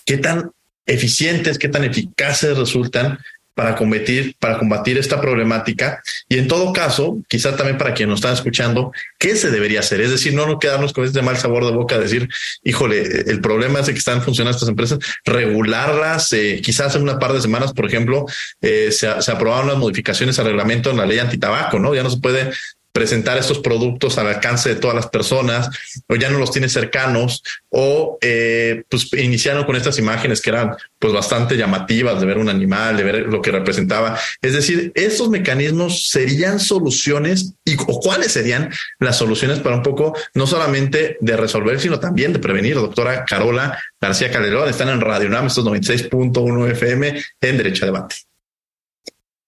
¿Qué 0.04 0.18
tan 0.18 0.50
eficientes, 0.86 1.58
qué 1.58 1.68
tan 1.68 1.84
eficaces 1.84 2.56
resultan 2.56 3.18
para 3.54 3.76
combatir, 3.76 4.34
para 4.38 4.58
combatir 4.58 4.96
esta 4.96 5.20
problemática. 5.20 6.02
Y 6.28 6.38
en 6.38 6.48
todo 6.48 6.72
caso, 6.72 7.18
quizá 7.28 7.54
también 7.56 7.76
para 7.76 7.92
quienes 7.92 8.10
nos 8.10 8.20
están 8.20 8.34
escuchando, 8.34 8.92
¿qué 9.18 9.36
se 9.36 9.50
debería 9.50 9.80
hacer? 9.80 10.00
Es 10.00 10.10
decir, 10.10 10.32
no 10.32 10.46
nos 10.46 10.58
quedarnos 10.58 10.92
con 10.92 11.04
este 11.04 11.22
mal 11.22 11.36
sabor 11.36 11.64
de 11.66 11.72
boca, 11.72 11.98
decir, 11.98 12.28
híjole, 12.64 13.02
el 13.30 13.40
problema 13.40 13.80
es 13.80 13.86
que 13.86 13.92
están 13.92 14.22
funcionando 14.22 14.56
estas 14.56 14.70
empresas, 14.70 14.98
regularlas, 15.24 16.32
eh, 16.32 16.60
quizás 16.64 16.96
en 16.96 17.02
una 17.02 17.18
par 17.18 17.32
de 17.34 17.42
semanas, 17.42 17.72
por 17.72 17.86
ejemplo, 17.86 18.24
eh, 18.62 18.90
se, 18.90 19.20
se 19.20 19.32
aprobaron 19.32 19.68
las 19.68 19.78
modificaciones 19.78 20.38
al 20.38 20.46
reglamento 20.46 20.90
en 20.90 20.96
la 20.96 21.06
ley 21.06 21.18
antitabaco, 21.18 21.78
¿no? 21.78 21.94
Ya 21.94 22.02
no 22.02 22.10
se 22.10 22.20
puede 22.20 22.52
presentar 22.92 23.38
estos 23.38 23.58
productos 23.58 24.18
al 24.18 24.28
alcance 24.28 24.68
de 24.68 24.76
todas 24.76 24.94
las 24.94 25.06
personas 25.06 25.70
o 26.08 26.16
ya 26.16 26.30
no 26.30 26.38
los 26.38 26.52
tiene 26.52 26.68
cercanos 26.68 27.42
o 27.70 28.18
eh, 28.20 28.84
pues 28.88 29.12
iniciaron 29.14 29.64
con 29.64 29.76
estas 29.76 29.98
imágenes 29.98 30.40
que 30.40 30.50
eran 30.50 30.76
pues 30.98 31.12
bastante 31.12 31.56
llamativas 31.56 32.20
de 32.20 32.26
ver 32.26 32.38
un 32.38 32.48
animal, 32.48 32.96
de 32.96 33.02
ver 33.02 33.14
lo 33.26 33.40
que 33.40 33.50
representaba. 33.50 34.18
Es 34.40 34.52
decir, 34.52 34.92
estos 34.94 35.30
mecanismos 35.30 36.08
serían 36.08 36.60
soluciones 36.60 37.54
y 37.64 37.76
o 37.76 38.00
cuáles 38.00 38.32
serían 38.32 38.70
las 39.00 39.16
soluciones 39.16 39.58
para 39.60 39.76
un 39.76 39.82
poco 39.82 40.16
no 40.34 40.46
solamente 40.46 41.16
de 41.20 41.36
resolver, 41.36 41.80
sino 41.80 41.98
también 41.98 42.32
de 42.32 42.38
prevenir. 42.38 42.74
Doctora 42.74 43.24
Carola 43.24 43.78
García 44.00 44.30
Calderón 44.30 44.68
están 44.68 44.90
en 44.90 45.00
Radio 45.00 45.28
NAM, 45.28 45.46
estos 45.46 45.64
96.1 45.64 46.70
FM 46.70 47.22
en 47.40 47.56
Derecho 47.56 47.84
a 47.84 47.86
Debate. 47.86 48.16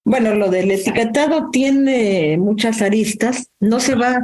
Bueno, 0.05 0.35
lo 0.35 0.49
del 0.49 0.69
etiquetado 0.69 1.49
tiene 1.49 2.37
muchas 2.37 2.83
aristas. 2.83 3.49
No 3.59 3.79
se 3.79 3.95
va, 3.95 4.21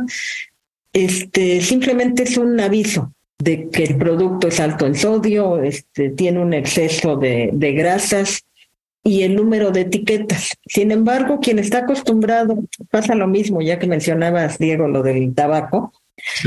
este, 0.93 1.59
simplemente 1.61 2.23
es 2.23 2.37
un 2.37 2.59
aviso 2.59 3.11
de 3.39 3.67
que 3.69 3.85
el 3.85 3.97
producto 3.97 4.47
es 4.47 4.59
alto 4.59 4.85
en 4.85 4.93
sodio, 4.93 5.59
este, 5.61 6.11
tiene 6.11 6.39
un 6.39 6.53
exceso 6.53 7.15
de, 7.15 7.49
de 7.51 7.71
grasas 7.73 8.43
y 9.03 9.23
el 9.23 9.35
número 9.35 9.71
de 9.71 9.81
etiquetas. 9.81 10.53
Sin 10.67 10.91
embargo, 10.91 11.39
quien 11.39 11.57
está 11.57 11.79
acostumbrado, 11.79 12.59
pasa 12.91 13.15
lo 13.15 13.27
mismo, 13.27 13.63
ya 13.63 13.79
que 13.79 13.87
mencionabas, 13.87 14.59
Diego, 14.59 14.87
lo 14.87 15.01
del 15.01 15.33
tabaco, 15.33 15.91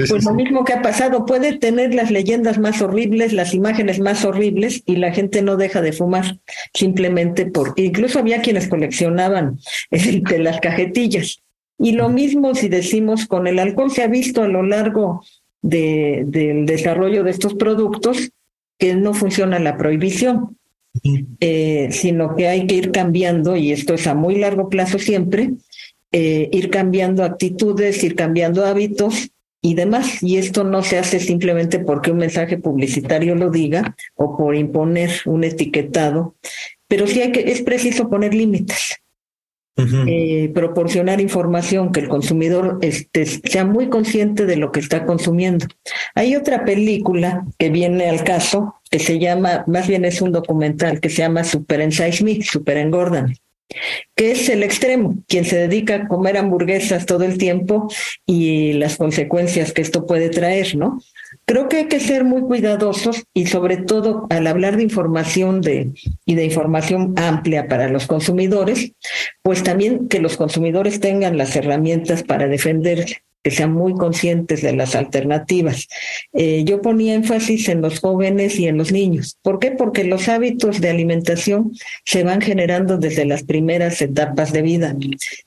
pues 0.08 0.24
lo 0.24 0.34
mismo 0.34 0.64
que 0.64 0.72
ha 0.72 0.82
pasado, 0.82 1.24
puede 1.26 1.58
tener 1.58 1.94
las 1.94 2.10
leyendas 2.10 2.58
más 2.58 2.82
horribles, 2.82 3.32
las 3.32 3.54
imágenes 3.54 4.00
más 4.00 4.24
horribles 4.24 4.82
y 4.86 4.96
la 4.96 5.12
gente 5.12 5.42
no 5.42 5.56
deja 5.56 5.80
de 5.82 5.92
fumar, 5.92 6.38
simplemente 6.72 7.46
porque 7.46 7.84
incluso 7.84 8.18
había 8.18 8.42
quienes 8.42 8.68
coleccionaban 8.68 9.58
de 9.90 10.38
las 10.38 10.60
cajetillas. 10.60 11.40
Y 11.78 11.92
lo 11.92 12.08
mismo 12.08 12.54
si 12.54 12.68
decimos 12.68 13.26
con 13.26 13.46
el 13.46 13.58
alcohol, 13.58 13.90
se 13.90 14.02
ha 14.02 14.08
visto 14.08 14.42
a 14.42 14.48
lo 14.48 14.62
largo 14.62 15.24
de, 15.62 16.24
del 16.26 16.66
desarrollo 16.66 17.24
de 17.24 17.30
estos 17.30 17.54
productos 17.54 18.30
que 18.78 18.94
no 18.94 19.14
funciona 19.14 19.58
la 19.58 19.76
prohibición, 19.76 20.58
eh, 21.40 21.88
sino 21.90 22.36
que 22.36 22.48
hay 22.48 22.66
que 22.66 22.76
ir 22.76 22.92
cambiando, 22.92 23.56
y 23.56 23.72
esto 23.72 23.94
es 23.94 24.06
a 24.06 24.14
muy 24.14 24.36
largo 24.36 24.68
plazo 24.68 24.98
siempre, 24.98 25.50
eh, 26.12 26.48
ir 26.52 26.70
cambiando 26.70 27.24
actitudes, 27.24 28.02
ir 28.04 28.14
cambiando 28.14 28.64
hábitos 28.64 29.30
y 29.64 29.72
demás. 29.72 30.22
Y 30.22 30.36
esto 30.36 30.62
no 30.62 30.82
se 30.82 30.98
hace 30.98 31.18
simplemente 31.18 31.78
porque 31.78 32.10
un 32.10 32.18
mensaje 32.18 32.58
publicitario 32.58 33.34
lo 33.34 33.50
diga 33.50 33.96
o 34.14 34.36
por 34.36 34.54
imponer 34.54 35.10
un 35.24 35.42
etiquetado, 35.42 36.36
pero 36.86 37.06
sí 37.06 37.22
hay 37.22 37.32
que, 37.32 37.50
es 37.50 37.62
preciso 37.62 38.10
poner 38.10 38.34
límites. 38.34 39.00
Eh, 39.76 40.52
proporcionar 40.54 41.20
información 41.20 41.90
que 41.90 41.98
el 41.98 42.08
consumidor 42.08 42.78
este, 42.82 43.26
sea 43.26 43.64
muy 43.64 43.88
consciente 43.88 44.46
de 44.46 44.56
lo 44.56 44.70
que 44.70 44.78
está 44.78 45.04
consumiendo. 45.04 45.66
Hay 46.14 46.36
otra 46.36 46.64
película 46.64 47.44
que 47.58 47.70
viene 47.70 48.08
al 48.08 48.22
caso 48.22 48.76
que 48.88 49.00
se 49.00 49.18
llama, 49.18 49.64
más 49.66 49.88
bien 49.88 50.04
es 50.04 50.20
un 50.20 50.30
documental 50.30 51.00
que 51.00 51.08
se 51.08 51.22
llama 51.22 51.42
Super 51.42 51.80
Ensize 51.80 52.22
Me, 52.22 52.40
Super 52.42 52.76
Engordan 52.76 53.34
que 54.14 54.30
es 54.30 54.48
el 54.48 54.62
extremo, 54.62 55.16
quien 55.26 55.44
se 55.44 55.56
dedica 55.56 55.96
a 55.96 56.08
comer 56.08 56.36
hamburguesas 56.36 57.06
todo 57.06 57.24
el 57.24 57.38
tiempo 57.38 57.88
y 58.26 58.74
las 58.74 58.96
consecuencias 58.96 59.72
que 59.72 59.82
esto 59.82 60.06
puede 60.06 60.28
traer, 60.28 60.76
¿no? 60.76 61.00
Creo 61.46 61.68
que 61.68 61.78
hay 61.78 61.88
que 61.88 62.00
ser 62.00 62.24
muy 62.24 62.42
cuidadosos 62.42 63.24
y 63.34 63.46
sobre 63.46 63.78
todo 63.78 64.26
al 64.30 64.46
hablar 64.46 64.76
de 64.76 64.84
información 64.84 65.60
de, 65.60 65.90
y 66.24 66.34
de 66.36 66.44
información 66.44 67.14
amplia 67.16 67.66
para 67.66 67.88
los 67.88 68.06
consumidores, 68.06 68.92
pues 69.42 69.62
también 69.62 70.08
que 70.08 70.20
los 70.20 70.36
consumidores 70.36 71.00
tengan 71.00 71.36
las 71.36 71.56
herramientas 71.56 72.22
para 72.22 72.46
defenderse 72.46 73.23
que 73.44 73.50
sean 73.50 73.72
muy 73.72 73.92
conscientes 73.92 74.62
de 74.62 74.72
las 74.72 74.96
alternativas. 74.96 75.86
Eh, 76.32 76.64
yo 76.64 76.80
ponía 76.80 77.14
énfasis 77.14 77.68
en 77.68 77.82
los 77.82 78.00
jóvenes 78.00 78.58
y 78.58 78.66
en 78.66 78.78
los 78.78 78.90
niños. 78.90 79.36
¿Por 79.42 79.58
qué? 79.58 79.70
Porque 79.70 80.02
los 80.04 80.28
hábitos 80.28 80.80
de 80.80 80.88
alimentación 80.88 81.72
se 82.06 82.24
van 82.24 82.40
generando 82.40 82.96
desde 82.96 83.26
las 83.26 83.42
primeras 83.42 84.00
etapas 84.00 84.50
de 84.52 84.62
vida. 84.62 84.96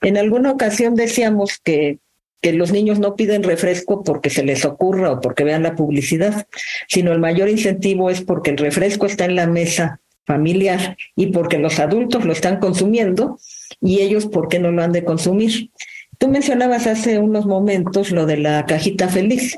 En 0.02 0.18
alguna 0.18 0.52
ocasión 0.52 0.96
decíamos 0.96 1.60
que 1.62 1.98
que 2.40 2.54
los 2.54 2.72
niños 2.72 3.00
no 3.00 3.16
piden 3.16 3.42
refresco 3.42 4.04
porque 4.04 4.30
se 4.30 4.44
les 4.44 4.64
ocurra 4.64 5.12
o 5.12 5.22
porque 5.22 5.44
vean 5.44 5.64
la 5.64 5.76
publicidad, 5.76 6.48
sino 6.88 7.12
el 7.12 7.20
mayor 7.20 7.50
incentivo 7.50 8.12
es 8.12 8.22
porque 8.22 8.52
el 8.52 8.58
refresco 8.58 9.08
está 9.08 9.26
en 9.26 9.36
la 9.36 9.48
mesa 9.48 10.02
familiar 10.24 10.98
y 11.16 11.28
porque 11.28 11.58
los 11.58 11.80
adultos 11.80 12.26
lo 12.26 12.34
están 12.34 12.60
consumiendo 12.60 13.40
y 13.82 14.02
ellos 14.02 14.28
por 14.28 14.50
qué 14.50 14.60
no 14.60 14.72
lo 14.72 14.84
han 14.84 14.92
de 14.92 15.04
consumir. 15.04 15.72
Tú 16.18 16.28
mencionabas 16.30 16.88
hace 16.88 17.20
unos 17.20 17.46
momentos 17.46 18.12
lo 18.12 18.26
de 18.26 18.38
la 18.38 18.66
cajita 18.66 19.08
feliz. 19.08 19.58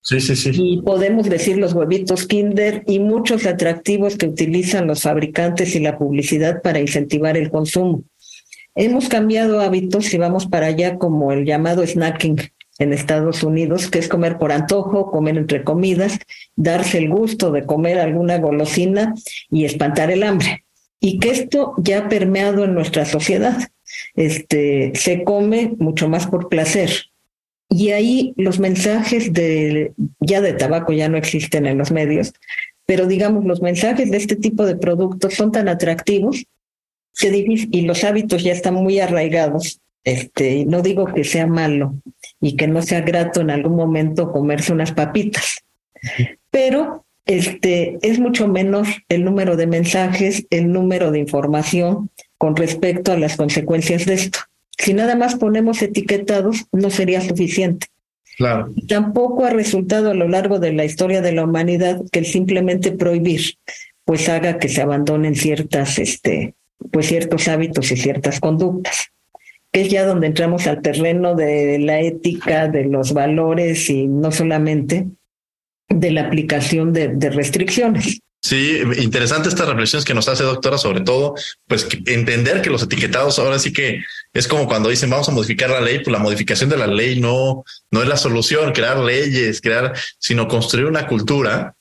Sí, 0.00 0.20
sí, 0.20 0.36
sí. 0.36 0.50
Y 0.54 0.82
podemos 0.82 1.28
decir 1.28 1.58
los 1.58 1.74
huevitos 1.74 2.26
Kinder 2.26 2.82
y 2.86 2.98
muchos 2.98 3.44
atractivos 3.44 4.16
que 4.16 4.26
utilizan 4.26 4.86
los 4.86 5.02
fabricantes 5.02 5.74
y 5.74 5.80
la 5.80 5.98
publicidad 5.98 6.62
para 6.62 6.80
incentivar 6.80 7.36
el 7.36 7.50
consumo. 7.50 8.04
Hemos 8.74 9.08
cambiado 9.08 9.60
hábitos 9.60 10.14
y 10.14 10.18
vamos 10.18 10.46
para 10.46 10.68
allá 10.68 10.98
como 10.98 11.32
el 11.32 11.44
llamado 11.44 11.86
snacking 11.86 12.36
en 12.78 12.92
Estados 12.92 13.42
Unidos, 13.42 13.90
que 13.90 13.98
es 13.98 14.08
comer 14.08 14.38
por 14.38 14.52
antojo, 14.52 15.10
comer 15.10 15.36
entre 15.36 15.64
comidas, 15.64 16.18
darse 16.56 16.98
el 16.98 17.10
gusto 17.10 17.50
de 17.50 17.66
comer 17.66 17.98
alguna 17.98 18.38
golosina 18.38 19.14
y 19.50 19.64
espantar 19.64 20.10
el 20.10 20.22
hambre. 20.22 20.64
Y 21.00 21.18
que 21.18 21.30
esto 21.30 21.74
ya 21.78 21.98
ha 21.98 22.08
permeado 22.08 22.64
en 22.64 22.74
nuestra 22.74 23.04
sociedad 23.04 23.58
este, 24.14 24.92
se 24.94 25.24
come 25.24 25.74
mucho 25.78 26.08
más 26.08 26.26
por 26.26 26.48
placer. 26.48 26.90
Y 27.70 27.90
ahí 27.90 28.32
los 28.36 28.58
mensajes 28.58 29.32
de, 29.32 29.92
ya 30.20 30.40
de 30.40 30.54
tabaco 30.54 30.92
ya 30.92 31.08
no 31.08 31.18
existen 31.18 31.66
en 31.66 31.78
los 31.78 31.90
medios, 31.90 32.32
pero 32.86 33.06
digamos, 33.06 33.44
los 33.44 33.60
mensajes 33.60 34.10
de 34.10 34.16
este 34.16 34.36
tipo 34.36 34.64
de 34.64 34.76
productos 34.76 35.34
son 35.34 35.52
tan 35.52 35.68
atractivos 35.68 36.46
que, 37.18 37.44
y 37.70 37.82
los 37.82 38.04
hábitos 38.04 38.42
ya 38.42 38.52
están 38.52 38.74
muy 38.74 39.00
arraigados. 39.00 39.80
Este, 40.04 40.64
no 40.64 40.80
digo 40.80 41.06
que 41.12 41.24
sea 41.24 41.46
malo 41.46 41.94
y 42.40 42.56
que 42.56 42.66
no 42.66 42.80
sea 42.80 43.02
grato 43.02 43.42
en 43.42 43.50
algún 43.50 43.76
momento 43.76 44.32
comerse 44.32 44.72
unas 44.72 44.92
papitas, 44.92 45.64
pero 46.50 47.04
este, 47.26 47.98
es 48.00 48.18
mucho 48.18 48.48
menos 48.48 48.88
el 49.10 49.24
número 49.24 49.56
de 49.56 49.66
mensajes, 49.66 50.46
el 50.48 50.72
número 50.72 51.10
de 51.10 51.18
información 51.18 52.08
con 52.38 52.56
respecto 52.56 53.12
a 53.12 53.18
las 53.18 53.36
consecuencias 53.36 54.06
de 54.06 54.14
esto. 54.14 54.38
Si 54.78 54.94
nada 54.94 55.16
más 55.16 55.34
ponemos 55.34 55.82
etiquetados, 55.82 56.66
no 56.72 56.88
sería 56.88 57.20
suficiente. 57.20 57.88
Claro. 58.36 58.72
Tampoco 58.86 59.44
ha 59.44 59.50
resultado 59.50 60.12
a 60.12 60.14
lo 60.14 60.28
largo 60.28 60.60
de 60.60 60.72
la 60.72 60.84
historia 60.84 61.20
de 61.20 61.32
la 61.32 61.44
humanidad 61.44 62.00
que 62.12 62.20
el 62.20 62.26
simplemente 62.26 62.92
prohibir 62.92 63.56
pues 64.04 64.28
haga 64.28 64.58
que 64.58 64.68
se 64.68 64.80
abandonen 64.80 65.34
ciertas, 65.34 65.98
este, 65.98 66.54
pues 66.92 67.08
ciertos 67.08 67.48
hábitos 67.48 67.90
y 67.90 67.96
ciertas 67.96 68.40
conductas, 68.40 69.08
que 69.70 69.82
es 69.82 69.90
ya 69.90 70.06
donde 70.06 70.28
entramos 70.28 70.66
al 70.66 70.80
terreno 70.80 71.34
de 71.34 71.78
la 71.80 72.00
ética, 72.00 72.68
de 72.68 72.84
los 72.84 73.12
valores 73.12 73.90
y 73.90 74.06
no 74.06 74.30
solamente 74.30 75.08
de 75.88 76.10
la 76.10 76.22
aplicación 76.22 76.92
de, 76.92 77.08
de 77.08 77.30
restricciones. 77.30 78.20
Sí, 78.40 78.80
interesante 78.98 79.48
estas 79.48 79.68
reflexiones 79.68 80.04
que 80.04 80.14
nos 80.14 80.28
hace 80.28 80.44
doctora, 80.44 80.78
sobre 80.78 81.00
todo, 81.00 81.34
pues 81.66 81.88
entender 82.06 82.62
que 82.62 82.70
los 82.70 82.82
etiquetados 82.82 83.38
ahora 83.38 83.58
sí 83.58 83.72
que 83.72 84.04
es 84.32 84.46
como 84.46 84.68
cuando 84.68 84.88
dicen 84.88 85.10
vamos 85.10 85.28
a 85.28 85.32
modificar 85.32 85.70
la 85.70 85.80
ley, 85.80 85.98
pues 85.98 86.12
la 86.12 86.20
modificación 86.20 86.70
de 86.70 86.76
la 86.76 86.86
ley 86.86 87.18
no, 87.20 87.64
no 87.90 88.02
es 88.02 88.08
la 88.08 88.16
solución, 88.16 88.72
crear 88.72 88.98
leyes, 88.98 89.60
crear, 89.60 89.92
sino 90.18 90.46
construir 90.46 90.86
una 90.86 91.06
cultura 91.08 91.74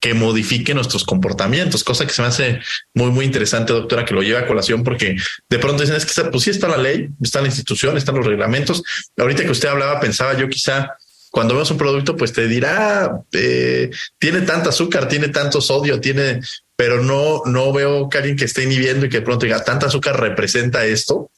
que 0.00 0.14
modifique 0.14 0.74
nuestros 0.74 1.04
comportamientos, 1.04 1.82
cosa 1.82 2.06
que 2.06 2.12
se 2.12 2.22
me 2.22 2.28
hace 2.28 2.60
muy, 2.94 3.10
muy 3.10 3.24
interesante, 3.24 3.72
doctora, 3.72 4.04
que 4.04 4.14
lo 4.14 4.22
lleve 4.22 4.38
a 4.38 4.46
colación, 4.46 4.84
porque 4.84 5.16
de 5.48 5.58
pronto 5.58 5.82
dicen 5.82 5.96
es 5.96 6.06
que 6.06 6.24
pues 6.24 6.44
sí 6.44 6.50
está 6.50 6.68
la 6.68 6.76
ley, 6.76 7.08
está 7.20 7.40
la 7.40 7.48
institución, 7.48 7.96
están 7.96 8.14
los 8.14 8.26
reglamentos. 8.26 8.82
Ahorita 9.16 9.42
que 9.42 9.50
usted 9.50 9.68
hablaba, 9.68 9.98
pensaba 9.98 10.38
yo 10.38 10.48
quizá 10.48 10.96
cuando 11.38 11.54
vemos 11.54 11.70
un 11.70 11.78
producto, 11.78 12.16
pues 12.16 12.32
te 12.32 12.48
dirá, 12.48 13.22
eh, 13.30 13.90
tiene 14.18 14.40
tanto 14.40 14.70
azúcar, 14.70 15.06
tiene 15.06 15.28
tanto 15.28 15.60
sodio, 15.60 16.00
tiene, 16.00 16.40
pero 16.74 17.00
no, 17.00 17.42
no 17.44 17.72
veo 17.72 18.08
que 18.08 18.18
alguien 18.18 18.36
que 18.36 18.46
esté 18.46 18.64
inhibiendo 18.64 19.06
y 19.06 19.08
que 19.08 19.18
de 19.18 19.24
pronto 19.24 19.46
diga, 19.46 19.62
tanta 19.62 19.86
azúcar 19.86 20.18
representa 20.18 20.84
esto 20.84 21.30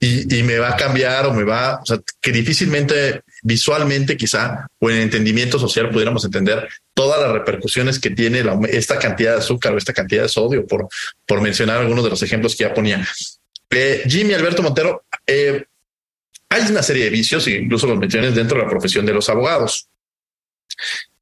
y, 0.00 0.42
me 0.42 0.58
va 0.58 0.70
a 0.70 0.76
cambiar 0.76 1.26
o 1.26 1.32
me 1.32 1.44
va, 1.44 1.78
o 1.80 1.86
sea, 1.86 2.00
que 2.20 2.32
difícilmente 2.32 3.20
visualmente 3.44 4.16
quizá 4.16 4.66
o 4.80 4.90
en 4.90 4.96
entendimiento 4.96 5.56
social 5.56 5.88
pudiéramos 5.90 6.24
entender 6.24 6.68
todas 6.92 7.20
las 7.20 7.30
repercusiones 7.30 8.00
que 8.00 8.10
tiene 8.10 8.42
esta 8.70 8.98
cantidad 8.98 9.34
de 9.34 9.38
azúcar 9.38 9.72
o 9.72 9.78
esta 9.78 9.92
cantidad 9.92 10.24
de 10.24 10.28
sodio, 10.30 10.66
por, 10.66 10.88
por 11.28 11.40
mencionar 11.40 11.78
algunos 11.78 12.02
de 12.02 12.10
los 12.10 12.24
ejemplos 12.24 12.56
que 12.56 12.64
ya 12.64 12.74
ponía. 12.74 13.06
Eh, 13.70 14.02
Jimmy 14.08 14.34
Alberto 14.34 14.64
Montero, 14.64 15.04
eh, 15.24 15.64
hay 16.48 16.70
una 16.70 16.82
serie 16.82 17.04
de 17.04 17.10
vicios, 17.10 17.46
e 17.46 17.52
incluso 17.52 17.86
los 17.86 17.98
menciones 17.98 18.34
dentro 18.34 18.58
de 18.58 18.64
la 18.64 18.70
profesión 18.70 19.04
de 19.04 19.12
los 19.12 19.28
abogados. 19.28 19.88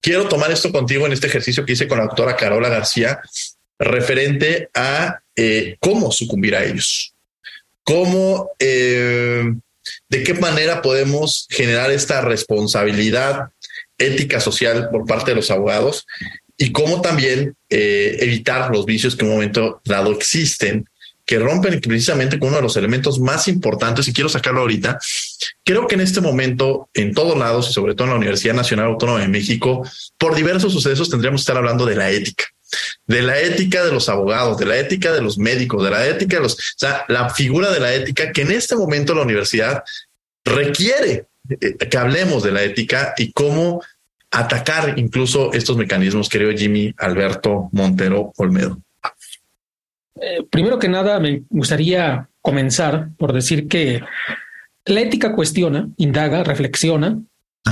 Quiero 0.01 0.29
tomar 0.29 0.51
esto 0.51 0.71
contigo 0.71 1.07
en 1.07 1.13
este 1.13 1.27
ejercicio 1.27 1.65
que 1.65 1.73
hice 1.73 1.89
con 1.89 1.99
la 1.99 2.05
doctora 2.05 2.37
Carola 2.37 2.69
García, 2.69 3.21
referente 3.79 4.71
a 4.75 5.21
eh, 5.35 5.77
cómo 5.81 6.13
sucumbir 6.13 6.57
a 6.57 6.65
ellos 6.65 7.13
cómo, 7.87 8.51
eh, 8.59 9.45
de 10.09 10.23
qué 10.25 10.35
manera 10.35 10.83
podemos 10.83 11.47
generar 11.49 11.93
esta 11.93 12.21
responsabilidad 12.21 13.51
ética 13.97 14.41
social 14.41 14.89
por 14.91 15.07
parte 15.07 15.31
de 15.31 15.37
los 15.37 15.53
abogados 15.53 16.05
y 16.59 16.73
cómo 16.73 17.01
también 17.01 17.55
eh, 17.71 18.17
evitar 18.19 18.73
los 18.73 18.87
vicios 18.87 19.15
que 19.15 19.25
en 19.25 19.31
un 19.31 19.37
momento 19.37 19.81
dado 19.85 20.11
existen 20.11 20.85
que 21.27 21.39
rompen 21.39 21.81
precisamente 21.81 22.39
con 22.39 22.49
uno 22.49 22.59
de 22.59 22.63
los 22.63 22.77
elementos 22.77 23.19
más 23.19 23.49
importantes, 23.49 24.07
y 24.09 24.13
quiero 24.13 24.29
sacarlo 24.29 24.61
ahorita, 24.61 24.99
creo 25.65 25.87
que 25.87 25.97
en 25.97 26.01
este 26.01 26.21
momento, 26.21 26.89
en 26.95 27.13
todos 27.13 27.37
lados, 27.37 27.69
y 27.69 27.73
sobre 27.73 27.95
todo 27.95 28.05
en 28.05 28.13
la 28.13 28.19
Universidad 28.19 28.55
Nacional 28.55 28.87
Autónoma 28.87 29.21
de 29.21 29.29
México, 29.29 29.87
por 30.17 30.35
diversos 30.37 30.73
sucesos 30.73 31.11
tendríamos 31.11 31.41
que 31.41 31.43
estar 31.43 31.57
hablando 31.57 31.85
de 31.85 31.97
la 31.97 32.11
ética 32.11 32.45
de 33.07 33.23
la 33.23 33.41
ética 33.41 33.85
de 33.85 33.93
los 33.93 34.09
abogados, 34.09 34.59
de 34.59 34.67
la 34.67 34.77
ética 34.77 35.13
de 35.13 35.23
los 35.23 35.39
médicos, 35.39 35.85
de 35.85 35.91
la 35.91 36.07
ética 36.07 36.37
de 36.37 36.43
los, 36.43 36.55
o 36.55 36.59
sea, 36.77 37.05
la 37.09 37.31
figura 37.31 37.71
de 37.71 37.81
la 37.81 37.95
ética 37.95 38.33
que 38.33 38.43
en 38.43 38.51
este 38.51 38.75
momento 38.75 39.15
la 39.15 39.23
universidad 39.23 39.85
requiere 40.45 41.27
eh, 41.49 41.77
que 41.77 41.99
hablemos 41.99 42.43
de 42.43 42.53
la 42.53 42.63
ética 42.63 43.15
y 43.17 43.33
cómo 43.33 43.83
atacar 44.31 44.99
incluso 44.99 45.53
estos 45.53 45.77
mecanismos, 45.77 46.29
creo 46.29 46.57
Jimmy 46.57 46.93
Alberto 46.99 47.69
Montero 47.73 48.33
Olmedo. 48.37 48.79
Eh, 50.21 50.45
primero 50.51 50.79
que 50.79 50.89
nada, 50.89 51.21
me 51.21 51.43
gustaría 51.51 52.29
comenzar 52.41 53.11
por 53.19 53.33
decir 53.33 53.69
que 53.69 54.03
la 54.85 55.01
ética 55.01 55.35
cuestiona, 55.35 55.89
indaga, 55.97 56.45
reflexiona 56.45 57.19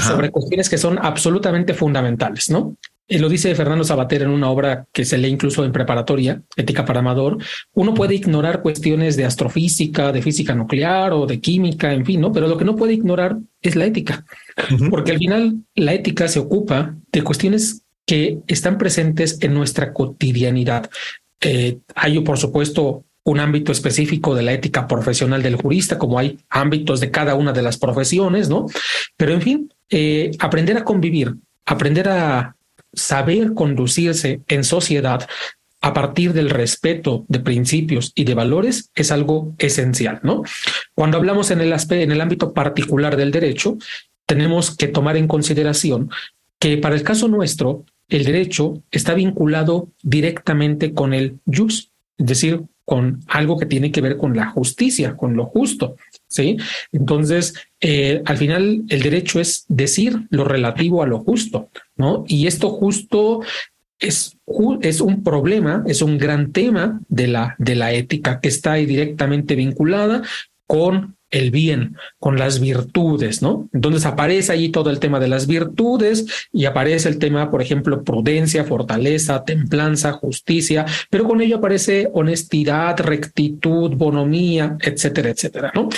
sobre 0.00 0.30
cuestiones 0.30 0.68
que 0.68 0.76
son 0.76 0.98
absolutamente 1.00 1.72
fundamentales, 1.72 2.50
¿no? 2.50 2.76
Eh, 3.06 3.18
lo 3.18 3.28
dice 3.28 3.54
Fernando 3.54 3.84
Sabater 3.84 4.22
en 4.22 4.30
una 4.30 4.48
obra 4.50 4.86
que 4.92 5.04
se 5.04 5.18
lee 5.18 5.28
incluso 5.28 5.64
en 5.64 5.72
preparatoria, 5.72 6.42
Ética 6.56 6.84
para 6.86 7.00
Amador, 7.00 7.36
uno 7.74 7.92
puede 7.92 8.14
ignorar 8.14 8.62
cuestiones 8.62 9.16
de 9.16 9.26
astrofísica, 9.26 10.10
de 10.10 10.22
física 10.22 10.54
nuclear 10.54 11.12
o 11.12 11.26
de 11.26 11.38
química, 11.38 11.92
en 11.92 12.06
fin, 12.06 12.20
¿no? 12.20 12.32
Pero 12.32 12.48
lo 12.48 12.56
que 12.56 12.64
no 12.64 12.76
puede 12.76 12.94
ignorar 12.94 13.36
es 13.60 13.76
la 13.76 13.84
ética, 13.84 14.24
porque 14.90 15.12
al 15.12 15.18
final 15.18 15.56
la 15.74 15.92
ética 15.92 16.28
se 16.28 16.38
ocupa 16.38 16.96
de 17.12 17.22
cuestiones 17.22 17.82
que 18.06 18.38
están 18.46 18.78
presentes 18.78 19.38
en 19.40 19.54
nuestra 19.54 19.92
cotidianidad. 19.92 20.90
Eh, 21.44 21.78
hay, 21.94 22.18
por 22.20 22.38
supuesto, 22.38 23.04
un 23.22 23.38
ámbito 23.38 23.70
específico 23.70 24.34
de 24.34 24.42
la 24.42 24.52
ética 24.52 24.86
profesional 24.86 25.42
del 25.42 25.56
jurista, 25.56 25.98
como 25.98 26.18
hay 26.18 26.38
ámbitos 26.48 27.00
de 27.00 27.10
cada 27.10 27.34
una 27.34 27.52
de 27.52 27.62
las 27.62 27.76
profesiones, 27.78 28.48
¿no? 28.48 28.66
Pero 29.16 29.32
en 29.32 29.42
fin, 29.42 29.72
eh, 29.90 30.30
aprender 30.38 30.76
a 30.78 30.84
convivir, 30.84 31.34
aprender 31.66 32.08
a 32.08 32.56
saber 32.92 33.54
conducirse 33.54 34.40
en 34.48 34.64
sociedad 34.64 35.26
a 35.80 35.92
partir 35.92 36.32
del 36.32 36.48
respeto 36.48 37.26
de 37.28 37.40
principios 37.40 38.12
y 38.14 38.24
de 38.24 38.34
valores 38.34 38.90
es 38.94 39.10
algo 39.10 39.54
esencial, 39.58 40.20
¿no? 40.22 40.42
Cuando 40.94 41.18
hablamos 41.18 41.50
en 41.50 41.60
el, 41.60 41.74
en 41.90 42.12
el 42.12 42.20
ámbito 42.20 42.54
particular 42.54 43.16
del 43.16 43.30
derecho, 43.30 43.76
tenemos 44.24 44.74
que 44.74 44.88
tomar 44.88 45.18
en 45.18 45.28
consideración 45.28 46.10
que 46.58 46.78
para 46.78 46.94
el 46.94 47.02
caso 47.02 47.28
nuestro, 47.28 47.84
el 48.16 48.24
derecho 48.24 48.82
está 48.90 49.14
vinculado 49.14 49.88
directamente 50.02 50.94
con 50.94 51.14
el 51.14 51.40
jus, 51.46 51.90
es 52.16 52.26
decir, 52.26 52.62
con 52.84 53.20
algo 53.26 53.58
que 53.58 53.66
tiene 53.66 53.90
que 53.90 54.00
ver 54.00 54.16
con 54.16 54.36
la 54.36 54.46
justicia, 54.50 55.16
con 55.16 55.34
lo 55.34 55.46
justo. 55.46 55.96
¿sí? 56.28 56.56
Entonces, 56.92 57.54
eh, 57.80 58.22
al 58.24 58.36
final, 58.36 58.84
el 58.88 59.02
derecho 59.02 59.40
es 59.40 59.64
decir 59.68 60.26
lo 60.30 60.44
relativo 60.44 61.02
a 61.02 61.06
lo 61.06 61.18
justo, 61.20 61.70
¿no? 61.96 62.24
Y 62.28 62.46
esto 62.46 62.70
justo 62.70 63.40
es, 63.98 64.36
un 64.46 65.22
problema, 65.24 65.82
es 65.86 66.02
un 66.02 66.18
gran 66.18 66.52
tema 66.52 67.00
de 67.08 67.26
la, 67.26 67.56
de 67.58 67.74
la 67.74 67.92
ética 67.92 68.40
que 68.40 68.48
está 68.48 68.72
ahí 68.72 68.86
directamente 68.86 69.56
vinculada 69.56 70.22
con 70.66 71.16
el 71.30 71.50
bien, 71.50 71.96
con 72.18 72.38
las 72.38 72.60
virtudes, 72.60 73.42
¿no? 73.42 73.68
Entonces 73.72 74.06
aparece 74.06 74.52
allí 74.52 74.68
todo 74.68 74.90
el 74.90 75.00
tema 75.00 75.18
de 75.18 75.28
las 75.28 75.46
virtudes 75.46 76.26
y 76.52 76.64
aparece 76.64 77.08
el 77.08 77.18
tema, 77.18 77.50
por 77.50 77.60
ejemplo, 77.60 78.04
prudencia, 78.04 78.64
fortaleza, 78.64 79.44
templanza, 79.44 80.12
justicia, 80.12 80.86
pero 81.10 81.24
con 81.24 81.40
ello 81.40 81.56
aparece 81.56 82.08
honestidad, 82.12 82.98
rectitud, 83.00 83.92
bonomía, 83.92 84.76
etcétera, 84.80 85.30
etcétera, 85.30 85.72
¿no? 85.74 85.88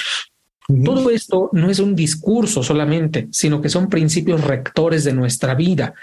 Todo 0.84 1.10
esto 1.10 1.48
no 1.52 1.70
es 1.70 1.78
un 1.78 1.94
discurso 1.94 2.62
solamente, 2.62 3.28
sino 3.30 3.60
que 3.60 3.68
son 3.68 3.88
principios 3.88 4.42
rectores 4.42 5.04
de 5.04 5.12
nuestra 5.12 5.54
vida 5.54 5.94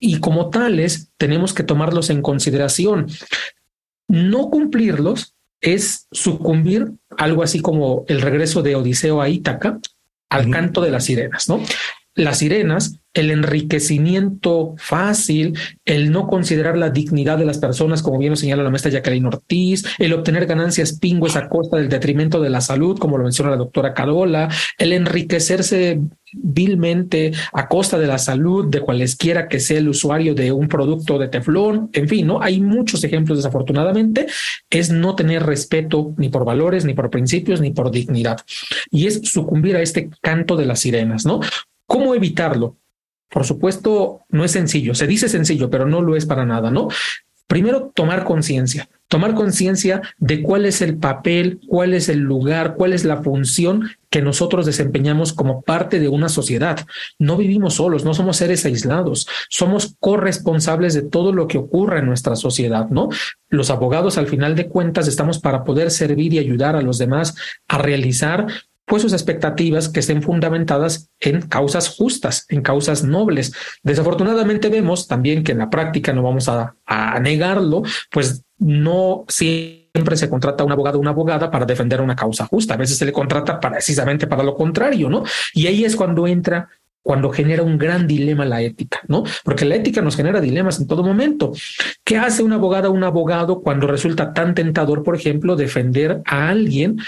y 0.00 0.18
como 0.18 0.50
tales 0.50 1.10
tenemos 1.16 1.52
que 1.54 1.62
tomarlos 1.62 2.10
en 2.10 2.22
consideración. 2.22 3.06
No 4.08 4.50
cumplirlos 4.50 5.34
es 5.60 6.06
sucumbir 6.12 6.92
algo 7.16 7.42
así 7.42 7.60
como 7.60 8.04
el 8.08 8.20
regreso 8.20 8.62
de 8.62 8.76
Odiseo 8.76 9.20
a 9.20 9.28
Ítaca 9.28 9.78
al 10.28 10.50
canto 10.50 10.80
de 10.82 10.90
las 10.90 11.04
sirenas, 11.04 11.48
¿no? 11.48 11.60
Las 12.14 12.38
sirenas 12.38 13.00
el 13.18 13.30
enriquecimiento 13.30 14.74
fácil, 14.78 15.58
el 15.84 16.10
no 16.10 16.28
considerar 16.28 16.78
la 16.78 16.90
dignidad 16.90 17.38
de 17.38 17.44
las 17.44 17.58
personas, 17.58 18.02
como 18.02 18.18
bien 18.18 18.30
lo 18.30 18.36
señala 18.36 18.62
la 18.62 18.70
maestra 18.70 18.92
Jacqueline 18.92 19.26
Ortiz, 19.26 19.84
el 19.98 20.12
obtener 20.12 20.46
ganancias 20.46 20.98
pingües 20.98 21.36
a 21.36 21.48
costa 21.48 21.76
del 21.76 21.88
detrimento 21.88 22.40
de 22.40 22.50
la 22.50 22.60
salud, 22.60 22.98
como 22.98 23.18
lo 23.18 23.24
menciona 23.24 23.50
la 23.50 23.56
doctora 23.56 23.94
Carola, 23.94 24.48
el 24.78 24.92
enriquecerse 24.92 26.00
vilmente 26.32 27.32
a 27.52 27.68
costa 27.68 27.98
de 27.98 28.06
la 28.06 28.18
salud 28.18 28.66
de 28.68 28.80
cualesquiera 28.80 29.48
que 29.48 29.60
sea 29.60 29.78
el 29.78 29.88
usuario 29.88 30.34
de 30.34 30.52
un 30.52 30.68
producto 30.68 31.18
de 31.18 31.28
teflón, 31.28 31.90
en 31.92 32.08
fin, 32.08 32.26
¿no? 32.26 32.42
Hay 32.42 32.60
muchos 32.60 33.02
ejemplos 33.04 33.38
desafortunadamente, 33.38 34.26
es 34.70 34.90
no 34.90 35.14
tener 35.16 35.44
respeto 35.44 36.14
ni 36.16 36.28
por 36.28 36.44
valores, 36.44 36.84
ni 36.84 36.94
por 36.94 37.10
principios, 37.10 37.60
ni 37.60 37.70
por 37.70 37.90
dignidad. 37.90 38.38
Y 38.90 39.06
es 39.06 39.22
sucumbir 39.24 39.76
a 39.76 39.82
este 39.82 40.10
canto 40.20 40.56
de 40.56 40.66
las 40.66 40.80
sirenas, 40.80 41.24
¿no? 41.24 41.40
¿Cómo 41.86 42.14
evitarlo? 42.14 42.76
Por 43.30 43.44
supuesto, 43.44 44.22
no 44.30 44.44
es 44.44 44.52
sencillo. 44.52 44.94
Se 44.94 45.06
dice 45.06 45.28
sencillo, 45.28 45.70
pero 45.70 45.86
no 45.86 46.00
lo 46.00 46.16
es 46.16 46.26
para 46.26 46.46
nada, 46.46 46.70
¿no? 46.70 46.88
Primero, 47.48 47.92
tomar 47.94 48.24
conciencia, 48.24 48.90
tomar 49.08 49.34
conciencia 49.34 50.02
de 50.18 50.42
cuál 50.42 50.66
es 50.66 50.82
el 50.82 50.98
papel, 50.98 51.60
cuál 51.66 51.94
es 51.94 52.10
el 52.10 52.18
lugar, 52.18 52.74
cuál 52.74 52.92
es 52.92 53.06
la 53.06 53.22
función 53.22 53.88
que 54.10 54.20
nosotros 54.20 54.66
desempeñamos 54.66 55.32
como 55.32 55.62
parte 55.62 55.98
de 55.98 56.08
una 56.08 56.28
sociedad. 56.28 56.86
No 57.18 57.38
vivimos 57.38 57.74
solos, 57.76 58.04
no 58.04 58.12
somos 58.12 58.36
seres 58.36 58.66
aislados, 58.66 59.26
somos 59.48 59.96
corresponsables 59.98 60.92
de 60.92 61.02
todo 61.02 61.32
lo 61.32 61.48
que 61.48 61.56
ocurre 61.56 62.00
en 62.00 62.06
nuestra 62.06 62.36
sociedad, 62.36 62.90
¿no? 62.90 63.08
Los 63.48 63.70
abogados, 63.70 64.18
al 64.18 64.26
final 64.26 64.54
de 64.54 64.68
cuentas, 64.68 65.08
estamos 65.08 65.38
para 65.38 65.64
poder 65.64 65.90
servir 65.90 66.34
y 66.34 66.38
ayudar 66.38 66.76
a 66.76 66.82
los 66.82 66.98
demás 66.98 67.34
a 67.66 67.78
realizar 67.78 68.46
pues 68.88 69.02
sus 69.02 69.12
expectativas 69.12 69.88
que 69.88 70.00
estén 70.00 70.22
fundamentadas 70.22 71.10
en 71.20 71.42
causas 71.42 71.88
justas, 71.88 72.46
en 72.48 72.62
causas 72.62 73.04
nobles. 73.04 73.52
Desafortunadamente 73.82 74.68
vemos 74.70 75.06
también 75.06 75.44
que 75.44 75.52
en 75.52 75.58
la 75.58 75.70
práctica, 75.70 76.12
no 76.12 76.22
vamos 76.22 76.48
a, 76.48 76.74
negarlo, 77.20 77.82
pues 78.10 78.44
no 78.58 79.24
siempre 79.28 80.16
se 80.16 80.28
contrata 80.28 80.64
un 80.64 80.72
abogado 80.72 80.98
o 80.98 81.00
una 81.00 81.10
abogada 81.10 81.50
para 81.50 81.66
defender 81.66 82.00
una 82.00 82.16
causa 82.16 82.46
justa. 82.46 82.74
A 82.74 82.78
veces 82.78 82.96
se 82.96 83.04
le 83.04 83.12
contrata 83.12 83.60
precisamente 83.60 84.26
para 84.26 84.42
lo 84.42 84.54
contrario, 84.54 85.10
¿no? 85.10 85.22
Y 85.52 85.66
ahí 85.66 85.84
es 85.84 85.94
cuando 85.94 86.26
entra 86.26 86.68
cuando 87.02 87.30
genera 87.30 87.62
un 87.62 87.78
gran 87.78 88.06
dilema 88.06 88.44
la 88.44 88.60
ética, 88.60 89.00
¿no? 89.08 89.24
Porque 89.42 89.64
la 89.64 89.76
ética 89.76 90.02
nos 90.02 90.14
genera 90.14 90.42
dilemas 90.42 90.78
en 90.78 90.86
todo 90.86 91.02
momento. 91.02 91.52
¿Qué 92.04 92.18
hace 92.18 92.42
una 92.42 92.56
abogada 92.56 92.90
o 92.90 92.92
un 92.92 93.02
abogado 93.02 93.62
cuando 93.62 93.86
resulta 93.86 94.34
tan 94.34 94.54
tentador, 94.54 95.02
por 95.02 95.16
ejemplo, 95.16 95.56
defender 95.56 96.20
a 96.26 96.50
alguien 96.50 96.98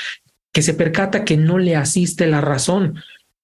que 0.53 0.63
se 0.63 0.75
percata 0.75 1.25
que 1.25 1.37
no 1.37 1.59
le 1.59 1.77
asiste 1.77 2.27
la 2.27 2.41
razón, 2.41 2.97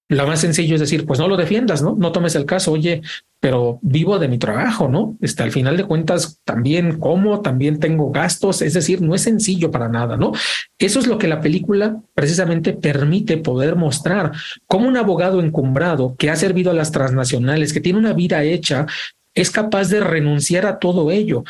lo 0.09 0.25
más 0.25 0.39
sencillo 0.39 0.75
es 0.75 0.81
decir, 0.81 1.05
pues 1.05 1.19
no 1.19 1.27
lo 1.27 1.35
defiendas, 1.35 1.81
¿no? 1.81 1.95
No 1.97 2.13
tomes 2.13 2.35
el 2.35 2.45
caso, 2.45 2.71
oye, 2.71 3.01
pero 3.41 3.79
vivo 3.81 4.19
de 4.19 4.29
mi 4.29 4.37
trabajo, 4.37 4.87
¿no? 4.87 5.17
Este, 5.21 5.43
al 5.43 5.51
final 5.51 5.75
de 5.75 5.83
cuentas, 5.83 6.39
también 6.45 6.97
como, 6.97 7.41
también 7.41 7.79
tengo 7.79 8.09
gastos, 8.09 8.61
es 8.61 8.73
decir, 8.73 9.01
no 9.01 9.15
es 9.15 9.21
sencillo 9.21 9.69
para 9.69 9.89
nada, 9.89 10.15
¿no? 10.15 10.31
Eso 10.79 10.99
es 10.99 11.07
lo 11.07 11.17
que 11.17 11.27
la 11.27 11.41
película 11.41 12.01
precisamente 12.13 12.71
permite 12.71 13.37
poder 13.37 13.75
mostrar, 13.75 14.31
como 14.65 14.87
un 14.87 14.95
abogado 14.95 15.41
encumbrado 15.41 16.15
que 16.17 16.29
ha 16.29 16.37
servido 16.37 16.71
a 16.71 16.75
las 16.75 16.91
transnacionales, 16.91 17.73
que 17.73 17.81
tiene 17.81 17.99
una 17.99 18.13
vida 18.13 18.43
hecha, 18.43 18.87
es 19.35 19.51
capaz 19.51 19.89
de 19.89 19.99
renunciar 19.99 20.65
a 20.65 20.79
todo 20.79 21.11
ello 21.11 21.43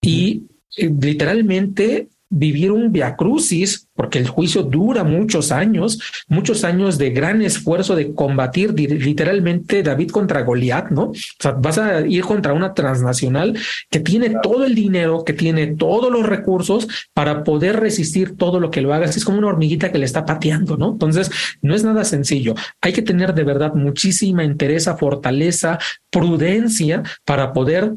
y 0.00 0.44
eh, 0.76 0.90
literalmente 1.00 2.08
vivir 2.36 2.72
un 2.72 2.90
viacrucis, 2.90 3.88
porque 3.94 4.18
el 4.18 4.26
juicio 4.26 4.64
dura 4.64 5.04
muchos 5.04 5.52
años, 5.52 6.00
muchos 6.26 6.64
años 6.64 6.98
de 6.98 7.10
gran 7.10 7.42
esfuerzo 7.42 7.94
de 7.94 8.12
combatir 8.12 8.78
literalmente 8.78 9.82
David 9.82 10.10
contra 10.10 10.42
Goliat, 10.42 10.90
¿no? 10.90 11.04
O 11.10 11.14
sea, 11.38 11.52
vas 11.52 11.78
a 11.78 12.00
ir 12.00 12.22
contra 12.22 12.52
una 12.52 12.74
transnacional 12.74 13.56
que 13.88 14.00
tiene 14.00 14.36
todo 14.42 14.64
el 14.64 14.74
dinero, 14.74 15.24
que 15.24 15.32
tiene 15.32 15.76
todos 15.76 16.12
los 16.12 16.26
recursos 16.26 16.88
para 17.12 17.44
poder 17.44 17.78
resistir 17.78 18.36
todo 18.36 18.58
lo 18.58 18.70
que 18.70 18.80
lo 18.80 18.92
hagas. 18.92 19.16
Es 19.16 19.24
como 19.24 19.38
una 19.38 19.48
hormiguita 19.48 19.92
que 19.92 19.98
le 19.98 20.06
está 20.06 20.24
pateando, 20.24 20.76
¿no? 20.76 20.92
Entonces, 20.92 21.30
no 21.62 21.74
es 21.74 21.84
nada 21.84 22.04
sencillo. 22.04 22.54
Hay 22.80 22.92
que 22.92 23.02
tener 23.02 23.32
de 23.34 23.44
verdad 23.44 23.74
muchísima 23.74 24.44
interés, 24.44 24.88
fortaleza, 24.98 25.78
prudencia 26.10 27.02
para 27.24 27.52
poder 27.52 27.94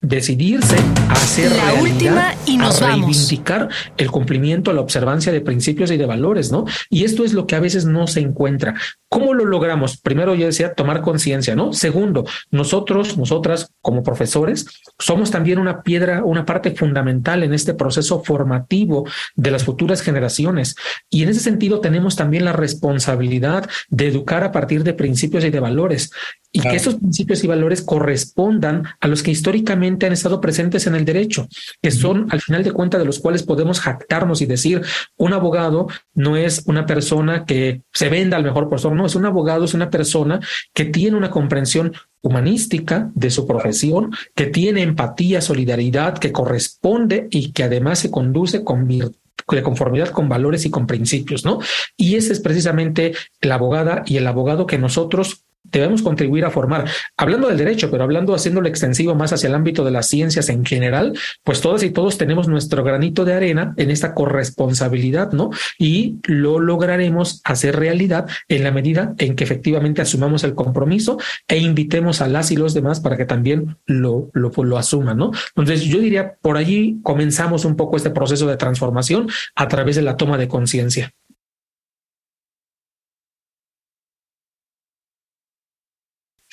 decidirse 0.00 0.76
a 1.08 1.12
hacer 1.12 1.52
la 1.54 1.74
última 1.74 2.34
y 2.46 2.56
nos 2.56 2.80
a 2.80 2.88
reivindicar 2.88 3.68
el 3.98 4.10
cumplimiento, 4.10 4.72
la 4.72 4.80
observancia 4.80 5.30
de 5.30 5.42
principios 5.42 5.90
y 5.90 5.98
de 5.98 6.06
valores, 6.06 6.50
¿no? 6.50 6.64
Y 6.88 7.04
esto 7.04 7.24
es 7.24 7.34
lo 7.34 7.46
que 7.46 7.54
a 7.54 7.60
veces 7.60 7.84
no 7.84 8.06
se 8.06 8.20
encuentra. 8.20 8.74
¿Cómo 9.08 9.34
lo 9.34 9.44
logramos? 9.44 9.98
Primero, 9.98 10.34
yo 10.34 10.46
decía, 10.46 10.72
tomar 10.72 11.02
conciencia, 11.02 11.54
¿no? 11.54 11.72
Segundo, 11.72 12.24
nosotros, 12.50 13.18
nosotras 13.18 13.72
como 13.82 14.02
profesores, 14.02 14.66
somos 14.98 15.30
también 15.30 15.58
una 15.58 15.82
piedra, 15.82 16.24
una 16.24 16.46
parte 16.46 16.70
fundamental 16.70 17.42
en 17.42 17.52
este 17.52 17.74
proceso 17.74 18.22
formativo 18.22 19.06
de 19.34 19.50
las 19.50 19.64
futuras 19.64 20.00
generaciones. 20.00 20.76
Y 21.10 21.24
en 21.24 21.28
ese 21.28 21.40
sentido 21.40 21.80
tenemos 21.80 22.16
también 22.16 22.44
la 22.44 22.52
responsabilidad 22.52 23.68
de 23.88 24.08
educar 24.08 24.44
a 24.44 24.52
partir 24.52 24.82
de 24.82 24.94
principios 24.94 25.44
y 25.44 25.50
de 25.50 25.60
valores 25.60 26.10
y 26.52 26.60
que 26.60 26.76
esos 26.76 26.96
principios 26.96 27.44
y 27.44 27.46
valores 27.46 27.82
correspondan 27.82 28.84
a 29.00 29.06
los 29.06 29.22
que 29.22 29.30
históricamente 29.30 30.06
han 30.06 30.12
estado 30.12 30.40
presentes 30.40 30.86
en 30.86 30.94
el 30.94 31.04
derecho, 31.04 31.48
que 31.80 31.90
son 31.90 32.26
al 32.30 32.40
final 32.40 32.64
de 32.64 32.72
cuentas 32.72 33.00
de 33.00 33.06
los 33.06 33.20
cuales 33.20 33.42
podemos 33.42 33.80
jactarnos 33.80 34.42
y 34.42 34.46
decir 34.46 34.82
un 35.16 35.32
abogado 35.32 35.88
no 36.14 36.36
es 36.36 36.64
una 36.66 36.86
persona 36.86 37.44
que 37.44 37.82
se 37.92 38.08
venda 38.08 38.36
al 38.36 38.44
mejor 38.44 38.68
postor, 38.68 38.92
no, 38.92 39.06
es 39.06 39.14
un 39.14 39.26
abogado, 39.26 39.64
es 39.64 39.74
una 39.74 39.90
persona 39.90 40.40
que 40.74 40.86
tiene 40.86 41.16
una 41.16 41.30
comprensión 41.30 41.92
humanística 42.22 43.10
de 43.14 43.30
su 43.30 43.46
profesión, 43.46 44.10
que 44.34 44.46
tiene 44.46 44.82
empatía, 44.82 45.40
solidaridad, 45.40 46.18
que 46.18 46.32
corresponde 46.32 47.28
y 47.30 47.52
que 47.52 47.64
además 47.64 48.00
se 48.00 48.10
conduce 48.10 48.64
con 48.64 48.88
de 48.88 49.62
conformidad 49.62 50.10
con 50.10 50.28
valores 50.28 50.64
y 50.64 50.70
con 50.70 50.86
principios, 50.86 51.44
¿no? 51.44 51.58
Y 51.96 52.16
ese 52.16 52.32
es 52.32 52.40
precisamente 52.40 53.14
la 53.40 53.56
abogada 53.56 54.02
y 54.06 54.16
el 54.16 54.26
abogado 54.26 54.66
que 54.66 54.78
nosotros 54.78 55.44
debemos 55.64 56.02
contribuir 56.02 56.44
a 56.44 56.50
formar. 56.50 56.88
Hablando 57.16 57.48
del 57.48 57.58
derecho, 57.58 57.90
pero 57.90 58.04
hablando 58.04 58.34
haciéndolo 58.34 58.68
extensivo 58.68 59.14
más 59.14 59.32
hacia 59.32 59.48
el 59.48 59.54
ámbito 59.54 59.84
de 59.84 59.90
las 59.90 60.06
ciencias 60.06 60.48
en 60.48 60.64
general, 60.64 61.16
pues 61.44 61.60
todas 61.60 61.82
y 61.82 61.90
todos 61.90 62.18
tenemos 62.18 62.48
nuestro 62.48 62.82
granito 62.82 63.24
de 63.24 63.34
arena 63.34 63.74
en 63.76 63.90
esta 63.90 64.14
corresponsabilidad, 64.14 65.32
¿no? 65.32 65.50
Y 65.78 66.18
lo 66.24 66.58
lograremos 66.58 67.40
hacer 67.44 67.76
realidad 67.76 68.28
en 68.48 68.64
la 68.64 68.70
medida 68.70 69.14
en 69.18 69.36
que 69.36 69.44
efectivamente 69.44 70.02
asumamos 70.02 70.44
el 70.44 70.54
compromiso 70.54 71.18
e 71.48 71.58
invitemos 71.58 72.20
a 72.20 72.28
las 72.28 72.50
y 72.50 72.56
los 72.56 72.74
demás 72.74 73.00
para 73.00 73.16
que 73.16 73.24
también 73.24 73.76
lo, 73.86 74.30
lo, 74.32 74.50
lo 74.50 74.78
asuman, 74.78 75.16
¿no? 75.16 75.30
Entonces 75.56 75.82
yo 75.84 76.00
diría, 76.00 76.36
por 76.40 76.56
allí 76.56 76.98
comenzamos 77.02 77.64
un 77.64 77.76
poco 77.76 77.96
este 77.96 78.10
proceso 78.10 78.46
de 78.46 78.56
transformación 78.56 79.28
a 79.54 79.68
través 79.68 79.96
de 79.96 80.02
la 80.02 80.16
toma 80.16 80.38
de 80.38 80.48
conciencia. 80.48 81.12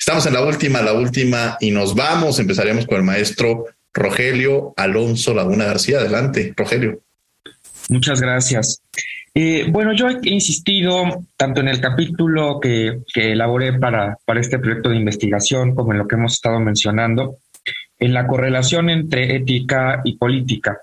Estamos 0.08 0.24
en 0.24 0.32
la 0.32 0.42
última, 0.42 0.80
la 0.80 0.94
última 0.94 1.58
y 1.60 1.70
nos 1.70 1.94
vamos. 1.94 2.38
Empezaremos 2.38 2.86
con 2.86 2.96
el 2.96 3.02
maestro 3.02 3.66
Rogelio 3.92 4.72
Alonso 4.74 5.34
Laguna 5.34 5.66
García. 5.66 5.98
Adelante, 5.98 6.54
Rogelio. 6.56 7.00
Muchas 7.90 8.18
gracias. 8.22 8.80
Eh, 9.34 9.66
bueno, 9.68 9.92
yo 9.92 10.08
he 10.08 10.30
insistido 10.30 11.26
tanto 11.36 11.60
en 11.60 11.68
el 11.68 11.82
capítulo 11.82 12.58
que, 12.58 13.00
que 13.12 13.32
elaboré 13.32 13.78
para, 13.78 14.16
para 14.24 14.40
este 14.40 14.58
proyecto 14.58 14.88
de 14.88 14.96
investigación 14.96 15.74
como 15.74 15.92
en 15.92 15.98
lo 15.98 16.08
que 16.08 16.14
hemos 16.14 16.32
estado 16.32 16.58
mencionando, 16.58 17.36
en 17.98 18.14
la 18.14 18.26
correlación 18.26 18.88
entre 18.88 19.36
ética 19.36 20.00
y 20.06 20.16
política. 20.16 20.78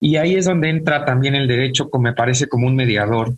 Y 0.00 0.16
ahí 0.16 0.34
es 0.34 0.46
donde 0.46 0.70
entra 0.70 1.04
también 1.04 1.34
el 1.34 1.46
derecho, 1.46 1.90
como 1.90 2.04
me 2.04 2.14
parece, 2.14 2.48
como 2.48 2.68
un 2.68 2.76
mediador 2.76 3.34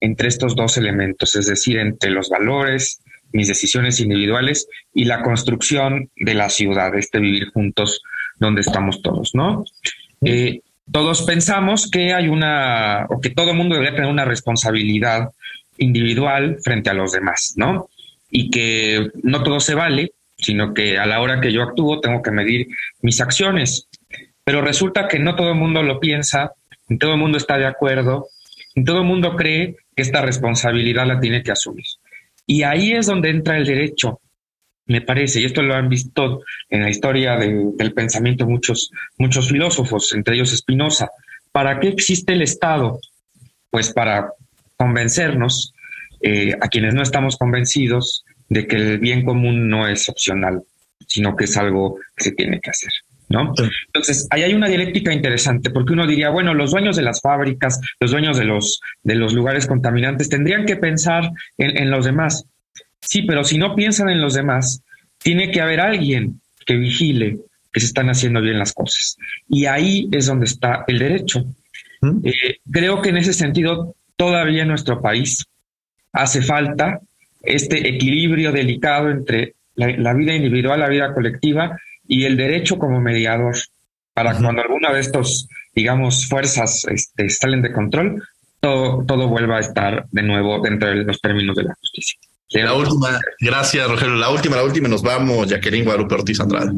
entre 0.00 0.28
estos 0.28 0.56
dos 0.56 0.78
elementos, 0.78 1.36
es 1.36 1.44
decir, 1.44 1.76
entre 1.76 2.10
los 2.10 2.30
valores 2.30 3.02
mis 3.32 3.48
decisiones 3.48 4.00
individuales 4.00 4.68
y 4.94 5.04
la 5.04 5.22
construcción 5.22 6.10
de 6.16 6.34
la 6.34 6.48
ciudad, 6.48 6.94
este 6.94 7.18
vivir 7.18 7.50
juntos 7.50 8.02
donde 8.38 8.60
estamos 8.60 9.02
todos, 9.02 9.34
¿no? 9.34 9.64
Eh, 10.24 10.60
todos 10.90 11.22
pensamos 11.22 11.90
que 11.90 12.12
hay 12.12 12.28
una, 12.28 13.06
o 13.08 13.20
que 13.20 13.30
todo 13.30 13.54
mundo 13.54 13.74
debería 13.74 13.96
tener 13.96 14.10
una 14.10 14.24
responsabilidad 14.24 15.30
individual 15.78 16.58
frente 16.62 16.90
a 16.90 16.94
los 16.94 17.12
demás, 17.12 17.54
¿no? 17.56 17.88
Y 18.30 18.50
que 18.50 19.10
no 19.22 19.42
todo 19.42 19.60
se 19.60 19.74
vale, 19.74 20.12
sino 20.38 20.74
que 20.74 20.98
a 20.98 21.06
la 21.06 21.20
hora 21.20 21.40
que 21.40 21.52
yo 21.52 21.62
actúo 21.62 22.00
tengo 22.00 22.22
que 22.22 22.30
medir 22.30 22.68
mis 23.02 23.20
acciones. 23.20 23.88
Pero 24.44 24.60
resulta 24.60 25.08
que 25.08 25.18
no 25.18 25.34
todo 25.34 25.50
el 25.50 25.56
mundo 25.56 25.82
lo 25.82 25.98
piensa, 25.98 26.52
ni 26.88 26.98
todo 26.98 27.12
el 27.12 27.18
mundo 27.18 27.38
está 27.38 27.58
de 27.58 27.66
acuerdo, 27.66 28.28
ni 28.74 28.84
todo 28.84 28.98
el 28.98 29.04
mundo 29.04 29.34
cree 29.34 29.76
que 29.94 30.02
esta 30.02 30.22
responsabilidad 30.22 31.06
la 31.06 31.18
tiene 31.18 31.42
que 31.42 31.52
asumir. 31.52 31.84
Y 32.46 32.62
ahí 32.62 32.92
es 32.92 33.06
donde 33.06 33.30
entra 33.30 33.56
el 33.56 33.66
derecho, 33.66 34.20
me 34.86 35.00
parece, 35.00 35.40
y 35.40 35.44
esto 35.44 35.62
lo 35.62 35.74
han 35.74 35.88
visto 35.88 36.44
en 36.70 36.82
la 36.82 36.90
historia 36.90 37.36
del 37.36 37.92
pensamiento 37.92 38.46
muchos, 38.46 38.90
muchos 39.18 39.48
filósofos, 39.48 40.12
entre 40.14 40.36
ellos 40.36 40.56
Spinoza. 40.56 41.10
¿Para 41.50 41.80
qué 41.80 41.88
existe 41.88 42.34
el 42.34 42.42
Estado? 42.42 43.00
Pues 43.68 43.92
para 43.92 44.30
convencernos, 44.76 45.74
eh, 46.20 46.54
a 46.60 46.68
quienes 46.68 46.94
no 46.94 47.02
estamos 47.02 47.36
convencidos, 47.36 48.24
de 48.48 48.66
que 48.66 48.76
el 48.76 48.98
bien 48.98 49.24
común 49.24 49.68
no 49.68 49.88
es 49.88 50.08
opcional, 50.08 50.62
sino 51.06 51.34
que 51.34 51.44
es 51.44 51.56
algo 51.56 51.98
que 52.16 52.24
se 52.24 52.32
tiene 52.32 52.60
que 52.60 52.70
hacer. 52.70 52.92
¿No? 53.28 53.52
Entonces, 53.86 54.26
ahí 54.30 54.42
hay 54.42 54.54
una 54.54 54.68
dialéctica 54.68 55.12
interesante, 55.12 55.70
porque 55.70 55.92
uno 55.92 56.06
diría, 56.06 56.30
bueno, 56.30 56.54
los 56.54 56.70
dueños 56.70 56.96
de 56.96 57.02
las 57.02 57.20
fábricas, 57.20 57.80
los 58.00 58.10
dueños 58.10 58.38
de 58.38 58.44
los, 58.44 58.80
de 59.02 59.14
los 59.16 59.32
lugares 59.32 59.66
contaminantes 59.66 60.28
tendrían 60.28 60.64
que 60.64 60.76
pensar 60.76 61.30
en, 61.58 61.90
los 61.90 62.04
demás. 62.04 62.44
Sí, 63.00 63.22
pero 63.22 63.44
si 63.44 63.58
no 63.58 63.74
piensan 63.74 64.08
en 64.10 64.20
los 64.20 64.34
demás, 64.34 64.82
tiene 65.18 65.50
que 65.50 65.60
haber 65.60 65.80
alguien 65.80 66.40
que 66.64 66.76
vigile 66.76 67.38
que 67.72 67.80
se 67.80 67.86
están 67.86 68.08
haciendo 68.08 68.40
bien 68.40 68.58
las 68.58 68.72
cosas. 68.72 69.16
Y 69.48 69.66
ahí 69.66 70.08
es 70.12 70.26
donde 70.26 70.46
está 70.46 70.84
el 70.86 70.98
derecho. 70.98 71.44
¿Mm? 72.00 72.26
Eh, 72.26 72.58
creo 72.70 73.02
que 73.02 73.10
en 73.10 73.18
ese 73.18 73.32
sentido, 73.32 73.94
todavía 74.16 74.62
en 74.62 74.68
nuestro 74.68 75.02
país 75.02 75.44
hace 76.12 76.42
falta 76.42 77.00
este 77.42 77.88
equilibrio 77.88 78.50
delicado 78.50 79.10
entre 79.10 79.54
la 79.74 80.14
vida 80.14 80.34
individual, 80.34 80.80
la 80.80 80.88
vida 80.88 81.12
colectiva 81.12 81.78
y 82.08 82.24
el 82.24 82.36
derecho 82.36 82.78
como 82.78 83.00
mediador 83.00 83.56
para 84.14 84.34
cuando 84.38 84.62
alguna 84.62 84.92
de 84.92 85.00
estos, 85.00 85.48
digamos, 85.74 86.26
fuerzas 86.26 86.86
este, 86.88 87.28
salen 87.28 87.60
de 87.62 87.72
control, 87.72 88.22
todo, 88.60 89.04
todo 89.04 89.28
vuelva 89.28 89.58
a 89.58 89.60
estar 89.60 90.06
de 90.10 90.22
nuevo 90.22 90.60
dentro 90.60 90.88
de 90.88 91.04
los 91.04 91.20
términos 91.20 91.54
de 91.56 91.64
la 91.64 91.74
justicia. 91.74 92.18
La 92.48 92.74
última, 92.74 93.20
gracias 93.40 93.88
Rogelio. 93.88 94.14
La 94.14 94.30
última, 94.30 94.56
la 94.56 94.64
última, 94.64 94.88
nos 94.88 95.02
vamos, 95.02 95.48
Jacqueline 95.48 95.84
Guadalupe 95.84 96.14
Ortiz 96.14 96.40
Andrade. 96.40 96.72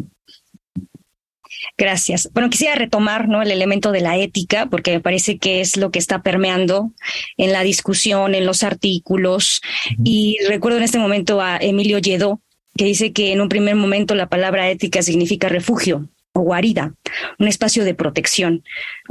Gracias. 1.76 2.28
Bueno, 2.32 2.50
quisiera 2.50 2.74
retomar 2.74 3.28
¿no? 3.28 3.40
el 3.40 3.52
elemento 3.52 3.92
de 3.92 4.00
la 4.00 4.16
ética, 4.16 4.66
porque 4.66 4.90
me 4.90 5.00
parece 5.00 5.38
que 5.38 5.60
es 5.60 5.76
lo 5.76 5.92
que 5.92 6.00
está 6.00 6.22
permeando 6.22 6.90
en 7.36 7.52
la 7.52 7.62
discusión, 7.62 8.34
en 8.34 8.46
los 8.46 8.64
artículos. 8.64 9.60
Y 10.04 10.38
recuerdo 10.48 10.78
en 10.78 10.84
este 10.84 10.98
momento 10.98 11.40
a 11.40 11.56
Emilio 11.58 11.98
Lledó, 11.98 12.40
que 12.76 12.84
dice 12.84 13.12
que 13.12 13.32
en 13.32 13.40
un 13.40 13.48
primer 13.48 13.74
momento 13.74 14.14
la 14.14 14.28
palabra 14.28 14.70
ética 14.70 15.02
significa 15.02 15.48
refugio 15.48 16.08
o 16.32 16.42
guarida, 16.42 16.94
un 17.38 17.48
espacio 17.48 17.84
de 17.84 17.94
protección. 17.94 18.62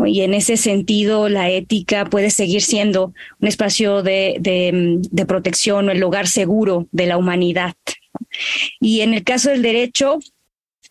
Y 0.05 0.22
en 0.22 0.34
ese 0.34 0.58
sentido, 0.58 1.30
la 1.30 1.49
ética 1.49 2.05
puede 2.05 2.30
seguir 2.30 2.62
siendo 2.62 3.14
un 3.39 3.47
espacio 3.47 4.01
de, 4.01 4.38
de, 4.39 5.26
protección 5.26 5.89
o 5.89 5.91
el 5.91 5.99
lugar 5.99 6.28
seguro 6.28 6.88
de 6.91 7.05
la 7.05 7.18
humanidad. 7.18 7.76
Y 8.80 9.01
en 9.01 9.14
el 9.14 9.24
caso 9.24 9.49
del 9.49 9.62
derecho, 9.62 10.20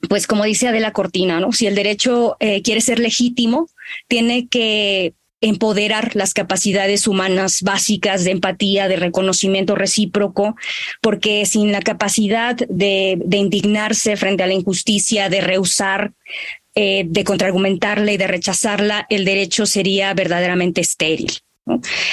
pues 0.08 0.26
como 0.26 0.44
dice 0.44 0.68
Adela 0.68 0.92
Cortina, 0.92 1.40
¿no? 1.40 1.52
Si 1.52 1.66
el 1.66 1.74
derecho 1.74 2.36
eh, 2.40 2.60
quiere 2.62 2.80
ser 2.80 2.98
legítimo, 2.98 3.68
tiene 4.08 4.48
que 4.48 5.14
empoderar 5.40 6.16
las 6.16 6.34
capacidades 6.34 7.06
humanas 7.06 7.62
básicas 7.62 8.24
de 8.24 8.30
empatía, 8.30 8.88
de 8.88 8.96
reconocimiento 8.96 9.74
recíproco, 9.74 10.56
porque 11.00 11.44
sin 11.46 11.72
la 11.72 11.80
capacidad 11.80 12.56
de, 12.56 13.18
indignarse 13.30 14.16
frente 14.16 14.42
a 14.42 14.46
la 14.46 14.54
injusticia, 14.54 15.28
de 15.28 15.40
rehusar, 15.40 16.12
eh, 16.74 17.04
de 17.06 17.24
contraargumentarla 17.24 18.12
y 18.12 18.16
de 18.16 18.26
rechazarla, 18.26 19.06
el 19.10 19.24
derecho 19.24 19.66
sería 19.66 20.14
verdaderamente 20.14 20.80
estéril. 20.80 21.32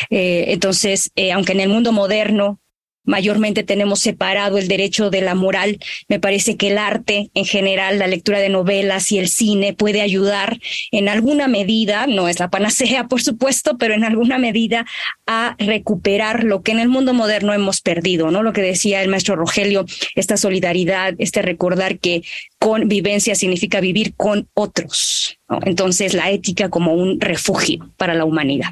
Eh, 0.10 0.46
entonces, 0.48 1.12
eh, 1.16 1.32
aunque 1.32 1.52
en 1.54 1.60
el 1.60 1.70
mundo 1.70 1.92
moderno 1.92 2.60
mayormente 3.04 3.64
tenemos 3.64 4.00
separado 4.00 4.58
el 4.58 4.68
derecho 4.68 5.10
de 5.10 5.22
la 5.22 5.36
moral. 5.36 5.80
Me 6.08 6.20
parece 6.20 6.58
que 6.58 6.70
el 6.70 6.78
arte 6.78 7.30
en 7.34 7.46
general, 7.46 8.00
la 8.00 8.08
lectura 8.08 8.40
de 8.40 8.50
novelas 8.50 9.12
y 9.12 9.20
el 9.20 9.28
cine 9.28 9.74
puede 9.74 10.02
ayudar 10.02 10.60
en 10.92 11.10
alguna 11.10 11.48
medida, 11.48 12.08
no 12.08 12.28
es 12.28 12.40
la 12.40 12.50
panacea 12.50 13.08
por 13.10 13.22
supuesto, 13.22 13.78
pero 13.78 13.94
en 13.94 14.04
alguna 14.04 14.38
medida 14.38 14.86
a 15.28 15.56
recuperar 15.60 16.44
lo 16.44 16.62
que 16.62 16.72
en 16.72 16.80
el 16.80 16.90
mundo 16.90 17.14
moderno 17.14 17.54
hemos 17.54 17.82
perdido, 17.82 18.32
¿no? 18.32 18.44
Lo 18.44 18.54
que 18.54 18.62
decía 18.62 19.02
el 19.02 19.10
maestro 19.10 19.36
Rogelio, 19.36 19.86
esta 20.16 20.38
solidaridad, 20.38 21.14
este 21.18 21.42
recordar 21.42 22.00
que 22.00 22.24
convivencia 22.60 23.36
significa 23.36 23.82
vivir 23.82 24.14
con 24.16 24.48
otros. 24.54 25.38
Entonces, 25.66 26.14
la 26.14 26.32
ética 26.32 26.70
como 26.70 26.94
un 26.94 27.20
refugio 27.20 27.92
para 27.98 28.14
la 28.14 28.26
humanidad. 28.26 28.72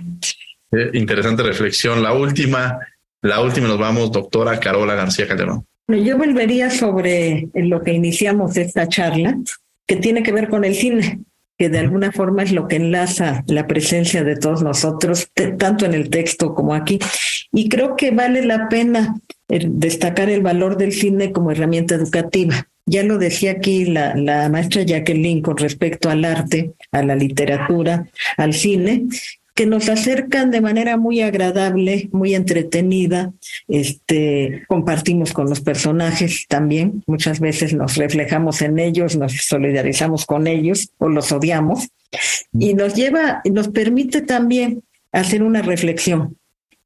Interesante 0.93 1.43
reflexión. 1.43 2.01
La 2.01 2.13
última, 2.13 2.79
la 3.21 3.41
última 3.41 3.67
nos 3.67 3.77
vamos, 3.77 4.11
doctora 4.11 4.59
Carola 4.59 4.95
García 4.95 5.27
Calderón. 5.27 5.65
Yo 5.87 6.17
volvería 6.17 6.69
sobre 6.69 7.49
lo 7.53 7.81
que 7.81 7.93
iniciamos 7.93 8.55
esta 8.57 8.87
charla, 8.87 9.37
que 9.85 9.97
tiene 9.97 10.23
que 10.23 10.31
ver 10.31 10.49
con 10.49 10.63
el 10.63 10.75
cine, 10.75 11.19
que 11.57 11.69
de 11.69 11.79
alguna 11.79 12.11
forma 12.11 12.43
es 12.43 12.51
lo 12.51 12.67
que 12.67 12.77
enlaza 12.77 13.43
la 13.47 13.67
presencia 13.67 14.23
de 14.23 14.37
todos 14.37 14.63
nosotros, 14.63 15.29
tanto 15.57 15.85
en 15.85 15.93
el 15.93 16.09
texto 16.09 16.55
como 16.55 16.73
aquí. 16.73 16.99
Y 17.51 17.67
creo 17.69 17.95
que 17.95 18.11
vale 18.11 18.45
la 18.45 18.69
pena 18.69 19.15
eh, 19.49 19.67
destacar 19.69 20.29
el 20.29 20.41
valor 20.41 20.77
del 20.77 20.93
cine 20.93 21.31
como 21.31 21.51
herramienta 21.51 21.95
educativa. 21.95 22.67
Ya 22.85 23.03
lo 23.03 23.17
decía 23.17 23.51
aquí 23.51 23.85
la, 23.85 24.15
la, 24.15 24.49
maestra 24.49 24.83
Jacqueline 24.83 25.41
con 25.41 25.57
respecto 25.57 26.09
al 26.09 26.25
arte, 26.25 26.73
a 26.91 27.03
la 27.03 27.15
literatura, 27.15 28.07
al 28.37 28.53
cine, 28.53 29.05
que 29.53 29.65
nos 29.65 29.89
acercan 29.89 30.49
de 30.51 30.61
manera 30.61 30.97
muy 30.97 31.21
agradable, 31.21 32.09
muy 32.11 32.35
entretenida. 32.35 33.33
Este, 33.67 34.63
compartimos 34.67 35.33
con 35.33 35.49
los 35.49 35.61
personajes 35.61 36.45
también. 36.47 37.03
Muchas 37.05 37.39
veces 37.39 37.73
nos 37.73 37.97
reflejamos 37.97 38.61
en 38.61 38.79
ellos, 38.79 39.17
nos 39.17 39.33
solidarizamos 39.33 40.25
con 40.25 40.47
ellos 40.47 40.91
o 40.97 41.09
los 41.09 41.31
odiamos. 41.31 41.89
Y 42.53 42.73
nos 42.73 42.95
lleva, 42.95 43.41
nos 43.51 43.69
permite 43.69 44.21
también 44.21 44.83
hacer 45.11 45.43
una 45.43 45.61
reflexión. 45.61 46.37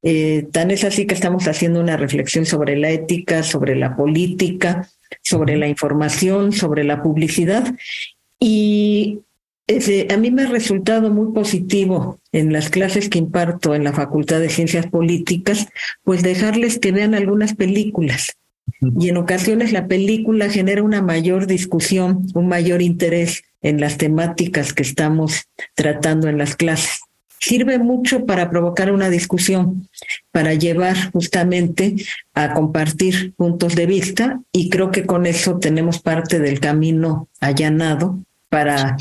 Eh, 0.02 0.46
tan 0.52 0.70
es 0.70 0.84
así 0.84 1.06
que 1.06 1.14
estamos 1.14 1.48
haciendo 1.48 1.80
una 1.80 1.96
reflexión 1.96 2.46
sobre 2.46 2.76
la 2.76 2.90
ética, 2.90 3.42
sobre 3.42 3.74
la 3.74 3.96
política, 3.96 4.88
sobre 5.22 5.56
la 5.56 5.68
información, 5.68 6.52
sobre 6.52 6.84
la 6.84 7.02
publicidad. 7.02 7.74
Y 8.38 9.20
a 9.68 10.16
mí 10.16 10.30
me 10.30 10.42
ha 10.42 10.46
resultado 10.46 11.10
muy 11.10 11.32
positivo 11.32 12.20
en 12.30 12.52
las 12.52 12.70
clases 12.70 13.08
que 13.08 13.18
imparto 13.18 13.74
en 13.74 13.82
la 13.82 13.92
Facultad 13.92 14.38
de 14.38 14.48
Ciencias 14.48 14.86
Políticas, 14.86 15.68
pues 16.04 16.22
dejarles 16.22 16.78
que 16.78 16.92
vean 16.92 17.14
algunas 17.14 17.54
películas. 17.54 18.36
Y 18.98 19.08
en 19.08 19.16
ocasiones 19.16 19.72
la 19.72 19.86
película 19.88 20.50
genera 20.50 20.82
una 20.82 21.02
mayor 21.02 21.46
discusión, 21.46 22.26
un 22.34 22.46
mayor 22.46 22.80
interés 22.82 23.42
en 23.62 23.80
las 23.80 23.98
temáticas 23.98 24.72
que 24.72 24.82
estamos 24.82 25.46
tratando 25.74 26.28
en 26.28 26.38
las 26.38 26.54
clases. 26.54 27.00
Sirve 27.38 27.78
mucho 27.78 28.24
para 28.24 28.50
provocar 28.50 28.92
una 28.92 29.10
discusión, 29.10 29.88
para 30.30 30.54
llevar 30.54 31.12
justamente 31.12 31.96
a 32.34 32.54
compartir 32.54 33.34
puntos 33.34 33.74
de 33.74 33.86
vista 33.86 34.40
y 34.52 34.68
creo 34.68 34.90
que 34.90 35.06
con 35.06 35.26
eso 35.26 35.58
tenemos 35.58 36.00
parte 36.00 36.38
del 36.38 36.60
camino 36.60 37.28
allanado 37.40 38.20
para 38.56 38.96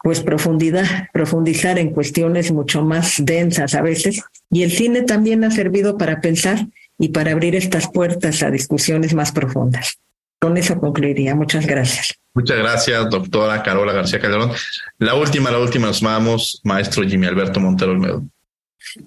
pues 0.00 0.20
profundidad, 0.20 1.08
profundizar 1.12 1.76
en 1.80 1.90
cuestiones 1.90 2.52
mucho 2.52 2.82
más 2.82 3.16
densas 3.18 3.74
a 3.74 3.82
veces. 3.82 4.22
Y 4.48 4.62
el 4.62 4.70
cine 4.70 5.02
también 5.02 5.42
ha 5.42 5.50
servido 5.50 5.98
para 5.98 6.20
pensar 6.20 6.68
y 7.00 7.08
para 7.08 7.32
abrir 7.32 7.56
estas 7.56 7.90
puertas 7.90 8.44
a 8.44 8.50
discusiones 8.52 9.12
más 9.12 9.32
profundas. 9.32 9.98
Con 10.38 10.56
eso 10.56 10.78
concluiría. 10.78 11.34
Muchas 11.34 11.66
gracias. 11.66 12.14
Muchas 12.32 12.58
gracias, 12.58 13.10
doctora 13.10 13.60
Carola 13.64 13.92
García 13.92 14.20
Calderón. 14.20 14.52
La 14.98 15.16
última, 15.16 15.50
la 15.50 15.58
última 15.58 15.88
nos 15.88 16.00
vamos, 16.00 16.60
maestro 16.62 17.02
Jimmy 17.02 17.26
Alberto 17.26 17.58
Montero 17.58 17.90
Olmedo. 17.90 18.22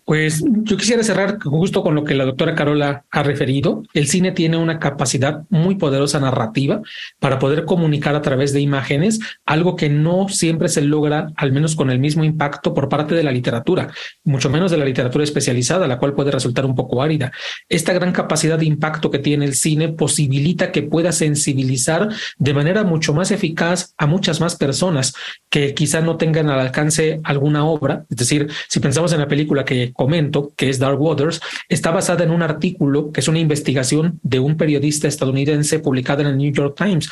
Pues 0.03 0.43
yo 0.63 0.77
quisiera 0.77 1.03
cerrar 1.03 1.39
justo 1.41 1.83
con 1.83 1.95
lo 1.95 2.03
que 2.03 2.15
la 2.15 2.25
doctora 2.25 2.55
Carola 2.55 3.05
ha 3.09 3.23
referido. 3.23 3.83
El 3.93 4.07
cine 4.07 4.31
tiene 4.31 4.57
una 4.57 4.79
capacidad 4.79 5.43
muy 5.49 5.75
poderosa 5.75 6.19
narrativa 6.19 6.81
para 7.19 7.39
poder 7.39 7.65
comunicar 7.65 8.15
a 8.15 8.21
través 8.21 8.53
de 8.53 8.61
imágenes 8.61 9.19
algo 9.45 9.75
que 9.75 9.89
no 9.89 10.27
siempre 10.29 10.69
se 10.69 10.81
logra, 10.81 11.31
al 11.35 11.51
menos 11.51 11.75
con 11.75 11.89
el 11.89 11.99
mismo 11.99 12.23
impacto 12.23 12.73
por 12.73 12.89
parte 12.89 13.15
de 13.15 13.23
la 13.23 13.31
literatura, 13.31 13.91
mucho 14.23 14.49
menos 14.49 14.71
de 14.71 14.77
la 14.77 14.85
literatura 14.85 15.23
especializada, 15.23 15.87
la 15.87 15.97
cual 15.97 16.13
puede 16.13 16.31
resultar 16.31 16.65
un 16.65 16.75
poco 16.75 17.01
árida. 17.01 17.31
Esta 17.69 17.93
gran 17.93 18.11
capacidad 18.11 18.57
de 18.57 18.65
impacto 18.65 19.11
que 19.11 19.19
tiene 19.19 19.45
el 19.45 19.55
cine 19.55 19.89
posibilita 19.89 20.71
que 20.71 20.83
pueda 20.83 21.11
sensibilizar 21.11 22.09
de 22.37 22.53
manera 22.53 22.83
mucho 22.83 23.13
más 23.13 23.31
eficaz 23.31 23.93
a 23.97 24.07
muchas 24.07 24.39
más 24.39 24.55
personas 24.55 25.13
que 25.49 25.73
quizá 25.73 26.01
no 26.01 26.17
tengan 26.17 26.49
al 26.49 26.59
alcance 26.59 27.19
alguna 27.23 27.65
obra. 27.65 28.05
Es 28.09 28.17
decir, 28.17 28.49
si 28.67 28.79
pensamos 28.79 29.13
en 29.13 29.19
la 29.19 29.27
película 29.27 29.64
que 29.65 29.91
comento, 29.93 30.53
que 30.55 30.69
es 30.69 30.79
Dark 30.79 31.01
Waters, 31.01 31.41
está 31.67 31.91
basada 31.91 32.23
en 32.23 32.31
un 32.31 32.41
artículo 32.41 33.11
que 33.11 33.19
es 33.19 33.27
una 33.27 33.39
investigación 33.39 34.19
de 34.23 34.39
un 34.39 34.57
periodista 34.57 35.07
estadounidense 35.07 35.79
publicada 35.79 36.21
en 36.21 36.29
el 36.29 36.37
New 36.37 36.53
York 36.53 36.75
Times 36.77 37.09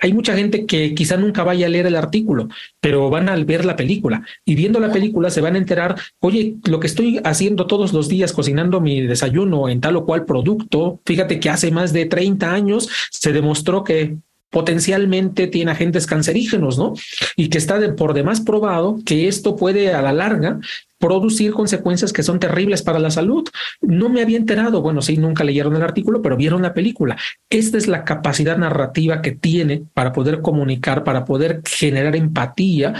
hay 0.00 0.12
mucha 0.12 0.36
gente 0.36 0.66
que 0.66 0.94
quizá 0.94 1.16
nunca 1.16 1.44
vaya 1.44 1.66
a 1.66 1.68
leer 1.68 1.86
el 1.86 1.96
artículo, 1.96 2.48
pero 2.80 3.10
van 3.10 3.28
a 3.28 3.36
ver 3.36 3.64
la 3.64 3.76
película 3.76 4.22
y 4.44 4.54
viendo 4.54 4.80
la 4.80 4.92
película 4.92 5.30
se 5.30 5.40
van 5.40 5.54
a 5.54 5.58
enterar, 5.58 5.96
oye, 6.20 6.56
lo 6.64 6.80
que 6.80 6.86
estoy 6.86 7.20
haciendo 7.24 7.66
todos 7.66 7.92
los 7.92 8.08
días 8.08 8.32
cocinando 8.32 8.80
mi 8.80 9.02
desayuno 9.02 9.68
en 9.68 9.80
tal 9.80 9.96
o 9.96 10.04
cual 10.04 10.24
producto, 10.24 11.00
fíjate 11.04 11.40
que 11.40 11.50
hace 11.50 11.70
más 11.70 11.92
de 11.92 12.06
30 12.06 12.52
años 12.52 12.88
se 13.10 13.32
demostró 13.32 13.84
que 13.84 14.16
potencialmente 14.50 15.48
tiene 15.48 15.72
agentes 15.72 16.06
cancerígenos, 16.06 16.78
¿no? 16.78 16.94
Y 17.34 17.48
que 17.48 17.58
está 17.58 17.80
por 17.96 18.14
demás 18.14 18.40
probado 18.40 18.98
que 19.04 19.26
esto 19.26 19.56
puede 19.56 19.92
a 19.92 20.00
la 20.00 20.12
larga 20.12 20.60
producir 21.04 21.52
consecuencias 21.52 22.14
que 22.14 22.22
son 22.22 22.40
terribles 22.40 22.82
para 22.82 22.98
la 22.98 23.10
salud. 23.10 23.44
No 23.82 24.08
me 24.08 24.22
había 24.22 24.38
enterado, 24.38 24.80
bueno, 24.80 25.02
sí, 25.02 25.18
nunca 25.18 25.44
leyeron 25.44 25.76
el 25.76 25.82
artículo, 25.82 26.22
pero 26.22 26.34
vieron 26.34 26.62
la 26.62 26.72
película. 26.72 27.18
Esta 27.50 27.76
es 27.76 27.88
la 27.88 28.04
capacidad 28.04 28.56
narrativa 28.56 29.20
que 29.20 29.32
tiene 29.32 29.82
para 29.92 30.14
poder 30.14 30.40
comunicar, 30.40 31.04
para 31.04 31.26
poder 31.26 31.60
generar 31.66 32.16
empatía, 32.16 32.94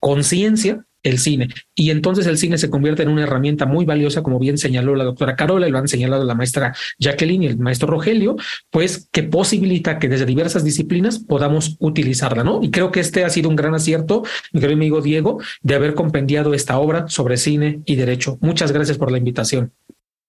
conciencia 0.00 0.84
el 1.04 1.18
cine. 1.18 1.48
Y 1.74 1.90
entonces 1.90 2.26
el 2.26 2.38
cine 2.38 2.58
se 2.58 2.70
convierte 2.70 3.04
en 3.04 3.10
una 3.10 3.22
herramienta 3.22 3.66
muy 3.66 3.84
valiosa, 3.84 4.22
como 4.22 4.40
bien 4.40 4.58
señaló 4.58 4.96
la 4.96 5.04
doctora 5.04 5.36
Carola 5.36 5.68
y 5.68 5.70
lo 5.70 5.78
han 5.78 5.86
señalado 5.86 6.24
la 6.24 6.34
maestra 6.34 6.74
Jacqueline 6.98 7.44
y 7.44 7.46
el 7.46 7.58
maestro 7.58 7.88
Rogelio, 7.88 8.36
pues 8.70 9.08
que 9.12 9.22
posibilita 9.22 9.98
que 9.98 10.08
desde 10.08 10.26
diversas 10.26 10.64
disciplinas 10.64 11.18
podamos 11.20 11.76
utilizarla, 11.78 12.42
¿no? 12.42 12.60
Y 12.62 12.70
creo 12.70 12.90
que 12.90 13.00
este 13.00 13.24
ha 13.24 13.30
sido 13.30 13.48
un 13.48 13.56
gran 13.56 13.74
acierto, 13.74 14.24
mi 14.52 14.60
querido 14.60 14.76
amigo 14.76 15.00
Diego, 15.00 15.40
de 15.62 15.74
haber 15.74 15.94
compendiado 15.94 16.54
esta 16.54 16.78
obra 16.78 17.06
sobre 17.08 17.36
cine 17.36 17.82
y 17.84 17.96
derecho. 17.96 18.38
Muchas 18.40 18.72
gracias 18.72 18.98
por 18.98 19.12
la 19.12 19.18
invitación. 19.18 19.72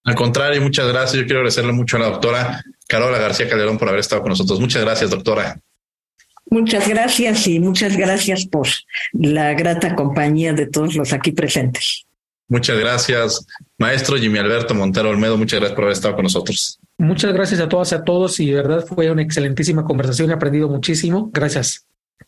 Al 0.03 0.15
contrario, 0.15 0.61
muchas 0.61 0.87
gracias. 0.87 1.13
Yo 1.13 1.25
quiero 1.25 1.39
agradecerle 1.39 1.71
mucho 1.71 1.97
a 1.97 2.01
la 2.01 2.09
doctora 2.09 2.63
Carola 2.87 3.17
García 3.17 3.49
Calderón 3.49 3.79
por 3.79 3.87
haber 3.87 4.01
estado 4.01 4.21
con 4.21 4.29
nosotros. 4.29 4.59
Muchas 4.59 4.83
gracias, 4.83 5.09
doctora. 5.09 5.59
Muchas 6.49 6.87
gracias 6.87 7.47
y 7.47 7.59
muchas 7.59 7.97
gracias 7.97 8.45
por 8.45 8.67
la 9.13 9.53
grata 9.53 9.95
compañía 9.95 10.53
de 10.53 10.67
todos 10.67 10.95
los 10.95 11.11
aquí 11.13 11.31
presentes. 11.31 12.05
Muchas 12.47 12.77
gracias, 12.77 13.45
maestro 13.79 14.17
Jimmy 14.17 14.37
Alberto 14.37 14.75
Montero 14.75 15.09
Olmedo. 15.09 15.37
Muchas 15.37 15.59
gracias 15.59 15.75
por 15.75 15.85
haber 15.85 15.93
estado 15.93 16.15
con 16.15 16.23
nosotros. 16.23 16.79
Muchas 16.97 17.33
gracias 17.33 17.59
a 17.59 17.67
todas 17.67 17.91
y 17.91 17.95
a 17.95 18.03
todos 18.03 18.39
y 18.39 18.47
de 18.47 18.55
verdad 18.55 18.85
fue 18.85 19.09
una 19.09 19.23
excelentísima 19.23 19.83
conversación. 19.83 20.29
He 20.29 20.33
aprendido 20.33 20.69
muchísimo. 20.69 21.31
Gracias. 21.33 21.85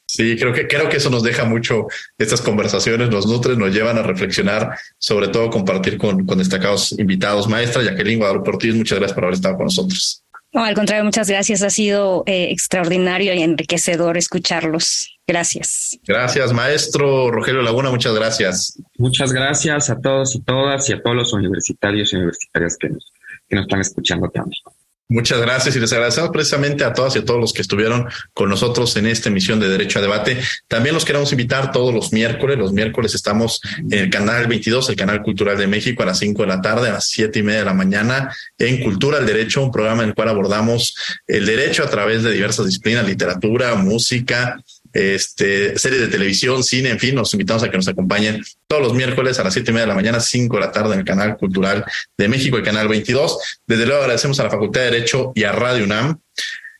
Sí, 0.07 0.37
creo 0.37 0.53
que 0.53 0.67
creo 0.67 0.89
que 0.89 0.97
eso 0.97 1.09
nos 1.09 1.21
deja 1.21 1.45
mucho. 1.45 1.87
Estas 2.17 2.41
conversaciones 2.41 3.09
nos 3.09 3.27
nutren, 3.27 3.59
nos 3.59 3.73
llevan 3.73 3.97
a 3.97 4.03
reflexionar, 4.03 4.77
sobre 4.97 5.27
todo 5.27 5.49
compartir 5.49 5.97
con, 5.97 6.25
con 6.25 6.37
destacados 6.39 6.93
invitados. 6.97 7.47
Maestra 7.47 7.83
Jacqueline 7.83 8.19
Guadalupe 8.19 8.49
Ortiz, 8.49 8.73
muchas 8.73 8.97
gracias 8.97 9.13
por 9.13 9.25
haber 9.25 9.35
estado 9.35 9.57
con 9.57 9.65
nosotros. 9.65 10.23
No, 10.53 10.63
al 10.63 10.75
contrario, 10.75 11.03
muchas 11.03 11.29
gracias. 11.29 11.61
Ha 11.61 11.69
sido 11.69 12.23
eh, 12.25 12.49
extraordinario 12.51 13.33
y 13.33 13.41
enriquecedor 13.41 14.17
escucharlos. 14.17 15.19
Gracias. 15.27 15.99
Gracias, 16.07 16.53
maestro 16.53 17.29
Rogelio 17.29 17.61
Laguna. 17.61 17.91
Muchas 17.91 18.13
gracias. 18.13 18.81
Muchas 18.97 19.33
gracias 19.33 19.89
a 19.89 19.99
todos 19.99 20.35
y 20.35 20.41
todas 20.41 20.89
y 20.89 20.93
a 20.93 21.01
todos 21.01 21.15
los 21.17 21.33
universitarios 21.33 22.13
y 22.13 22.15
universitarias 22.15 22.77
que 22.79 22.89
nos, 22.89 23.11
que 23.49 23.55
nos 23.57 23.65
están 23.65 23.81
escuchando 23.81 24.29
también. 24.29 24.61
Muchas 25.09 25.39
gracias 25.39 25.73
y 25.73 25.79
les 25.79 25.93
agradecemos 25.93 26.31
precisamente 26.31 26.83
a 26.83 26.91
todas 26.91 27.15
y 27.15 27.19
a 27.19 27.25
todos 27.25 27.39
los 27.39 27.53
que 27.53 27.61
estuvieron 27.61 28.09
con 28.33 28.49
nosotros 28.49 28.93
en 28.97 29.07
esta 29.07 29.29
emisión 29.29 29.57
de 29.57 29.69
Derecho 29.69 29.99
a 29.99 30.01
Debate. 30.01 30.37
También 30.67 30.93
los 30.93 31.05
queremos 31.05 31.31
invitar 31.31 31.71
todos 31.71 31.93
los 31.93 32.11
miércoles. 32.11 32.57
Los 32.57 32.73
miércoles 32.73 33.15
estamos 33.15 33.61
en 33.77 33.93
el 33.93 34.09
canal 34.09 34.47
22, 34.47 34.89
el 34.89 34.97
canal 34.97 35.21
cultural 35.21 35.57
de 35.57 35.65
México, 35.65 36.03
a 36.03 36.07
las 36.07 36.19
5 36.19 36.41
de 36.41 36.47
la 36.49 36.61
tarde, 36.61 36.89
a 36.89 36.93
las 36.93 37.07
siete 37.07 37.39
y 37.39 37.43
media 37.43 37.59
de 37.59 37.65
la 37.65 37.73
mañana, 37.73 38.35
en 38.57 38.83
Cultura 38.83 39.17
al 39.19 39.25
Derecho, 39.25 39.63
un 39.63 39.71
programa 39.71 40.03
en 40.03 40.09
el 40.09 40.15
cual 40.15 40.27
abordamos 40.27 40.93
el 41.25 41.45
derecho 41.45 41.83
a 41.83 41.89
través 41.89 42.23
de 42.23 42.33
diversas 42.33 42.65
disciplinas, 42.65 43.07
literatura, 43.07 43.75
música, 43.75 44.61
este, 44.97 45.77
series 45.77 46.01
de 46.01 46.07
televisión, 46.07 46.63
cine, 46.63 46.89
en 46.89 46.99
fin, 46.99 47.13
nos 47.13 47.31
invitamos 47.33 47.63
a 47.63 47.69
que 47.69 47.77
nos 47.77 47.87
acompañen 47.87 48.43
todos 48.67 48.81
los 48.81 48.93
miércoles 48.93 49.37
a 49.37 49.43
las 49.43 49.53
siete 49.53 49.69
y 49.69 49.73
media 49.73 49.85
de 49.85 49.89
la 49.89 49.95
mañana, 49.95 50.19
cinco 50.19 50.55
de 50.55 50.61
la 50.61 50.71
tarde 50.71 50.93
en 50.93 50.99
el 50.99 51.05
canal 51.05 51.37
cultural 51.37 51.85
de 52.17 52.27
México, 52.27 52.57
el 52.57 52.63
canal 52.63 52.87
22. 52.87 53.37
Desde 53.67 53.85
luego 53.85 54.01
agradecemos 54.01 54.39
a 54.39 54.43
la 54.43 54.49
Facultad 54.49 54.81
de 54.81 54.91
Derecho 54.91 55.31
y 55.35 55.43
a 55.43 55.51
Radio 55.51 55.85
UNAM. 55.85 56.19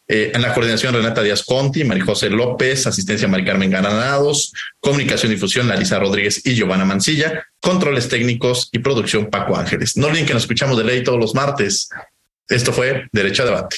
Eh, 0.09 0.32
en 0.34 0.41
la 0.41 0.53
coordinación 0.53 0.93
Renata 0.93 1.22
Díaz 1.22 1.43
Conti, 1.43 1.84
Marijose 1.84 2.30
López, 2.30 2.88
asistencia 2.88 3.28
Mari 3.28 3.43
Carmen 3.43 3.70
Granados, 3.70 4.53
comunicación 4.80 5.32
y 5.32 5.36
difusión 5.36 5.68
Larisa 5.68 5.99
Rodríguez 5.99 6.45
y 6.45 6.55
Giovanna 6.55 6.86
Mancilla, 6.86 7.45
controles 7.59 8.07
técnicos 8.07 8.70
y 8.72 8.80
producción 8.80 9.30
Paco 9.30 9.57
Ángeles. 9.57 9.97
No 9.97 10.07
olviden 10.07 10.26
que 10.26 10.34
nos 10.34 10.43
escuchamos 10.43 10.78
de 10.78 10.86
ley 10.86 11.03
todos 11.03 11.20
los 11.20 11.36
martes. 11.36 11.89
Esto 12.47 12.72
fue 12.72 13.07
Derecho 13.11 13.43
a 13.43 13.47
Debate. 13.47 13.78